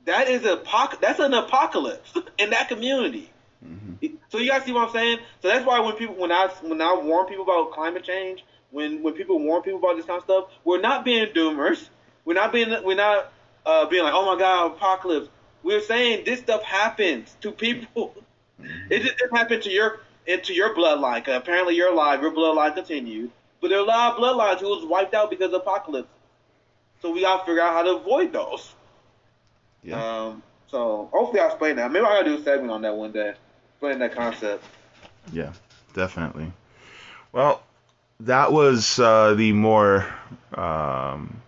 that 0.10 0.28
is 0.28 0.45
a 0.45 0.62
that's 1.02 1.20
an 1.20 1.34
apocalypse 1.34 2.14
in 2.38 2.50
that 2.52 2.68
community. 2.68 3.30
Mm-hmm. 3.66 4.16
So 4.30 4.38
you 4.38 4.50
guys 4.50 4.64
see 4.64 4.72
what 4.72 4.88
I'm 4.88 4.93
saying? 4.93 5.20
So 5.41 5.47
that's 5.47 5.66
why 5.66 5.80
when 5.80 5.95
people 5.95 6.16
when 6.16 6.32
I 6.32 6.47
when 6.62 6.82
I 6.82 6.93
warn 6.93 7.28
people 7.28 7.43
about 7.43 7.72
climate 7.72 8.04
change, 8.04 8.43
when 8.72 9.04
when 9.04 9.14
people 9.14 9.39
warn 9.39 9.62
people 9.62 9.80
about 9.80 9.97
this 9.97 10.06
kind 10.06 10.18
of 10.18 10.24
stuff, 10.24 10.45
we're 10.64 10.82
not 10.82 11.06
being 11.06 11.28
doomers. 11.28 11.89
We're 12.26 12.34
not 12.34 12.52
being 12.52 12.70
we're 12.84 12.95
not 12.95 13.32
uh, 13.66 13.86
being 13.88 14.04
like, 14.04 14.14
oh 14.14 14.26
my 14.26 14.39
god, 14.39 14.74
apocalypse. 14.74 15.30
We're 15.62 15.82
saying 15.82 16.24
this 16.26 16.39
stuff 16.39 16.64
happens 16.64 17.36
to 17.41 17.52
people. 17.52 18.16
Mm-hmm. 18.62 18.91
It 18.91 19.02
just 19.04 19.18
didn't 19.18 19.38
happen 19.38 19.62
to 19.62 19.70
your 19.70 20.00
into 20.30 20.53
your 20.53 20.75
bloodline. 20.75 21.25
Cause 21.25 21.36
apparently 21.36 21.75
you're 21.75 21.91
alive, 21.91 22.21
your 22.21 22.32
bloodline 22.32 22.75
continued, 22.75 23.32
but 23.59 23.69
there 23.69 23.80
are 23.80 23.84
a 23.84 23.88
lot 23.88 24.13
of 24.13 24.19
bloodlines 24.19 24.59
who 24.59 24.67
was 24.67 24.86
wiped 24.86 25.13
out 25.13 25.30
because 25.30 25.47
of 25.47 25.55
apocalypse. 25.61 26.07
So 27.01 27.11
we 27.11 27.21
gotta 27.21 27.45
figure 27.45 27.61
out 27.61 27.73
how 27.73 27.84
to 27.84 27.97
avoid 27.97 28.32
those. 28.32 28.73
Yeah. 29.84 30.25
Um, 30.27 30.43
so 30.67 31.09
hopefully 31.11 31.39
I'll 31.39 31.47
explain 31.47 31.77
that. 31.77 31.91
Maybe 31.91 32.05
I 32.05 32.21
gotta 32.21 32.36
do 32.36 32.41
a 32.41 32.43
segment 32.43 32.71
on 32.71 32.84
that 32.84 32.95
one 32.95 33.11
day, 33.11 33.34
explain 33.73 33.99
that 33.99 34.13
concept. 34.13 34.63
Yeah. 35.34 35.53
definitely. 35.93 36.51
Well, 37.32 37.61
that 38.21 38.51
was 38.51 38.99
uh, 38.99 39.34
the 39.34 39.53
more 39.53 40.05
um, 40.53 41.41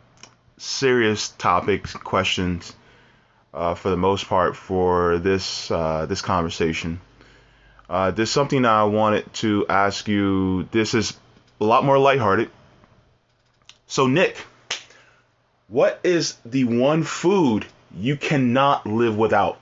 serious 0.57 1.29
topics, 1.29 1.93
questions, 1.93 2.73
uh, 3.53 3.75
for 3.75 3.89
the 3.89 3.97
most 3.97 4.27
part, 4.27 4.55
for 4.55 5.17
this 5.19 5.69
uh, 5.69 6.05
this 6.07 6.21
conversation. 6.21 6.99
Uh, 7.91 8.09
there's 8.09 8.31
something 8.31 8.63
I 8.63 8.85
wanted 8.85 9.33
to 9.33 9.67
ask 9.67 10.07
you. 10.07 10.63
This 10.71 10.93
is 10.93 11.19
a 11.59 11.65
lot 11.65 11.83
more 11.83 11.99
lighthearted. 11.99 12.49
So, 13.85 14.07
Nick, 14.07 14.37
what 15.67 15.99
is 16.01 16.37
the 16.45 16.63
one 16.63 17.03
food 17.03 17.65
you 17.93 18.15
cannot 18.15 18.87
live 18.87 19.17
without? 19.17 19.59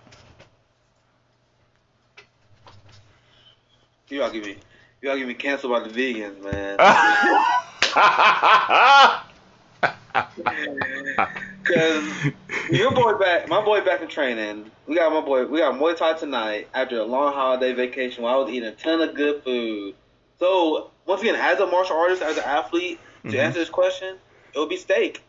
You 4.09 4.19
gotta 4.19 4.33
give 4.33 4.45
me, 4.45 4.51
you 4.51 5.07
gotta 5.09 5.17
give 5.17 5.27
me 5.27 5.33
canceled 5.33 5.73
by 5.73 5.87
the 5.87 5.89
vegans, 5.89 6.39
man. 6.43 6.77
Cause 11.63 12.31
your 12.71 12.91
boy 12.91 13.17
back, 13.17 13.47
my 13.47 13.63
boy 13.63 13.81
back 13.81 14.01
in 14.01 14.07
training. 14.07 14.71
We 14.87 14.95
got 14.95 15.11
my 15.11 15.21
boy, 15.21 15.45
we 15.45 15.59
got 15.59 15.75
Muay 15.75 15.95
Thai 15.95 16.13
tonight 16.13 16.67
after 16.73 16.99
a 16.99 17.03
long 17.03 17.33
holiday 17.33 17.73
vacation. 17.73 18.23
Where 18.23 18.33
I 18.33 18.37
was 18.37 18.49
eating 18.49 18.67
a 18.67 18.71
ton 18.73 19.01
of 19.01 19.13
good 19.13 19.43
food. 19.43 19.95
So 20.39 20.91
once 21.05 21.21
again, 21.21 21.35
as 21.35 21.59
a 21.59 21.67
martial 21.67 21.97
artist, 21.97 22.21
as 22.21 22.37
an 22.37 22.43
athlete, 22.43 22.99
to 23.23 23.29
mm-hmm. 23.29 23.39
answer 23.39 23.59
this 23.59 23.69
question, 23.69 24.15
it 24.53 24.59
would 24.59 24.69
be 24.69 24.77
steak. 24.77 25.21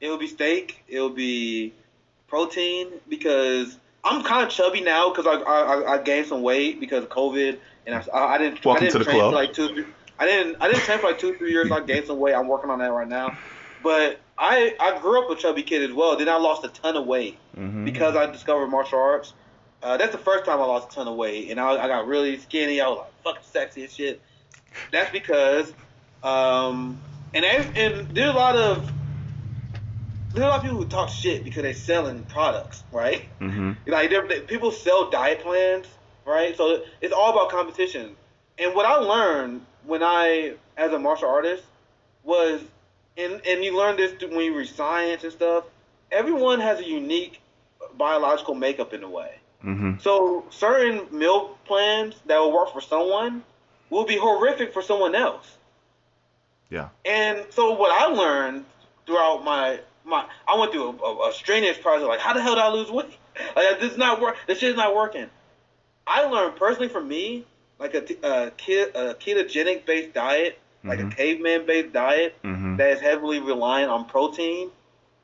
It 0.00 0.08
would 0.08 0.20
be 0.20 0.26
steak. 0.26 0.82
It 0.88 1.00
would 1.00 1.14
be 1.14 1.74
protein 2.28 2.88
because 3.08 3.78
I'm 4.04 4.22
kind 4.24 4.44
of 4.44 4.50
chubby 4.50 4.80
now 4.80 5.10
because 5.10 5.26
I, 5.26 5.40
I 5.40 5.94
I 5.94 6.02
gained 6.02 6.26
some 6.26 6.42
weight 6.42 6.80
because 6.80 7.04
of 7.04 7.10
COVID 7.10 7.58
and 7.86 7.94
I, 7.94 8.04
I 8.12 8.38
didn't 8.38 8.64
Welcome 8.64 8.84
I 8.84 8.86
didn't 8.86 8.92
to 8.92 8.98
the 8.98 9.04
train 9.04 9.18
club. 9.18 9.32
for 9.32 9.36
like 9.36 9.52
two 9.52 9.86
I 10.18 10.26
didn't 10.26 10.56
I 10.60 10.68
didn't 10.68 10.82
train 10.82 10.98
for 10.98 11.08
like 11.08 11.18
two 11.18 11.34
three 11.36 11.50
years. 11.50 11.70
I 11.70 11.80
gained 11.80 12.06
some 12.06 12.18
weight. 12.18 12.34
I'm 12.34 12.48
working 12.48 12.70
on 12.70 12.78
that 12.78 12.92
right 12.92 13.08
now. 13.08 13.36
But 13.82 14.20
I 14.38 14.74
I 14.78 14.98
grew 15.00 15.22
up 15.22 15.30
a 15.30 15.40
chubby 15.40 15.62
kid 15.62 15.88
as 15.88 15.94
well. 15.94 16.16
Then 16.16 16.28
I 16.28 16.36
lost 16.36 16.64
a 16.64 16.68
ton 16.68 16.96
of 16.96 17.06
weight 17.06 17.38
mm-hmm. 17.56 17.84
because 17.84 18.16
I 18.16 18.26
discovered 18.26 18.68
martial 18.68 18.98
arts. 18.98 19.32
Uh, 19.82 19.96
that's 19.96 20.12
the 20.12 20.18
first 20.18 20.44
time 20.44 20.60
I 20.60 20.64
lost 20.64 20.92
a 20.92 20.94
ton 20.94 21.08
of 21.08 21.16
weight, 21.16 21.50
and 21.50 21.60
I, 21.60 21.70
I 21.76 21.88
got 21.88 22.06
really 22.06 22.38
skinny. 22.38 22.80
I 22.80 22.88
was 22.88 22.98
like 22.98 23.22
fucking 23.22 23.48
sexy 23.50 23.82
and 23.82 23.90
shit. 23.90 24.20
That's 24.90 25.10
because, 25.10 25.72
um, 26.22 27.00
and 27.34 27.44
and 27.44 28.14
there's 28.14 28.30
a 28.30 28.36
lot 28.36 28.56
of 28.56 28.90
there's 30.36 30.44
a 30.44 30.48
lot 30.48 30.56
of 30.58 30.62
people 30.62 30.76
who 30.78 30.86
talk 30.86 31.08
shit 31.08 31.44
because 31.44 31.62
they're 31.62 31.72
selling 31.72 32.24
products, 32.24 32.84
right? 32.92 33.26
Mm-hmm. 33.40 33.72
Like 33.86 34.46
people 34.46 34.70
sell 34.70 35.08
diet 35.08 35.40
plans, 35.40 35.86
right? 36.26 36.54
So 36.56 36.82
it's 37.00 37.14
all 37.14 37.32
about 37.32 37.50
competition. 37.50 38.16
And 38.58 38.74
what 38.74 38.84
I 38.84 38.96
learned 38.96 39.64
when 39.84 40.02
I, 40.02 40.54
as 40.76 40.92
a 40.92 40.98
martial 40.98 41.28
artist, 41.28 41.62
was 42.22 42.60
and 43.16 43.40
and 43.46 43.64
you 43.64 43.76
learn 43.76 43.96
this 43.96 44.14
when 44.20 44.40
you 44.40 44.56
read 44.56 44.68
science 44.68 45.24
and 45.24 45.32
stuff. 45.32 45.64
Everyone 46.12 46.60
has 46.60 46.80
a 46.80 46.88
unique 46.88 47.40
biological 47.96 48.54
makeup 48.54 48.92
in 48.92 49.02
a 49.02 49.08
way. 49.08 49.36
Mm-hmm. 49.64 49.98
So 50.00 50.44
certain 50.50 51.06
meal 51.16 51.58
plans 51.64 52.14
that 52.26 52.38
will 52.38 52.52
work 52.52 52.72
for 52.72 52.80
someone 52.80 53.42
will 53.90 54.04
be 54.04 54.16
horrific 54.16 54.72
for 54.72 54.82
someone 54.82 55.14
else. 55.14 55.56
Yeah. 56.70 56.88
And 57.04 57.46
so 57.50 57.72
what 57.72 57.90
I 57.90 58.06
learned 58.06 58.64
throughout 59.06 59.44
my 59.44 59.80
my 60.04 60.26
I 60.46 60.58
went 60.58 60.72
through 60.72 60.98
a, 61.02 61.06
a, 61.06 61.30
a 61.30 61.32
strenuous 61.32 61.78
process 61.78 62.06
like 62.06 62.20
how 62.20 62.32
the 62.32 62.42
hell 62.42 62.54
did 62.54 62.64
I 62.64 62.72
lose 62.72 62.90
weight? 62.90 63.16
Like 63.54 63.80
this 63.80 63.92
is 63.92 63.98
not 63.98 64.20
work. 64.20 64.36
This 64.46 64.58
shit 64.58 64.70
is 64.70 64.76
not 64.76 64.94
working. 64.94 65.28
I 66.06 66.24
learned 66.24 66.56
personally 66.56 66.88
for 66.88 67.02
me 67.02 67.44
like 67.78 67.94
a, 67.94 68.02
a, 68.26 68.46
a 68.46 69.14
ketogenic 69.14 69.84
based 69.84 70.14
diet 70.14 70.58
like 70.86 70.98
mm-hmm. 70.98 71.08
a 71.08 71.14
caveman 71.14 71.66
based 71.66 71.92
diet 71.92 72.36
mm-hmm. 72.42 72.76
that 72.76 72.90
is 72.90 73.00
heavily 73.00 73.40
reliant 73.40 73.90
on 73.90 74.06
protein, 74.06 74.70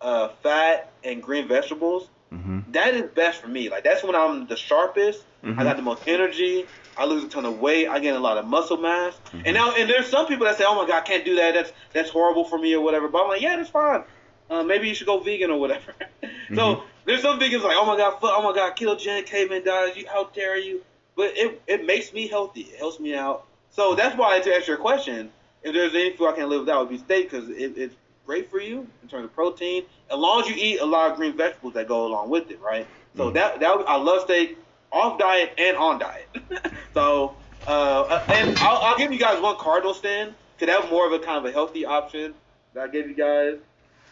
uh, 0.00 0.28
fat, 0.42 0.92
and 1.04 1.22
green 1.22 1.48
vegetables, 1.48 2.08
mm-hmm. 2.32 2.60
that 2.72 2.94
is 2.94 3.10
best 3.10 3.40
for 3.40 3.48
me. 3.48 3.68
Like 3.68 3.84
that's 3.84 4.02
when 4.02 4.14
I'm 4.14 4.46
the 4.46 4.56
sharpest. 4.56 5.24
I 5.42 5.46
mm-hmm. 5.46 5.62
got 5.62 5.76
the 5.76 5.82
most 5.82 6.02
energy. 6.06 6.66
I 6.96 7.06
lose 7.06 7.24
a 7.24 7.28
ton 7.28 7.44
of 7.46 7.58
weight. 7.58 7.88
I 7.88 7.98
gain 7.98 8.14
a 8.14 8.20
lot 8.20 8.38
of 8.38 8.46
muscle 8.46 8.76
mass. 8.76 9.18
And 9.32 9.42
mm-hmm. 9.42 9.54
now, 9.54 9.74
and 9.74 9.88
there's 9.88 10.08
some 10.08 10.26
people 10.26 10.46
that 10.46 10.58
say, 10.58 10.64
"Oh 10.66 10.74
my 10.74 10.86
God, 10.86 10.98
I 10.98 11.06
can't 11.06 11.24
do 11.24 11.36
that. 11.36 11.54
That's 11.54 11.72
that's 11.92 12.10
horrible 12.10 12.44
for 12.44 12.58
me 12.58 12.74
or 12.74 12.80
whatever." 12.80 13.08
But 13.08 13.22
I'm 13.22 13.28
like, 13.28 13.40
"Yeah, 13.40 13.56
that's 13.56 13.70
fine. 13.70 14.02
Uh, 14.50 14.62
maybe 14.62 14.88
you 14.88 14.94
should 14.94 15.06
go 15.06 15.20
vegan 15.20 15.50
or 15.50 15.58
whatever." 15.58 15.94
so 16.22 16.28
mm-hmm. 16.54 16.86
there's 17.06 17.22
some 17.22 17.40
vegans 17.40 17.62
like, 17.62 17.76
"Oh 17.78 17.86
my 17.86 17.96
God, 17.96 18.18
oh 18.22 18.42
my 18.42 18.54
God, 18.54 18.76
ketogenic 18.76 19.26
caveman 19.26 19.64
diet. 19.64 19.96
You, 19.96 20.06
how 20.06 20.24
dare 20.24 20.58
you?" 20.58 20.82
But 21.16 21.32
it 21.36 21.62
it 21.66 21.86
makes 21.86 22.12
me 22.12 22.28
healthy. 22.28 22.62
It 22.62 22.78
helps 22.78 23.00
me 23.00 23.14
out. 23.14 23.46
So 23.70 23.94
that's 23.94 24.16
why 24.16 24.38
to 24.38 24.54
answer 24.54 24.72
your 24.72 24.78
question, 24.78 25.30
if 25.64 25.72
there's 25.74 25.94
any 25.94 26.16
food 26.16 26.28
I 26.28 26.32
can 26.32 26.48
live 26.48 26.60
without, 26.60 26.82
it 26.82 26.84
would 26.84 26.90
be 26.90 26.98
steak 26.98 27.30
because 27.30 27.48
it, 27.48 27.76
it's 27.76 27.94
great 28.26 28.50
for 28.50 28.60
you 28.60 28.86
in 29.02 29.08
terms 29.08 29.24
of 29.24 29.34
protein, 29.34 29.84
as 30.10 30.18
long 30.18 30.42
as 30.42 30.48
you 30.48 30.54
eat 30.56 30.80
a 30.80 30.84
lot 30.84 31.10
of 31.10 31.16
green 31.16 31.36
vegetables 31.36 31.74
that 31.74 31.88
go 31.88 32.06
along 32.06 32.30
with 32.30 32.50
it, 32.50 32.60
right? 32.60 32.86
So 33.16 33.30
mm. 33.30 33.34
that 33.34 33.60
that 33.60 33.70
I 33.86 33.96
love 33.96 34.22
steak 34.22 34.58
off 34.90 35.18
diet 35.18 35.52
and 35.58 35.76
on 35.76 35.98
diet. 35.98 36.28
so 36.94 37.36
uh, 37.66 38.24
and 38.28 38.58
I'll, 38.58 38.78
I'll, 38.78 38.98
give 38.98 39.12
you 39.12 39.18
guys 39.18 39.40
one 39.40 39.56
cardinal 39.56 39.94
sin 39.94 40.34
because 40.58 40.74
that's 40.74 40.90
more 40.90 41.06
of 41.06 41.12
a 41.12 41.24
kind 41.24 41.38
of 41.38 41.44
a 41.44 41.52
healthy 41.52 41.84
option 41.84 42.34
that 42.74 42.84
I 42.84 42.88
gave 42.88 43.08
you 43.08 43.14
guys. 43.14 43.58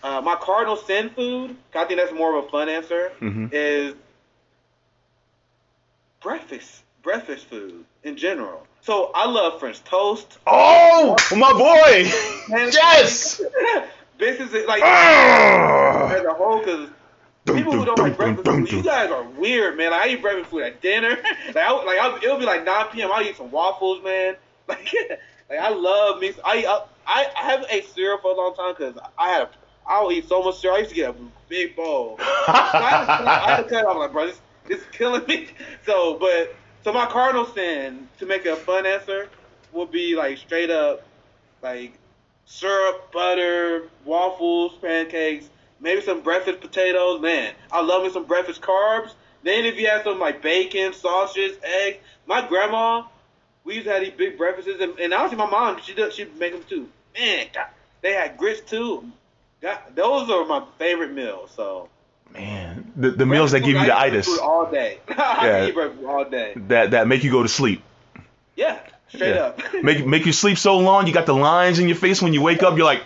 Uh, 0.03 0.21
my 0.21 0.37
cardinal 0.37 0.77
sin 0.77 1.11
food, 1.11 1.57
I 1.75 1.85
think 1.85 2.01
that's 2.01 2.13
more 2.13 2.39
of 2.39 2.45
a 2.45 2.49
fun 2.49 2.69
answer, 2.69 3.13
mm-hmm. 3.21 3.47
is 3.53 3.95
breakfast 6.23 6.83
breakfast 7.03 7.47
food 7.47 7.85
in 8.05 8.17
general. 8.17 8.67
So 8.83 9.11
I 9.15 9.27
love 9.27 9.61
French 9.61 9.83
toast. 9.85 10.39
Oh, 10.47 11.17
my 11.37 11.53
boy! 11.53 12.11
yes. 12.73 13.39
this 14.19 14.41
is 14.41 14.67
like 14.67 14.83
as 14.83 16.25
a 16.25 16.33
whole 16.33 16.59
because 16.59 16.89
people 17.47 17.73
who 17.73 17.85
don't 17.85 17.99
like 17.99 18.17
breakfast 18.17 18.47
food, 18.47 18.73
you 18.73 18.83
guys 18.83 19.11
are 19.11 19.25
weird, 19.25 19.77
man. 19.77 19.91
Like, 19.91 20.01
I 20.01 20.13
eat 20.13 20.23
breakfast 20.23 20.51
food 20.51 20.63
at 20.63 20.81
dinner. 20.81 21.11
like, 21.47 21.57
I, 21.57 21.73
like 21.85 21.99
I, 21.99 22.17
it'll 22.23 22.39
be 22.39 22.47
like 22.47 22.65
9 22.65 22.87
p.m. 22.93 23.11
I 23.13 23.23
eat 23.29 23.37
some 23.37 23.51
waffles, 23.51 24.03
man. 24.03 24.37
Like, 24.69 24.95
like 25.49 25.59
I 25.59 25.71
love 25.71 26.21
me. 26.21 26.33
I, 26.45 26.65
I 27.05 27.27
I 27.35 27.43
haven't 27.43 27.73
ate 27.73 27.89
cereal 27.89 28.19
for 28.19 28.31
a 28.31 28.37
long 28.37 28.55
time 28.55 28.73
because 28.79 28.97
I 29.19 29.31
have 29.31 29.51
I'll 29.85 30.13
eat 30.13 30.29
so 30.29 30.45
much 30.45 30.61
cereal. 30.61 30.77
I 30.77 30.79
used 30.79 30.91
to 30.91 30.95
get 30.95 31.11
a 31.11 31.15
big 31.49 31.75
bowl. 31.75 32.19
so 32.19 32.25
I, 32.25 32.89
had 32.89 33.19
to, 33.19 33.29
I 33.29 33.51
had 33.51 33.57
to 33.57 33.69
cut 33.69 33.81
it 33.81 33.87
off. 33.87 33.97
Like, 33.97 34.13
bro, 34.13 34.27
this, 34.29 34.41
this 34.69 34.79
is 34.79 34.87
killing 34.93 35.27
me. 35.27 35.49
So, 35.85 36.19
but 36.21 36.55
so 36.83 36.93
my 36.93 37.07
cardinal 37.07 37.47
sin, 37.47 38.09
to 38.19 38.27
make 38.27 38.47
a 38.47 38.57
fun 38.57 38.87
answer, 38.87 39.29
would 39.73 39.91
be 39.91 40.17
like 40.17 40.39
straight 40.39 40.71
up, 40.71 41.07
like 41.63 41.93
syrup, 42.47 43.13
butter, 43.13 43.89
waffles, 44.05 44.73
pancakes, 44.81 45.49
maybe 45.81 46.01
some 46.01 46.21
breakfast 46.21 46.61
potatoes. 46.61 47.21
Man, 47.21 47.55
I 47.71 47.83
love 47.83 48.03
me 48.03 48.11
some 48.11 48.25
breakfast 48.25 48.61
carbs. 48.63 49.13
Then 49.43 49.65
if 49.65 49.79
you 49.79 49.89
have 49.89 50.03
some 50.03 50.19
like 50.19 50.43
bacon, 50.43 50.93
sausages, 50.93 51.57
eggs. 51.63 51.99
My 52.27 52.47
grandma, 52.47 53.05
we 53.65 53.75
used 53.75 53.87
to 53.87 53.93
have 53.93 54.03
these 54.03 54.13
big 54.13 54.37
breakfasts, 54.39 54.71
and, 54.81 54.99
and 54.99 55.13
honestly, 55.13 55.37
my 55.37 55.49
mom 55.49 55.81
she 55.83 55.95
does 55.95 56.15
she 56.15 56.27
make 56.39 56.53
them 56.53 56.65
too. 56.69 56.89
Man, 57.19 57.47
God, 57.53 57.67
they 58.03 58.13
had 58.13 58.37
grits 58.37 58.61
too. 58.61 59.05
God, 59.61 59.79
those 59.95 60.31
are 60.31 60.45
my 60.47 60.65
favorite 60.79 61.13
meals. 61.13 61.51
So 61.55 61.89
Man, 62.33 62.80
the, 63.01 63.11
the 63.13 63.27
meals 63.27 63.53
that 63.53 63.61
give 63.61 63.77
you 63.77 63.87
the 63.87 63.99
itis. 63.99 64.29
All 64.39 64.71
day. 64.71 64.99
yeah. 65.09 65.71
all 66.07 66.25
day. 66.25 66.53
That 66.69 66.93
that 66.93 67.09
make 67.09 67.25
you 67.25 67.31
go 67.31 67.43
to 67.43 67.49
sleep. 67.49 67.83
Yeah, 68.57 68.79
straight 69.09 69.35
yeah. 69.35 69.43
up. 69.43 69.61
make 69.83 70.07
make 70.07 70.27
you 70.27 70.33
sleep 70.33 70.59
so 70.59 70.79
long, 70.79 71.07
you 71.07 71.15
got 71.15 71.27
the 71.27 71.35
lines 71.35 71.79
in 71.79 71.89
your 71.89 71.97
face 71.97 72.21
when 72.21 72.33
you 72.33 72.43
wake 72.43 72.63
up. 72.63 72.77
You're 72.77 72.87
like, 72.87 73.03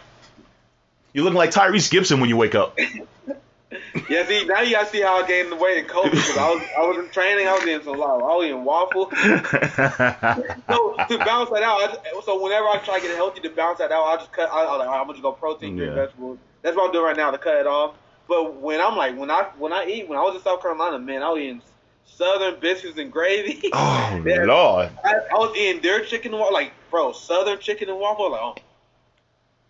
you're 1.13 1.25
looking 1.25 1.39
like 1.39 1.51
Tyrese 1.51 1.91
Gibson 1.91 2.21
when 2.21 2.29
you 2.29 2.37
wake 2.37 2.57
up. 2.57 2.77
yeah, 4.11 4.27
see, 4.27 4.45
now 4.47 4.63
you 4.63 4.73
gotta 4.73 4.89
see 4.89 5.01
how 5.01 5.23
I 5.23 5.29
gained 5.29 5.53
the 5.53 5.57
weight 5.57 5.79
in 5.79 5.85
COVID 5.85 6.11
because 6.11 6.37
I 6.37 6.51
was 6.51 6.63
I 6.77 6.81
was 6.81 6.99
in 6.99 7.11
training, 7.11 7.47
I 7.47 7.53
was 7.53 7.63
eating 7.63 7.83
some 7.85 7.97
lot. 7.97 8.17
I 8.17 8.37
was 8.37 8.47
eating 8.47 8.65
waffle. 8.65 9.11
so 9.11 10.97
to 11.09 11.25
balance 11.25 11.51
that 11.51 11.63
out, 11.63 11.81
I, 11.83 12.21
so 12.25 12.43
whenever 12.43 12.67
I 12.67 12.81
try 12.85 12.99
to 12.99 13.07
get 13.07 13.15
healthy 13.15 13.41
to 13.43 13.51
balance 13.51 13.79
that 13.79 13.93
out, 13.93 14.05
I 14.05 14.17
just 14.17 14.33
cut. 14.33 14.51
I, 14.51 14.65
I 14.65 14.77
like, 14.77 14.89
I'm 14.89 15.03
gonna 15.03 15.13
just 15.13 15.23
go 15.23 15.33
protein, 15.33 15.77
yeah. 15.77 15.95
vegetables. 15.95 16.39
That's 16.63 16.77
what 16.77 16.87
I'm 16.87 16.93
doing 16.93 17.05
right 17.05 17.17
now 17.17 17.31
to 17.31 17.39
cut 17.39 17.57
it 17.57 17.67
off. 17.67 17.95
But 18.29 18.57
when 18.57 18.81
I'm 18.81 18.97
like 18.97 19.17
when 19.17 19.31
I 19.31 19.49
when 19.59 19.73
I 19.73 19.87
eat 19.87 20.09
when 20.09 20.19
I 20.19 20.23
was 20.23 20.37
in 20.37 20.43
South 20.43 20.63
Carolina, 20.63 20.99
man, 20.99 21.23
I 21.23 21.31
was 21.31 21.41
eating 21.41 21.63
Southern 22.07 22.59
biscuits 22.61 22.99
and 22.99 23.13
gravy. 23.13 23.71
Oh 23.75 24.23
lord! 24.25 24.91
I, 25.05 25.15
I, 25.15 25.35
was 25.35 25.57
eating 25.57 25.83
their 25.83 26.05
chicken 26.05 26.33
and 26.33 26.41
waffle, 26.41 26.55
like 26.55 26.73
bro, 26.91 27.13
Southern 27.13 27.59
chicken 27.59 27.89
and 27.89 27.99
waffle. 27.99 28.31
Like, 28.31 28.41
oh. 28.41 28.55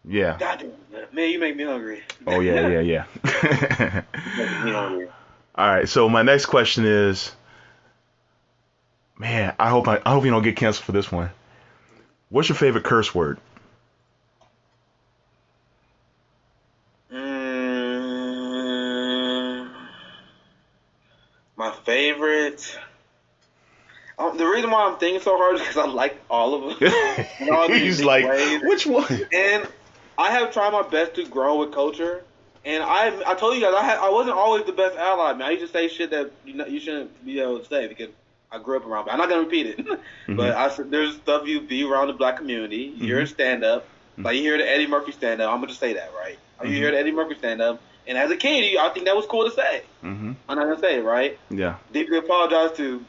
Yeah. 0.05 0.37
God 0.39 0.71
man, 1.13 1.31
you 1.31 1.39
make 1.39 1.57
me 1.57 1.65
hungry. 1.65 2.03
Oh 2.27 2.41
yeah, 2.41 2.69
yeah, 2.69 2.81
yeah. 2.81 3.05
hungry. 4.15 5.09
All 5.55 5.69
right, 5.69 5.89
so 5.89 6.09
my 6.09 6.23
next 6.23 6.47
question 6.47 6.85
is, 6.85 7.33
man, 9.17 9.55
I 9.59 9.71
hope 9.71 9.89
I, 9.89 10.01
I 10.05 10.13
hope 10.13 10.25
you 10.25 10.31
don't 10.31 10.43
get 10.43 10.57
canceled 10.57 10.85
for 10.85 10.93
this 10.93 11.11
one. 11.11 11.31
What's 12.29 12.49
your 12.49 12.57
favorite 12.57 12.85
curse 12.85 13.15
word? 13.15 13.39
Favorite. 21.85 22.79
Um, 24.19 24.37
the 24.37 24.47
reason 24.47 24.71
why 24.71 24.85
I'm 24.85 24.97
thinking 24.99 25.21
so 25.21 25.37
hard 25.37 25.57
is 25.57 25.61
because 25.61 25.77
I 25.77 25.87
like 25.87 26.17
all 26.31 26.55
of 26.55 26.79
them. 26.79 27.69
He's 27.73 28.03
like, 28.03 28.25
ways. 28.25 28.63
which 28.63 28.87
one? 28.87 29.07
And 29.33 29.67
I 30.17 30.31
have 30.31 30.53
tried 30.53 30.71
my 30.71 30.83
best 30.83 31.15
to 31.15 31.27
grow 31.27 31.59
with 31.59 31.73
culture. 31.73 32.23
And 32.65 32.83
I, 32.83 33.23
I 33.27 33.35
told 33.35 33.57
you 33.57 33.61
guys, 33.61 33.75
I 33.75 33.83
had, 33.83 33.99
I 33.99 34.09
wasn't 34.09 34.37
always 34.37 34.65
the 34.65 34.73
best 34.73 34.97
ally. 34.97 35.33
Man, 35.33 35.43
I 35.43 35.51
used 35.51 35.67
to 35.67 35.73
say 35.73 35.89
shit 35.89 36.11
that 36.11 36.31
you 36.47 36.55
know, 36.55 36.67
you 36.67 36.81
shouldn't 36.81 37.25
be 37.25 37.41
able 37.41 37.59
to 37.59 37.65
say 37.67 37.89
because 37.89 38.09
I 38.51 38.59
grew 38.59 38.77
up 38.77 38.87
around. 38.87 39.07
But 39.07 39.13
I'm 39.13 39.19
not 39.19 39.29
gonna 39.29 39.43
repeat 39.43 39.67
it. 39.67 39.79
mm-hmm. 39.87 40.37
But 40.37 40.53
I 40.53 40.71
said 40.71 40.91
there's 40.91 41.17
stuff 41.17 41.47
you 41.47 41.61
be 41.61 41.85
around 41.85 42.07
the 42.07 42.15
black 42.15 42.37
community. 42.37 42.91
Mm-hmm. 42.91 43.05
You're 43.05 43.21
in 43.21 43.27
stand 43.27 43.65
up. 43.65 43.85
Mm-hmm. 43.85 44.23
Like 44.23 44.37
you 44.37 44.43
hear 44.43 44.57
the 44.57 44.69
Eddie 44.69 44.87
Murphy 44.87 45.13
stand 45.13 45.43
up. 45.43 45.51
I'm 45.51 45.59
gonna 45.59 45.69
just 45.69 45.81
say 45.81 45.93
that, 45.95 46.13
right? 46.17 46.39
You 46.63 46.71
hear 46.71 46.93
the 46.93 46.99
Eddie 46.99 47.13
Murphy 47.13 47.35
stand 47.35 47.61
up. 47.61 47.83
And 48.07 48.19
as 48.19 48.31
a 48.31 48.37
kid, 48.37 48.77
I 48.77 48.89
think 48.91 49.07
that 49.07 49.17
was 49.17 49.27
cool 49.27 49.49
to 49.49 49.55
say. 49.55 49.83
Mm-hmm. 50.03 50.33
I'm 50.49 50.59
not 50.59 50.65
gonna 50.65 50.81
say 50.81 50.99
it, 50.99 51.05
right? 51.05 51.39
Yeah. 51.51 51.77
Deeply 51.93 52.19
apologize 52.19 52.77
to 52.77 53.05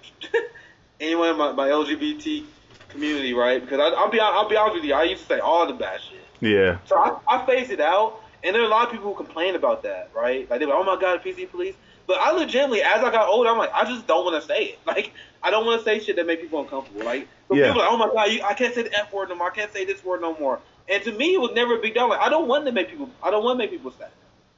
anyone 1.00 1.30
in 1.30 1.38
my, 1.38 1.52
my 1.52 1.68
LGBT 1.68 2.46
community, 2.90 3.34
right? 3.34 3.62
Because 3.62 3.80
I, 3.80 4.04
will 4.04 4.12
be 4.12 4.20
I'll 4.20 4.50
be 4.50 4.56
honest 4.56 4.76
with 4.76 4.84
you, 4.86 4.94
I 4.94 5.04
used 5.04 5.24
to 5.24 5.28
say 5.28 5.40
all 5.40 5.68
the 5.68 5.74
bad 5.74 6.00
shit. 6.02 6.20
Yeah. 6.40 6.78
So 6.86 6.98
I, 6.98 7.18
I 7.28 7.46
phase 7.46 7.70
it 7.70 7.82
out, 7.82 8.22
and 8.44 8.56
there 8.56 8.62
are 8.62 8.66
a 8.66 8.70
lot 8.70 8.86
of 8.86 8.92
people 8.92 9.14
who 9.14 9.16
complain 9.16 9.56
about 9.56 9.84
that, 9.84 10.12
right? 10.16 10.50
Like 10.50 10.60
they're 10.60 10.70
like, 10.70 10.78
oh 10.78 10.84
my 10.84 11.00
god, 11.00 11.22
PC 11.22 11.50
police. 11.50 11.76
But 12.08 12.20
I 12.20 12.32
legitimately, 12.32 12.84
as 12.84 13.04
I 13.04 13.12
got 13.12 13.28
older, 13.28 13.50
I'm 13.50 13.58
like, 13.58 13.74
I 13.74 13.84
just 13.84 14.06
don't 14.06 14.26
want 14.26 14.42
to 14.42 14.48
say 14.48 14.64
it. 14.66 14.80
Like, 14.86 15.12
I 15.42 15.52
don't 15.52 15.66
want 15.66 15.82
to 15.82 15.86
say 15.86 16.00
shit 16.00 16.16
that 16.16 16.26
make 16.26 16.42
people 16.42 16.62
uncomfortable. 16.62 17.04
Like, 17.04 17.28
so 17.48 17.56
yeah. 17.56 17.68
people 17.68 17.82
are 17.82 17.86
like, 17.86 17.94
oh 17.94 17.98
my 17.98 18.14
god, 18.14 18.32
you, 18.32 18.42
I 18.44 18.54
can't 18.54 18.74
say 18.74 18.84
the 18.84 18.98
F 18.98 19.12
word 19.12 19.30
no 19.30 19.36
more. 19.36 19.52
I 19.52 19.54
can't 19.54 19.74
say 19.74 19.84
this 19.84 20.04
word 20.06 20.22
no 20.22 20.38
more. 20.38 20.60
And 20.88 21.04
to 21.04 21.12
me, 21.12 21.34
it 21.34 21.42
was 21.42 21.52
never 21.54 21.78
a 21.78 21.82
big 21.82 21.96
deal. 21.96 22.08
Like, 22.08 22.20
I 22.20 22.30
don't 22.30 22.48
want 22.48 22.66
to 22.66 22.72
make 22.72 22.90
people. 22.90 23.10
I 23.22 23.32
don't 23.32 23.44
want 23.44 23.60
to 23.60 23.64
make 23.64 23.72
people 23.72 23.92
sad. 23.92 24.10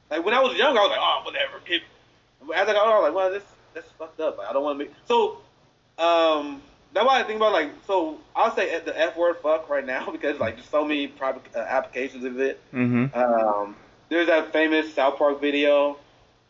Like 0.10 0.24
when 0.24 0.34
I 0.34 0.40
was 0.42 0.58
younger, 0.58 0.80
I 0.80 0.84
was 0.84 0.92
like, 0.92 1.00
oh, 1.02 1.22
whatever. 1.26 1.60
People. 1.64 1.88
As 2.56 2.68
I 2.68 2.74
got 2.74 2.86
older, 2.86 2.98
I 2.98 3.00
was 3.00 3.04
like, 3.04 3.16
well, 3.16 3.32
this 3.32 3.44
that's 3.74 3.92
fucked 3.92 4.20
up. 4.20 4.38
Like, 4.38 4.48
I 4.48 4.54
don't 4.54 4.64
want 4.64 4.80
to 4.80 4.86
make. 4.86 4.94
So, 5.08 5.40
um, 5.98 6.62
that's 6.94 7.06
why 7.06 7.20
I 7.20 7.24
think 7.24 7.38
about 7.38 7.54
like. 7.54 7.72
So 7.86 8.20
I'll 8.36 8.56
say 8.56 8.80
the 8.80 8.98
F 8.98 9.18
word 9.18 9.38
fuck 9.42 9.70
right 9.70 9.86
now 9.86 10.10
because 10.12 10.40
like 10.40 10.56
there's 10.56 10.70
so 10.70 10.86
many 10.86 11.08
private 11.08 11.44
uh, 11.56 11.60
applications 11.60 12.24
of 12.24 12.40
it. 12.40 12.60
Mm-hmm. 12.74 13.18
Um, 13.18 13.76
there's 14.10 14.28
that 14.28 14.54
famous 14.54 14.94
South 14.94 15.18
Park 15.18 15.42
video 15.42 15.98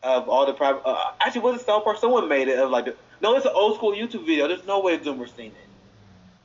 of 0.02 0.28
all 0.28 0.46
the 0.46 0.52
private. 0.52 0.82
Uh, 0.84 1.12
actually, 1.20 1.42
was 1.42 1.60
it 1.60 1.66
South 1.66 1.84
Park? 1.84 1.98
Someone 1.98 2.28
made 2.28 2.48
it 2.48 2.58
of 2.58 2.70
like. 2.70 2.86
The, 2.86 2.96
no, 3.20 3.34
it's 3.34 3.46
an 3.46 3.52
old 3.54 3.76
school 3.76 3.92
YouTube 3.92 4.26
video. 4.26 4.46
There's 4.46 4.64
no 4.64 4.80
way 4.80 4.96
Zoomer's 4.98 5.32
seen 5.32 5.46
it. 5.46 5.68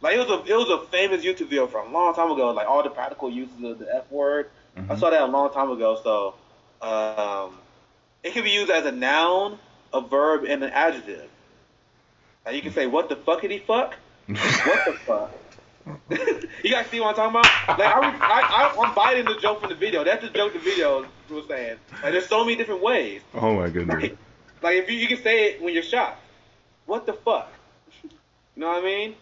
Like 0.01 0.16
it 0.16 0.28
was 0.28 0.30
a 0.30 0.51
it 0.51 0.57
was 0.57 0.70
a 0.70 0.86
famous 0.88 1.24
YouTube 1.24 1.47
video 1.47 1.68
from 1.68 1.89
a 1.89 1.93
long 1.93 2.14
time 2.14 2.32
ago. 2.32 2.51
Like 2.51 2.68
all 2.68 2.84
the 2.84 2.89
practical 2.89 3.30
uses 3.30 3.64
of 3.64 3.80
the 3.80 3.95
F 3.95 4.11
word. 4.11 4.49
Mm-hmm. 4.76 4.91
I 4.91 4.95
saw 4.95 5.11
that 5.11 5.22
a 5.22 5.28
long 5.28 5.53
time 5.53 5.70
ago. 5.70 5.99
So 6.03 6.36
um, 6.84 7.58
it 8.24 8.34
can 8.34 8.44
be 8.44 8.52
used 8.52 8.70
as 8.70 8.86
a 8.86 8.92
noun, 8.92 9.58
a 9.94 10.02
verb, 10.02 10.44
and 10.48 10.64
an 10.64 10.72
adjective. 10.72 11.30
Now 12.46 12.52
you 12.52 12.62
can 12.62 12.74
say, 12.74 12.88
"What 12.88 13.10
the 13.10 13.16
fuck 13.16 13.42
did 13.42 13.52
he 13.52 13.60
fuck?" 13.60 13.96
what 14.28 14.86
the 14.86 14.94
fuck? 15.06 15.32
you 16.64 16.72
guys 16.72 16.88
see 16.88 17.00
what 17.00 17.10
I'm 17.10 17.16
talking 17.16 17.40
about? 17.40 17.80
Like 17.80 17.94
I, 18.22 18.74
I, 18.74 18.88
am 18.88 18.96
biting 18.96 19.26
the 19.26 19.40
joke 19.40 19.62
from 19.62 19.70
the 19.70 19.76
video. 19.76 20.04
That's 20.04 20.24
the 20.24 20.30
joke 20.30 20.54
the 20.54 20.60
video 20.60 21.06
was 21.30 21.48
saying. 21.48 21.78
Like 21.92 22.14
there's 22.14 22.28
so 22.28 22.44
many 22.44 22.56
different 22.56 22.82
ways. 22.82 23.22
Oh 23.34 23.56
my 23.56 23.70
goodness. 23.70 24.02
Like, 24.02 24.18
like 24.62 24.78
if 24.78 24.90
you, 24.90 24.98
you 24.98 25.08
can 25.08 25.22
say 25.22 25.50
it 25.50 25.62
when 25.62 25.74
you're 25.74 25.84
shocked. 25.84 26.22
What 26.86 27.06
the 27.06 27.14
fuck? 27.14 27.52
You 28.04 28.10
know 28.56 28.68
what 28.68 28.84
I 28.84 28.86
mean? 28.86 29.16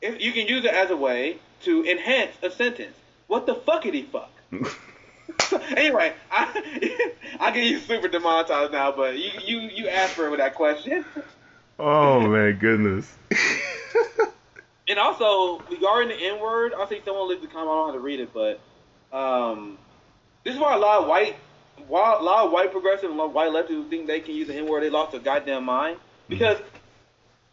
If 0.00 0.20
you 0.20 0.32
can 0.32 0.46
use 0.46 0.64
it 0.64 0.72
as 0.72 0.90
a 0.90 0.96
way 0.96 1.38
to 1.62 1.84
enhance 1.84 2.32
a 2.42 2.50
sentence. 2.50 2.96
What 3.26 3.46
the 3.46 3.54
fuck 3.54 3.82
did 3.82 3.94
he 3.94 4.02
fuck? 4.02 4.30
anyway, 5.76 6.12
I 6.30 7.12
I 7.40 7.50
get 7.50 7.64
you 7.64 7.78
super 7.78 8.08
demonetized 8.08 8.72
now, 8.72 8.92
but 8.92 9.18
you 9.18 9.30
you 9.44 9.58
you 9.60 9.88
asked 9.88 10.14
for 10.14 10.26
it 10.26 10.30
with 10.30 10.40
that 10.40 10.54
question. 10.54 11.04
Oh 11.78 12.20
my 12.20 12.52
goodness. 12.52 13.12
and 14.88 14.98
also 14.98 15.60
regarding 15.70 16.08
the 16.08 16.26
N 16.26 16.40
word, 16.40 16.74
I 16.74 16.86
think 16.86 17.04
someone 17.04 17.28
left 17.28 17.42
the 17.42 17.46
comment. 17.46 17.70
I 17.70 17.74
don't 17.74 17.78
know 17.78 17.86
how 17.86 17.92
to 17.92 18.00
read 18.00 18.20
it, 18.20 18.30
but 18.34 18.60
um, 19.16 19.78
this 20.44 20.54
is 20.54 20.60
why 20.60 20.74
a 20.74 20.78
lot 20.78 21.02
of 21.02 21.08
white, 21.08 21.36
why 21.86 22.16
a 22.18 22.22
lot 22.22 22.46
of 22.46 22.52
white 22.52 22.72
progressive 22.72 23.10
and 23.10 23.18
white 23.18 23.50
leftists 23.50 23.88
think 23.90 24.06
they 24.06 24.20
can 24.20 24.34
use 24.34 24.48
the 24.48 24.56
N 24.56 24.66
word, 24.66 24.82
they 24.82 24.90
lost 24.90 25.12
their 25.12 25.20
goddamn 25.20 25.64
mind. 25.64 25.98
Because 26.28 26.58
mm-hmm. 26.58 26.76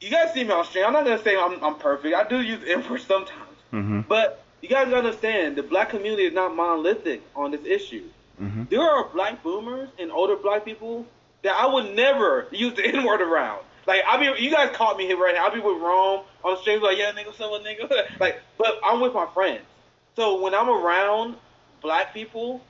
you 0.02 0.10
guys 0.10 0.34
see 0.34 0.44
me 0.44 0.52
on 0.52 0.66
stream. 0.66 0.86
I'm 0.86 0.94
not 0.94 1.06
gonna 1.06 1.22
say 1.22 1.38
I'm 1.38 1.64
I'm 1.64 1.76
perfect. 1.76 2.16
I 2.16 2.28
do 2.28 2.42
use 2.42 2.64
N 2.68 2.88
word 2.90 3.02
sometimes, 3.02 3.58
mm-hmm. 3.72 4.02
but 4.02 4.45
you 4.66 4.76
guys 4.76 4.92
understand 4.92 5.56
the 5.56 5.62
black 5.62 5.90
community 5.90 6.24
is 6.24 6.34
not 6.34 6.56
monolithic 6.56 7.22
on 7.36 7.52
this 7.52 7.64
issue. 7.66 8.04
Mm-hmm. 8.42 8.64
There 8.72 8.82
are 8.82 9.08
black 9.14 9.44
boomers 9.44 9.90
and 10.00 10.12
older 10.12 10.36
black 10.36 10.66
people 10.66 11.06
that 11.44 11.56
I 11.56 11.72
would 11.72 11.96
never 11.96 12.48
use 12.52 12.74
the 12.74 12.84
N 12.86 13.04
word 13.04 13.22
around. 13.22 13.62
Like 13.86 14.02
I 14.08 14.18
be, 14.18 14.42
you 14.42 14.50
guys 14.50 14.76
caught 14.76 14.98
me 14.98 15.06
here 15.06 15.18
right 15.18 15.36
now. 15.36 15.46
I'll 15.46 15.54
be 15.54 15.60
with 15.60 15.78
Rome 15.78 16.24
on 16.44 16.56
the 16.56 16.62
stream, 16.62 16.82
like 16.82 16.98
yeah, 16.98 17.12
nigga, 17.12 17.36
someone 17.36 17.64
nigga. 17.64 17.90
like, 18.20 18.42
but 18.58 18.80
I'm 18.84 19.02
with 19.02 19.14
my 19.14 19.28
friends. 19.36 19.62
So 20.16 20.42
when 20.42 20.56
I'm 20.56 20.68
around 20.68 21.36
black 21.84 22.12
people 22.12 22.62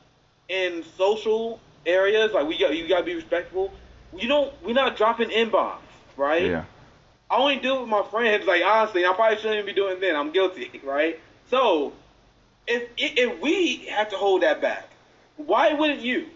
in 0.50 0.84
social 0.98 1.62
areas, 1.86 2.34
like 2.34 2.46
we 2.46 2.58
got, 2.60 2.76
you 2.76 2.90
gotta 2.90 3.06
be 3.06 3.16
respectful. 3.16 3.72
You 4.14 4.28
don't, 4.28 4.54
we're 4.66 4.74
not 4.74 4.98
dropping 4.98 5.32
n 5.32 5.50
bombs, 5.50 5.82
right? 6.18 6.44
Yeah. 6.44 6.66
I 7.30 7.38
only 7.38 7.56
do 7.56 7.78
it 7.78 7.80
with 7.82 7.90
my 7.90 8.04
friends. 8.12 8.46
Like 8.46 8.64
honestly, 8.66 9.06
I 9.06 9.14
probably 9.14 9.38
shouldn't 9.38 9.56
even 9.56 9.66
be 9.66 9.74
doing 9.74 9.94
it 9.94 10.02
then. 10.02 10.18
I'm 10.18 10.32
guilty, 10.32 10.82
right? 10.84 11.22
So 11.50 11.94
if 12.68 12.90
if 12.98 13.40
we 13.42 13.86
have 13.88 14.10
to 14.10 14.18
hold 14.18 14.42
that 14.42 14.62
back, 14.62 14.90
why 15.38 15.74
wouldn't 15.74 16.02
you? 16.02 16.28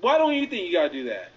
Why 0.00 0.18
don't 0.18 0.34
you 0.34 0.46
think 0.46 0.66
you 0.66 0.72
gotta 0.72 0.92
do 0.92 1.04
that? 1.04 1.30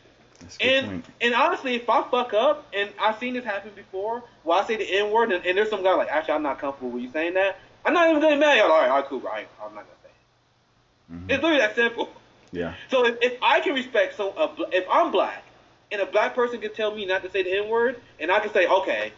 And 0.62 0.88
point. 0.88 1.06
and 1.22 1.34
honestly, 1.34 1.76
if 1.76 1.90
I 1.90 2.08
fuck 2.10 2.34
up, 2.34 2.68
and 2.74 2.90
I've 3.00 3.18
seen 3.18 3.34
this 3.34 3.44
happen 3.44 3.72
before, 3.76 4.24
where 4.44 4.62
I 4.62 4.66
say 4.66 4.76
the 4.78 4.98
N 4.98 5.12
word, 5.12 5.32
and, 5.32 5.44
and, 5.46 5.58
there's 5.58 5.70
some 5.70 5.84
guy 5.84 5.96
like, 5.96 6.10
actually, 6.10 6.36
I'm 6.36 6.44
not 6.44 6.60
comfortable 6.60 6.92
with 6.92 7.04
you 7.04 7.12
saying 7.12 7.34
that. 7.34 7.60
I'm 7.86 7.94
not 7.94 8.10
even 8.10 8.22
gonna 8.22 8.38
mad. 8.38 8.58
At 8.58 8.66
y'all. 8.66 8.72
All 8.72 8.82
right, 8.82 8.90
all 8.90 8.98
right, 8.98 9.06
cool, 9.06 9.20
right? 9.22 9.48
I'm 9.62 9.74
not 9.74 9.86
gonna 9.86 10.02
say 10.04 10.10
it. 10.10 11.14
Mm-hmm. 11.14 11.32
It's 11.32 11.44
literally 11.44 11.58
that 11.60 11.76
simple. 11.76 12.10
Yeah. 12.52 12.76
So 12.90 13.06
if, 13.06 13.18
if 13.22 13.38
I 13.42 13.60
can 13.60 13.74
respect 13.74 14.16
so 14.16 14.32
uh, 14.32 14.54
if 14.72 14.86
I'm 14.92 15.12
black 15.12 15.44
and 15.92 16.02
a 16.02 16.06
black 16.06 16.36
person 16.36 16.60
can 16.60 16.74
tell 16.74 16.94
me 16.94 17.06
not 17.06 17.24
to 17.24 17.32
say 17.32 17.44
the 17.44 17.58
N 17.58 17.70
word, 17.70 18.00
and 18.20 18.32
I 18.32 18.40
can 18.40 18.52
say, 18.52 18.68
okay, 18.68 19.12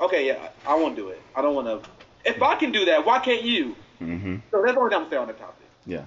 okay, 0.00 0.26
yeah, 0.26 0.48
I 0.66 0.74
won't 0.74 0.96
do 0.96 1.08
it. 1.08 1.20
I 1.34 1.42
don't 1.42 1.54
want 1.54 1.66
to. 1.66 1.88
If 2.24 2.42
I 2.42 2.56
can 2.56 2.72
do 2.72 2.84
that, 2.86 3.04
why 3.04 3.18
can't 3.18 3.42
you? 3.42 3.76
Mm-hmm. 4.00 4.36
So 4.50 4.62
that's 4.62 4.76
what 4.76 4.92
I'm 4.92 5.08
saying 5.08 5.22
on 5.22 5.28
the 5.28 5.34
topic. 5.34 5.66
Yeah. 5.86 6.04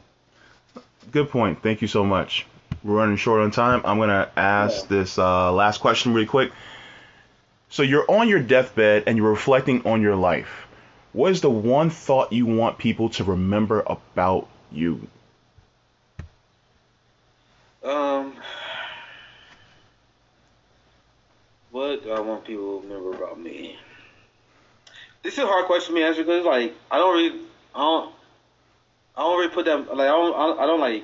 Good 1.11 1.29
point. 1.29 1.61
Thank 1.61 1.81
you 1.81 1.87
so 1.87 2.03
much. 2.03 2.45
We're 2.83 2.95
running 2.95 3.17
short 3.17 3.41
on 3.41 3.51
time. 3.51 3.81
I'm 3.85 3.99
gonna 3.99 4.29
ask 4.35 4.83
yeah. 4.83 4.97
this 4.97 5.17
uh, 5.17 5.51
last 5.51 5.79
question 5.79 6.13
really 6.13 6.27
quick. 6.27 6.51
So 7.69 7.83
you're 7.83 8.09
on 8.09 8.29
your 8.29 8.39
deathbed 8.39 9.03
and 9.07 9.17
you're 9.17 9.29
reflecting 9.29 9.85
on 9.85 10.01
your 10.01 10.15
life. 10.15 10.67
What 11.13 11.31
is 11.31 11.41
the 11.41 11.49
one 11.49 11.89
thought 11.89 12.31
you 12.31 12.45
want 12.45 12.77
people 12.77 13.09
to 13.09 13.23
remember 13.23 13.83
about 13.85 14.47
you? 14.71 15.07
Um, 17.83 18.35
what 21.71 22.03
do 22.03 22.11
I 22.11 22.19
want 22.19 22.45
people 22.45 22.81
to 22.81 22.87
remember 22.87 23.13
about 23.13 23.39
me? 23.39 23.77
This 25.25 25.33
is 25.33 25.39
a 25.39 25.47
hard 25.47 25.65
question 25.65 25.87
for 25.87 25.93
me 25.95 26.01
to 26.01 26.07
answer 26.07 26.23
because 26.23 26.45
like 26.45 26.75
I 26.91 26.99
don't 26.99 27.15
really, 27.15 27.39
I 27.73 27.79
don't, 27.79 28.13
I 29.15 29.21
don't 29.21 29.39
really 29.39 29.51
put 29.51 29.65
that 29.65 29.87
like 29.87 30.07
I 30.07 30.11
don't, 30.11 30.59
I 30.59 30.65
don't 30.67 30.79
like 30.79 31.03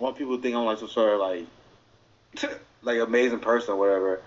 want 0.00 0.18
people 0.18 0.36
to 0.36 0.42
think 0.42 0.56
I'm 0.56 0.64
like 0.64 0.78
some 0.78 0.88
sort 0.88 1.12
of 1.12 1.20
like 1.20 2.50
like 2.82 2.98
amazing 2.98 3.38
person 3.38 3.74
or 3.74 3.76
whatever. 3.76 4.20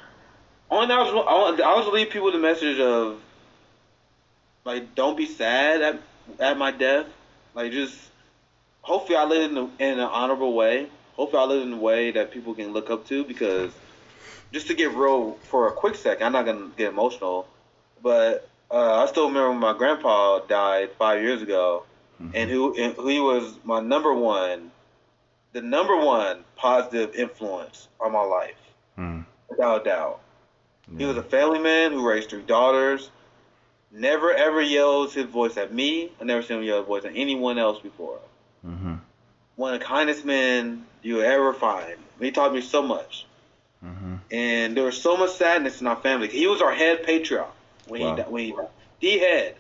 Only 0.72 0.96
I 0.96 1.00
was 1.00 1.60
I 1.60 1.76
was 1.76 1.88
leave 1.88 2.12
people 2.12 2.32
the 2.32 2.38
message 2.38 2.80
of 2.80 3.20
like 4.64 4.96
don't 4.96 5.18
be 5.18 5.26
sad 5.26 5.82
at 5.82 6.00
at 6.40 6.58
my 6.58 6.72
death. 6.72 7.08
Like 7.56 7.74
just 7.74 8.00
hopefully 8.84 9.18
I 9.18 9.26
live 9.26 9.52
in, 9.52 9.58
a, 9.58 9.64
in 9.80 10.00
an 10.00 10.00
honorable 10.00 10.54
way. 10.54 10.88
Hopefully 11.18 11.44
I 11.44 11.46
live 11.46 11.64
in 11.64 11.74
a 11.74 11.78
way 11.78 12.12
that 12.12 12.32
people 12.32 12.54
can 12.54 12.72
look 12.72 12.90
up 12.90 13.06
to 13.08 13.26
because 13.26 13.74
just 14.54 14.68
to 14.68 14.74
get 14.74 14.94
real 14.94 15.34
for 15.50 15.68
a 15.68 15.74
quick 15.74 15.96
second, 15.96 16.26
I'm 16.26 16.32
not 16.32 16.46
gonna 16.46 16.70
get 16.78 16.94
emotional, 16.94 17.50
but 18.02 18.48
uh, 18.72 19.04
I 19.04 19.06
still 19.08 19.28
remember 19.28 19.52
when 19.52 19.60
my 19.60 19.78
grandpa 19.78 20.40
died 20.40 20.92
five 20.98 21.22
years 21.22 21.42
ago, 21.42 21.86
mm-hmm. 22.22 22.32
and 22.36 22.50
who 22.50 22.76
and 22.76 22.96
he 23.10 23.20
was 23.20 23.54
my 23.64 23.80
number 23.80 24.14
one 24.14 24.72
the 25.56 25.62
number 25.62 25.96
one 25.96 26.44
positive 26.58 27.16
influence 27.16 27.88
on 28.02 28.12
my 28.12 28.22
life, 28.22 28.58
mm. 28.98 29.26
without 29.50 29.82
a 29.82 29.84
doubt. 29.86 30.20
Yeah. 30.92 30.98
He 31.00 31.06
was 31.06 31.16
a 31.16 31.24
family 31.24 31.60
man 31.60 31.94
who 31.94 32.08
raised 32.08 32.30
three 32.30 32.42
daughters. 32.42 33.10
Never 33.90 34.34
ever 34.34 34.62
yells 34.62 35.14
his 35.14 35.26
voice 35.26 35.56
at 35.56 35.74
me. 35.74 36.12
I 36.20 36.26
never 36.26 36.42
seen 36.42 36.58
him 36.58 36.64
yell 36.64 36.80
his 36.80 36.88
voice 36.88 37.06
at 37.06 37.14
anyone 37.16 37.58
else 37.58 37.80
before. 37.80 38.20
Mm-hmm. 38.68 38.96
One 39.56 39.74
of 39.74 39.80
the 39.80 39.86
kindest 39.86 40.26
men 40.26 40.86
you 41.02 41.22
ever 41.22 41.54
find. 41.54 41.96
He 42.20 42.32
taught 42.32 42.54
me 42.54 42.60
so 42.60 42.82
much. 42.82 43.26
Mm-hmm. 43.84 44.16
And 44.32 44.76
there 44.76 44.84
was 44.84 45.02
so 45.02 45.16
much 45.16 45.32
sadness 45.32 45.80
in 45.80 45.88
our 45.88 45.96
family. 45.96 46.28
He 46.28 46.48
was 46.48 46.62
our 46.62 46.74
head 46.74 47.04
patriarch 47.04 47.55
way 47.88 48.02
wow. 48.52 48.70
D 49.00 49.20
Head, 49.20 49.56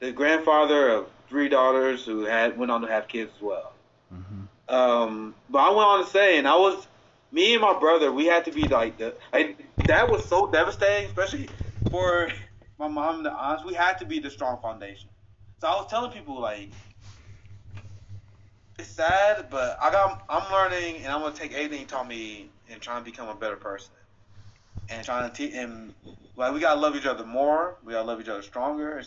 the 0.00 0.12
grandfather 0.12 0.88
of 0.90 1.06
three 1.28 1.48
daughters 1.48 2.04
who 2.04 2.24
had 2.24 2.58
went 2.58 2.70
on 2.70 2.82
to 2.82 2.88
have 2.88 3.08
kids 3.08 3.32
as 3.36 3.42
well. 3.42 3.72
Mm-hmm. 4.12 4.74
Um, 4.74 5.34
but 5.48 5.58
I 5.58 5.70
went 5.70 5.88
on 5.88 6.04
to 6.04 6.10
say, 6.10 6.38
and 6.38 6.46
I 6.46 6.56
was 6.56 6.86
me 7.32 7.54
and 7.54 7.62
my 7.62 7.78
brother, 7.78 8.12
we 8.12 8.26
had 8.26 8.44
to 8.44 8.52
be 8.52 8.68
like 8.68 8.98
the 8.98 9.14
like 9.32 9.58
that 9.86 10.10
was 10.10 10.24
so 10.26 10.50
devastating, 10.50 11.08
especially 11.08 11.48
for 11.90 12.28
my 12.78 12.88
mom 12.88 13.16
and 13.16 13.26
the 13.26 13.32
aunts. 13.32 13.64
We 13.64 13.74
had 13.74 13.98
to 13.98 14.04
be 14.04 14.18
the 14.18 14.30
strong 14.30 14.60
foundation. 14.60 15.08
So 15.60 15.68
I 15.68 15.76
was 15.76 15.86
telling 15.88 16.12
people 16.12 16.40
like 16.40 16.70
it's 18.78 18.88
sad, 18.88 19.46
but 19.50 19.78
I 19.80 19.90
got 19.90 20.24
I'm 20.28 20.52
learning, 20.52 21.02
and 21.02 21.06
I'm 21.06 21.20
gonna 21.22 21.34
take 21.34 21.52
everything 21.52 21.80
you 21.80 21.86
taught 21.86 22.08
me 22.08 22.50
and 22.70 22.80
try 22.80 22.96
and 22.96 23.04
become 23.04 23.28
a 23.28 23.34
better 23.34 23.56
person 23.56 23.92
and 24.88 25.04
trying 25.04 25.30
to 25.30 25.36
teach 25.36 25.54
and 25.54 25.94
like 26.36 26.52
we 26.54 26.60
gotta 26.60 26.80
love 26.80 26.96
each 26.96 27.06
other 27.06 27.24
more. 27.24 27.76
We 27.84 27.92
gotta 27.92 28.06
love 28.06 28.20
each 28.20 28.28
other 28.28 28.42
stronger 28.42 28.98